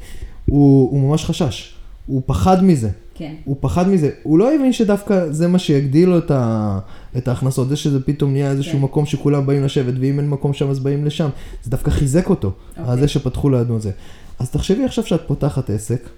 הוא, 0.47 0.91
הוא 0.91 1.09
ממש 1.09 1.25
חשש, 1.25 1.75
הוא 2.07 2.23
פחד 2.27 2.65
מזה. 2.65 2.91
כן. 3.15 3.35
הוא 3.45 3.57
פחד 3.61 3.89
מזה, 3.89 4.11
הוא 4.23 4.39
לא 4.39 4.55
הבין 4.55 4.73
שדווקא 4.73 5.33
זה 5.33 5.49
מה 5.49 5.59
שיגדיל 5.59 6.09
לו 6.09 6.19
את, 6.19 6.31
ה, 6.31 6.79
את 7.17 7.29
ההכנסות, 7.29 7.69
זה 7.69 7.77
שזה 7.77 8.01
פתאום 8.01 8.33
נהיה 8.33 8.51
איזשהו 8.51 8.79
כן. 8.79 8.85
מקום 8.85 9.07
שכולם 9.07 9.47
באים 9.47 9.65
לשבת, 9.65 9.95
ואם 10.01 10.19
אין 10.19 10.29
מקום 10.31 10.53
שם 10.53 10.71
אז 10.71 10.79
באים 10.79 11.05
לשם, 11.05 11.29
זה 11.65 11.71
דווקא 11.71 11.91
חיזק 11.91 12.31
אותו, 12.31 12.53
אוקיי. 12.79 12.97
זה 12.97 13.09
שפתחו 13.09 13.51
לידנו 13.51 13.77
את 13.77 13.83
זה. 13.83 13.91
אז 14.39 14.51
תחשבי 14.51 14.85
עכשיו 14.85 15.07
שאת 15.07 15.21
פותחת 15.27 15.71
עסק, 15.71 16.09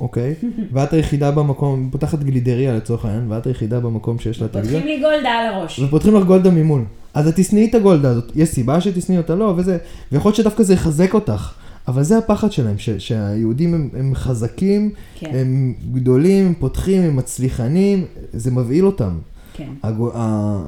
אוקיי? 0.00 0.34
ואת 0.72 0.92
היחידה 0.92 1.30
במקום, 1.30 1.88
פותחת 1.92 2.22
גלידריה 2.22 2.76
לצורך 2.76 3.04
העניין, 3.04 3.32
ואת 3.32 3.46
היחידה 3.46 3.80
במקום 3.80 4.18
שיש 4.18 4.40
לה 4.40 4.46
את 4.46 4.56
הגלידריה. 4.56 4.80
פותחים 4.80 5.00
לי 5.00 5.02
גולדה 5.02 5.30
על 5.30 5.54
הראש. 5.54 5.78
ופותחים 5.78 6.14
לך 6.14 6.24
גולדה 6.24 6.50
ממול. 6.50 6.84
אז 7.14 7.28
את 7.28 7.34
תשנאי 7.36 7.68
את 7.70 7.74
הגולדה 7.74 8.10
הזאת, 8.10 8.32
יש 8.34 8.48
סיבה 8.48 8.80
שתשנאי 8.80 9.18
אותה, 9.18 9.34
לא, 9.34 9.54
וזה, 9.56 9.78
ויכול 10.12 10.28
להיות 10.28 10.36
שדווקא 10.36 10.62
זה 10.62 10.74
יחזק 10.74 11.14
אותך. 11.14 11.52
אבל 11.88 12.02
זה 12.02 12.18
הפחד 12.18 12.52
שלהם, 12.52 12.78
ש, 12.78 12.90
שהיהודים 12.90 13.74
הם, 13.74 13.88
הם 13.98 14.14
חזקים, 14.14 14.90
כן. 15.18 15.30
הם 15.34 15.74
גדולים, 15.92 16.46
הם 16.46 16.54
פותחים, 16.58 17.02
הם 17.02 17.16
מצליחנים, 17.16 18.04
זה 18.32 18.50
מבהיל 18.50 18.86
אותם. 18.86 19.18
כן. 19.54 19.68
הג... 19.82 19.94
ה... 20.14 20.58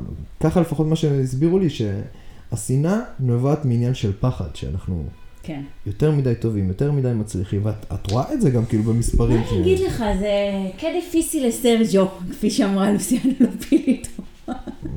ככה 0.40 0.60
לפחות 0.60 0.86
מה 0.86 0.96
שהסבירו 0.96 1.58
לי, 1.58 1.68
שהשנאה 1.70 2.98
נובעת 3.20 3.64
מעניין 3.64 3.94
של 3.94 4.12
פחד, 4.20 4.48
שאנחנו 4.54 5.04
כן. 5.44 5.62
יותר 5.86 6.10
מדי 6.10 6.34
טובים, 6.34 6.68
יותר 6.68 6.92
מדי 6.92 7.12
מצליחים, 7.14 7.60
ואת 7.64 8.10
רואה 8.10 8.32
את 8.32 8.40
זה 8.40 8.50
גם 8.50 8.66
כאילו 8.66 8.82
במספרים. 8.82 9.40
מה 9.40 9.50
אני 9.50 9.60
אגיד 9.60 9.80
לך, 9.80 10.04
זה 10.20 10.30
כדיפיסי 10.78 11.40
לסרג'ו, 11.40 12.06
כפי 12.30 12.50
שאמרה 12.50 12.92
לוסיאנה 12.92 13.32
לופיליטו. 13.40 14.22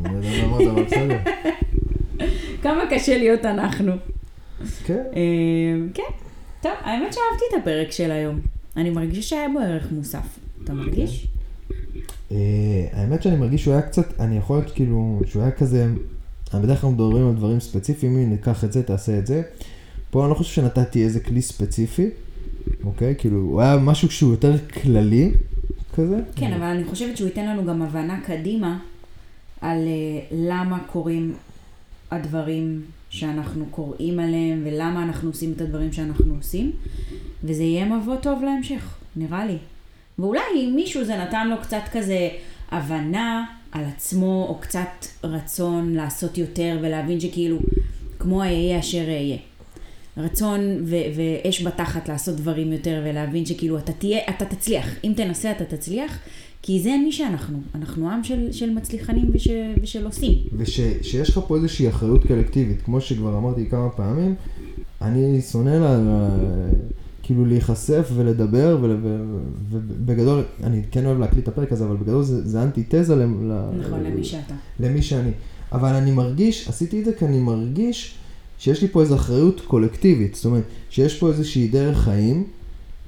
לא 0.04 0.84
בסדר. 0.84 1.18
כמה 2.64 2.84
קשה 2.90 3.18
להיות 3.18 3.46
אנחנו. 3.46 3.92
כן. 4.86 5.04
אמ, 5.14 5.90
כן. 5.94 6.04
טוב, 6.62 6.72
האמת 6.82 7.14
שאהבתי 7.14 7.46
את 7.50 7.62
הפרק 7.62 7.92
של 7.92 8.12
היום. 8.12 8.40
אני 8.78 8.90
מרגיש 8.90 9.30
שהיה 9.30 9.50
בו 9.54 9.60
ערך 9.60 9.92
מוסף. 9.92 10.40
אתה 10.64 10.74
מרגיש? 10.74 11.28
אה, 12.32 12.88
האמת 12.92 13.24
שאני 13.24 13.36
מרגיש 13.36 13.64
שהוא 13.64 13.74
היה 13.74 13.82
קצת, 13.82 14.20
אני 14.20 14.38
יכול 14.38 14.58
להיות 14.58 14.72
כאילו, 14.72 15.20
שהוא 15.26 15.42
היה 15.42 15.52
כזה, 15.52 15.88
בדרך 16.54 16.82
כלל 16.82 16.90
מדברים 16.90 17.28
על 17.28 17.36
דברים 17.36 17.60
ספציפיים, 17.60 18.18
אם 18.18 18.30
ניקח 18.30 18.64
את 18.64 18.74
זה, 18.74 18.84
תעשה 18.84 19.20
את 19.20 19.28
זה. 19.28 19.42
פה 20.18 20.24
אני 20.24 20.30
לא 20.30 20.36
חושב 20.36 20.54
שנתתי 20.54 21.04
איזה 21.04 21.20
כלי 21.20 21.42
ספציפי, 21.42 22.10
אוקיי? 22.84 23.16
כאילו, 23.18 23.38
הוא 23.38 23.62
היה 23.62 23.78
משהו 23.78 24.12
שהוא 24.12 24.32
יותר 24.32 24.54
כללי 24.68 25.32
כזה. 25.96 26.20
כן, 26.36 26.54
אבל 26.54 26.64
אני 26.64 26.84
חושבת 26.84 27.18
שהוא 27.18 27.28
ייתן 27.28 27.46
לנו 27.46 27.66
גם 27.66 27.82
הבנה 27.82 28.20
קדימה 28.22 28.80
על 29.62 29.78
אה, 29.78 30.26
למה 30.32 30.80
קורים 30.80 31.34
הדברים 32.12 32.82
שאנחנו 33.10 33.66
קוראים 33.66 34.20
עליהם 34.20 34.62
ולמה 34.66 35.04
אנחנו 35.04 35.30
עושים 35.30 35.54
את 35.56 35.62
הדברים 35.62 35.94
שאנחנו 35.94 36.36
עושים, 36.36 36.72
וזה 37.44 37.64
יהיה 37.64 37.86
מבוא 37.86 38.16
טוב 38.16 38.44
להמשך, 38.44 38.96
נראה 39.16 39.46
לי. 39.46 39.58
ואולי 40.20 40.42
אם 40.56 40.74
מישהו 40.76 41.06
זה 41.06 41.18
נתן 41.18 41.48
לו 41.48 41.56
קצת 41.62 41.84
כזה 41.92 42.30
הבנה 42.72 43.46
על 43.72 43.84
עצמו, 43.96 44.46
או 44.50 44.56
קצת 44.56 45.06
רצון 45.24 45.94
לעשות 45.94 46.38
יותר 46.38 46.80
ולהבין 46.82 47.20
שכאילו, 47.20 47.60
כמו 48.20 48.42
אהיה 48.42 48.80
אשר 48.80 49.04
אהיה. 49.08 49.38
רצון 50.18 50.60
ו- 50.86 50.96
ואש 51.16 51.64
בתחת 51.64 52.10
לעשות 52.10 52.36
דברים 52.36 52.74
יותר 52.74 53.02
ולהבין 53.06 53.46
שכאילו 53.46 53.78
אתה 53.78 53.92
תהיה, 53.92 54.20
אתה 54.30 54.46
תצליח. 54.46 54.96
אם 55.04 55.14
תנסה 55.16 55.52
אתה 55.52 55.66
תצליח, 55.66 56.20
כי 56.62 56.80
זה 56.80 56.96
מי 57.04 57.12
שאנחנו, 57.12 57.60
אנחנו 57.76 58.10
עם 58.10 58.24
של, 58.24 58.52
של 58.52 58.70
מצליחנים 58.70 59.30
וש, 59.34 59.48
ושל 59.82 60.06
עושים. 60.06 60.38
ושיש 60.58 61.30
לך 61.30 61.40
פה 61.48 61.56
איזושהי 61.56 61.90
אחריות 61.90 62.28
קולקטיבית, 62.28 62.82
כמו 62.82 63.02
שכבר 63.02 63.38
אמרתי 63.38 63.70
כמה 63.70 63.90
פעמים, 63.90 64.36
אני 65.02 65.42
שונא 65.42 65.70
לה, 65.70 66.30
כאילו 67.24 67.46
להיחשף 67.46 68.10
ולדבר, 68.16 68.78
ובגדול, 69.72 70.44
אני 70.64 70.82
כן 70.92 71.06
אוהב 71.06 71.20
להקליט 71.20 71.44
את 71.44 71.48
הפרק 71.48 71.72
הזה, 71.72 71.86
אבל 71.86 71.96
בגדול 71.96 72.24
זה, 72.24 72.48
זה 72.48 72.64
אנטיתזה 72.64 73.16
ל, 73.16 73.26
נכון, 73.80 74.04
למי 74.04 74.24
שאתה. 74.24 74.54
למי 74.80 75.02
שאני. 75.02 75.32
אבל 75.72 75.94
אני 75.94 76.12
מרגיש, 76.12 76.68
עשיתי 76.68 77.00
את 77.00 77.06
זה 77.06 77.14
כי 77.14 77.26
אני 77.26 77.40
מרגיש 77.40 78.16
שיש 78.60 78.82
לי 78.82 78.88
פה 78.88 79.02
איזו 79.02 79.16
אחריות 79.16 79.62
קולקטיבית, 79.68 80.36
זאת 80.36 80.46
אומרת, 80.46 80.64
שיש 80.90 81.20
פה 81.20 81.30
איזושהי 81.30 81.68
דרך 81.68 81.98
חיים 81.98 82.44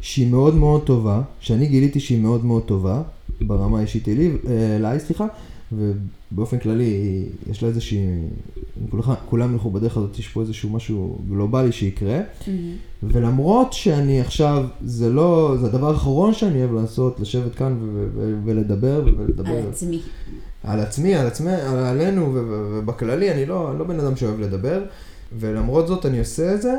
שהיא 0.02 0.32
מאוד 0.32 0.56
מאוד 0.56 0.84
טובה, 0.84 1.22
שאני 1.39 1.68
גיליתי 1.68 2.00
שהיא 2.00 2.22
מאוד 2.22 2.45
מאוד 2.45 2.64
טובה, 2.64 3.02
ברמה 3.41 3.78
האישית 3.78 4.10
אלי, 4.10 4.32
אליי, 4.76 5.00
סליחה, 5.00 5.28
ובאופן 5.72 6.60
כללי 6.60 7.24
יש 7.52 7.64
לה 7.64 7.70
איזושהי, 7.70 8.00
כולם 9.26 9.54
ילכו 9.54 9.72
בדרך 9.72 9.97
הזאת, 9.97 10.20
יש 10.20 10.28
פה 10.28 10.41
איזשהו 10.41 10.70
משהו 10.70 11.18
גלובלי 11.30 11.72
שיקרה, 11.72 12.20
mm-hmm. 12.20 12.50
ולמרות 13.04 13.74
שאני 13.74 14.22
עכשיו, 14.22 14.66
זה 14.82 15.10
לא, 15.10 15.56
זה 15.62 15.66
הדבר 15.66 15.88
האחרון 15.88 16.34
שאני 16.34 16.60
אוהב 16.60 16.74
לעשות, 16.74 17.20
לשבת 17.20 17.56
כאן 17.56 17.78
ולדבר 18.45 19.04
ולדבר. 19.18 19.50
על 19.50 19.68
עצמי. 19.70 20.02
על 20.64 20.80
עצמי, 20.80 21.16
על 21.16 21.28
עצמי, 21.28 21.52
על 21.52 21.78
עלינו 21.78 22.32
ובכללי, 22.34 23.32
אני 23.32 23.45
לא, 23.45 23.78
לא 23.80 23.86
בן 23.86 24.00
אדם 24.00 24.16
שאוהב 24.16 24.39
לדבר, 24.39 24.84
ולמרות 25.40 25.88
זאת 25.88 26.06
אני 26.06 26.20
עושה 26.20 26.56
את 26.56 26.62
זה, 26.62 26.74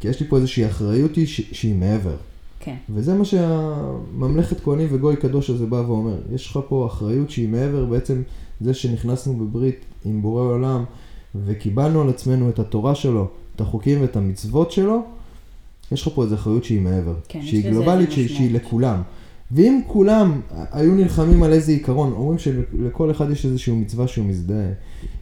כי 0.00 0.08
יש 0.08 0.20
לי 0.20 0.26
פה 0.28 0.36
איזושהי 0.36 0.66
אחריות 0.66 1.10
שהיא 1.26 1.74
מעבר. 1.74 2.16
כן. 2.60 2.76
וזה 2.90 3.14
מה 3.14 3.24
שהממלכת 3.24 4.60
כהנים 4.60 4.88
וגוי 4.90 5.16
קדוש 5.16 5.50
הזה 5.50 5.66
בא 5.66 5.76
ואומר. 5.76 6.18
יש 6.34 6.46
לך 6.46 6.58
פה 6.68 6.86
אחריות 6.86 7.30
שהיא 7.30 7.48
מעבר 7.48 7.84
בעצם 7.84 8.22
זה 8.60 8.74
שנכנסנו 8.74 9.36
בברית 9.36 9.84
עם 10.04 10.22
בורא 10.22 10.42
עולם 10.42 10.84
וקיבלנו 11.34 12.02
על 12.02 12.08
עצמנו 12.08 12.48
את 12.48 12.58
התורה 12.58 12.94
שלו, 12.94 13.28
את 13.56 13.60
החוקים 13.60 14.00
ואת 14.00 14.16
המצוות 14.16 14.72
שלו, 14.72 15.02
יש 15.92 16.02
לך 16.02 16.08
פה 16.14 16.24
איזו 16.24 16.34
אחריות 16.34 16.64
שהיא 16.64 16.80
מעבר. 16.80 17.14
כן, 17.28 17.42
שהיא 17.42 17.70
גלובלית, 17.70 18.12
שהיא, 18.12 18.28
שהיא 18.28 18.54
לכולם. 18.54 19.02
ואם 19.52 19.80
כולם 19.86 20.40
היו 20.50 20.94
נלחמים 20.94 21.42
על 21.42 21.52
איזה 21.52 21.72
עיקרון, 21.72 22.12
אומרים 22.12 22.38
שלכל 22.38 23.10
אחד 23.10 23.30
יש 23.30 23.46
איזושהי 23.46 23.74
מצווה 23.74 24.08
שהוא 24.08 24.26
מזדהה. 24.26 24.70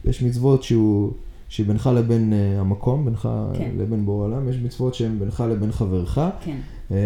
יש 0.05 0.23
מצוות 0.23 0.63
שהוא, 0.63 1.11
שבינך 1.49 1.89
לבין 1.95 2.33
uh, 2.33 2.61
המקום, 2.61 3.05
בינך 3.05 3.29
כן. 3.53 3.71
לבין 3.77 4.05
בורא 4.05 4.25
עולם, 4.25 4.49
יש 4.49 4.55
מצוות 4.63 4.93
שהן 4.93 5.19
בינך 5.19 5.43
לבין 5.49 5.71
חברך. 5.71 6.19
כן. 6.43 6.57
אה, 6.91 6.97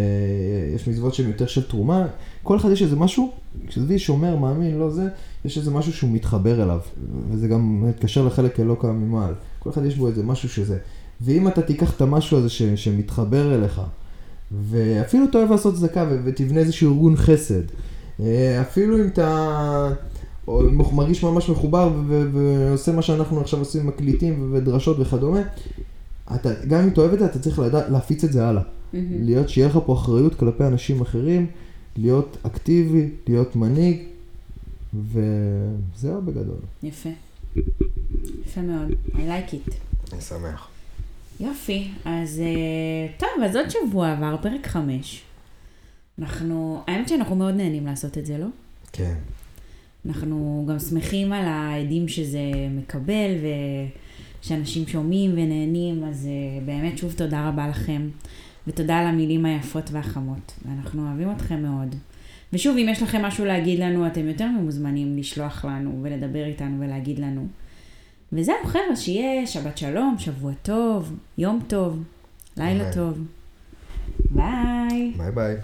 יש 0.74 0.88
מצוות 0.88 1.14
שהן 1.14 1.26
יותר 1.26 1.46
של 1.46 1.62
תרומה, 1.62 2.06
כל 2.42 2.56
אחד 2.56 2.70
יש 2.70 2.82
איזה 2.82 2.96
משהו, 2.96 3.32
כשזה 3.66 3.98
שומר, 3.98 4.36
מאמין, 4.36 4.78
לא 4.78 4.90
זה, 4.90 5.08
יש 5.44 5.58
איזה 5.58 5.70
משהו 5.70 5.92
שהוא 5.92 6.10
מתחבר 6.10 6.62
אליו, 6.62 6.80
וזה 7.30 7.48
גם 7.48 7.88
מתקשר 7.88 8.26
לחלק 8.26 8.60
אלוקה 8.60 8.92
ממעל. 8.92 9.34
כל 9.58 9.70
אחד 9.70 9.84
יש 9.84 9.96
בו 9.96 10.08
איזה 10.08 10.22
משהו 10.22 10.48
שזה. 10.48 10.78
ואם 11.20 11.48
אתה 11.48 11.62
תיקח 11.62 11.96
את 11.96 12.00
המשהו 12.00 12.38
הזה 12.38 12.48
ש, 12.48 12.62
שמתחבר 12.62 13.54
אליך, 13.54 13.80
ואפילו 14.52 15.24
אתה 15.24 15.38
אוהב 15.38 15.50
לעשות 15.50 15.74
צדקה 15.74 16.08
ותבנה 16.24 16.60
איזשהו 16.60 16.90
ארגון 16.90 17.16
חסד, 17.16 17.62
אה, 18.20 18.60
אפילו 18.60 18.98
אם 18.98 19.06
אתה 19.06 19.88
מרגיש 20.92 21.24
ממש 21.24 21.48
מחובר 21.48 21.92
ועושה 22.06 22.92
מה 22.92 23.02
שאנחנו 23.02 23.40
עכשיו 23.40 23.58
עושים, 23.58 23.86
מקליטים 23.86 24.50
ודרשות 24.52 24.96
וכדומה, 25.00 25.40
אתה, 26.34 26.50
גם 26.68 26.80
אם 26.80 26.88
אתה 26.88 27.00
אוהב 27.00 27.12
את 27.12 27.18
זה, 27.18 27.24
אתה 27.24 27.38
צריך 27.38 27.58
לדע, 27.58 27.88
להפיץ 27.88 28.24
את 28.24 28.32
זה 28.32 28.46
הלאה. 28.46 28.62
Mm-hmm. 28.62 28.96
להיות, 29.20 29.48
שיהיה 29.48 29.68
לך 29.68 29.78
פה 29.86 29.94
אחריות 29.94 30.34
כלפי 30.34 30.64
אנשים 30.64 31.00
אחרים, 31.00 31.46
להיות 31.96 32.36
אקטיבי, 32.42 33.08
להיות 33.28 33.56
מנהיג, 33.56 34.02
וזהו 34.94 36.22
בגדול. 36.22 36.56
יפה. 36.82 37.08
יפה 38.46 38.60
מאוד. 38.60 38.88
I 39.12 39.16
like 39.16 39.52
it. 39.52 39.72
אני 40.12 40.20
שמח. 40.20 40.68
יופי, 41.40 41.90
אז 42.04 42.40
אה, 42.40 43.12
טוב, 43.18 43.44
אז 43.44 43.56
עוד 43.56 43.66
שבוע 43.68 44.12
עבר, 44.12 44.36
פרק 44.42 44.66
חמש. 44.66 45.22
אנחנו, 46.18 46.82
האמת 46.86 47.08
שאנחנו 47.08 47.36
מאוד 47.36 47.54
נהנים 47.54 47.86
לעשות 47.86 48.18
את 48.18 48.26
זה, 48.26 48.38
לא? 48.38 48.46
כן. 48.92 49.14
אנחנו 50.06 50.66
גם 50.68 50.78
שמחים 50.78 51.32
על 51.32 51.44
העדים 51.44 52.08
שזה 52.08 52.40
מקבל, 52.70 53.30
ושאנשים 54.42 54.86
שומעים 54.86 55.30
ונהנים, 55.32 56.04
אז 56.04 56.26
אה, 56.26 56.64
באמת 56.64 56.98
שוב 56.98 57.12
תודה 57.12 57.48
רבה 57.48 57.68
לכם, 57.68 58.08
ותודה 58.66 58.98
על 58.98 59.06
המילים 59.06 59.44
היפות 59.44 59.90
והחמות, 59.92 60.52
ואנחנו 60.64 61.08
אוהבים 61.08 61.32
אתכם 61.32 61.62
מאוד. 61.62 61.94
ושוב, 62.52 62.76
אם 62.76 62.86
יש 62.88 63.02
לכם 63.02 63.22
משהו 63.22 63.44
להגיד 63.44 63.78
לנו, 63.78 64.06
אתם 64.06 64.28
יותר 64.28 64.46
ממוזמנים 64.46 65.18
לשלוח 65.18 65.64
לנו 65.64 65.98
ולדבר 66.02 66.44
איתנו 66.44 66.80
ולהגיד 66.80 67.18
לנו. 67.18 67.46
וזהו, 68.32 68.54
חבר'ה, 68.64 68.96
שיהיה 68.96 69.46
שבת 69.46 69.78
שלום, 69.78 70.16
שבוע 70.18 70.52
טוב, 70.62 71.16
יום 71.38 71.60
טוב, 71.66 72.02
לילה 72.56 72.84
אמן. 72.84 72.92
טוב. 72.92 73.18
ביי. 74.30 75.12
ביי 75.16 75.30
ביי. 75.30 75.56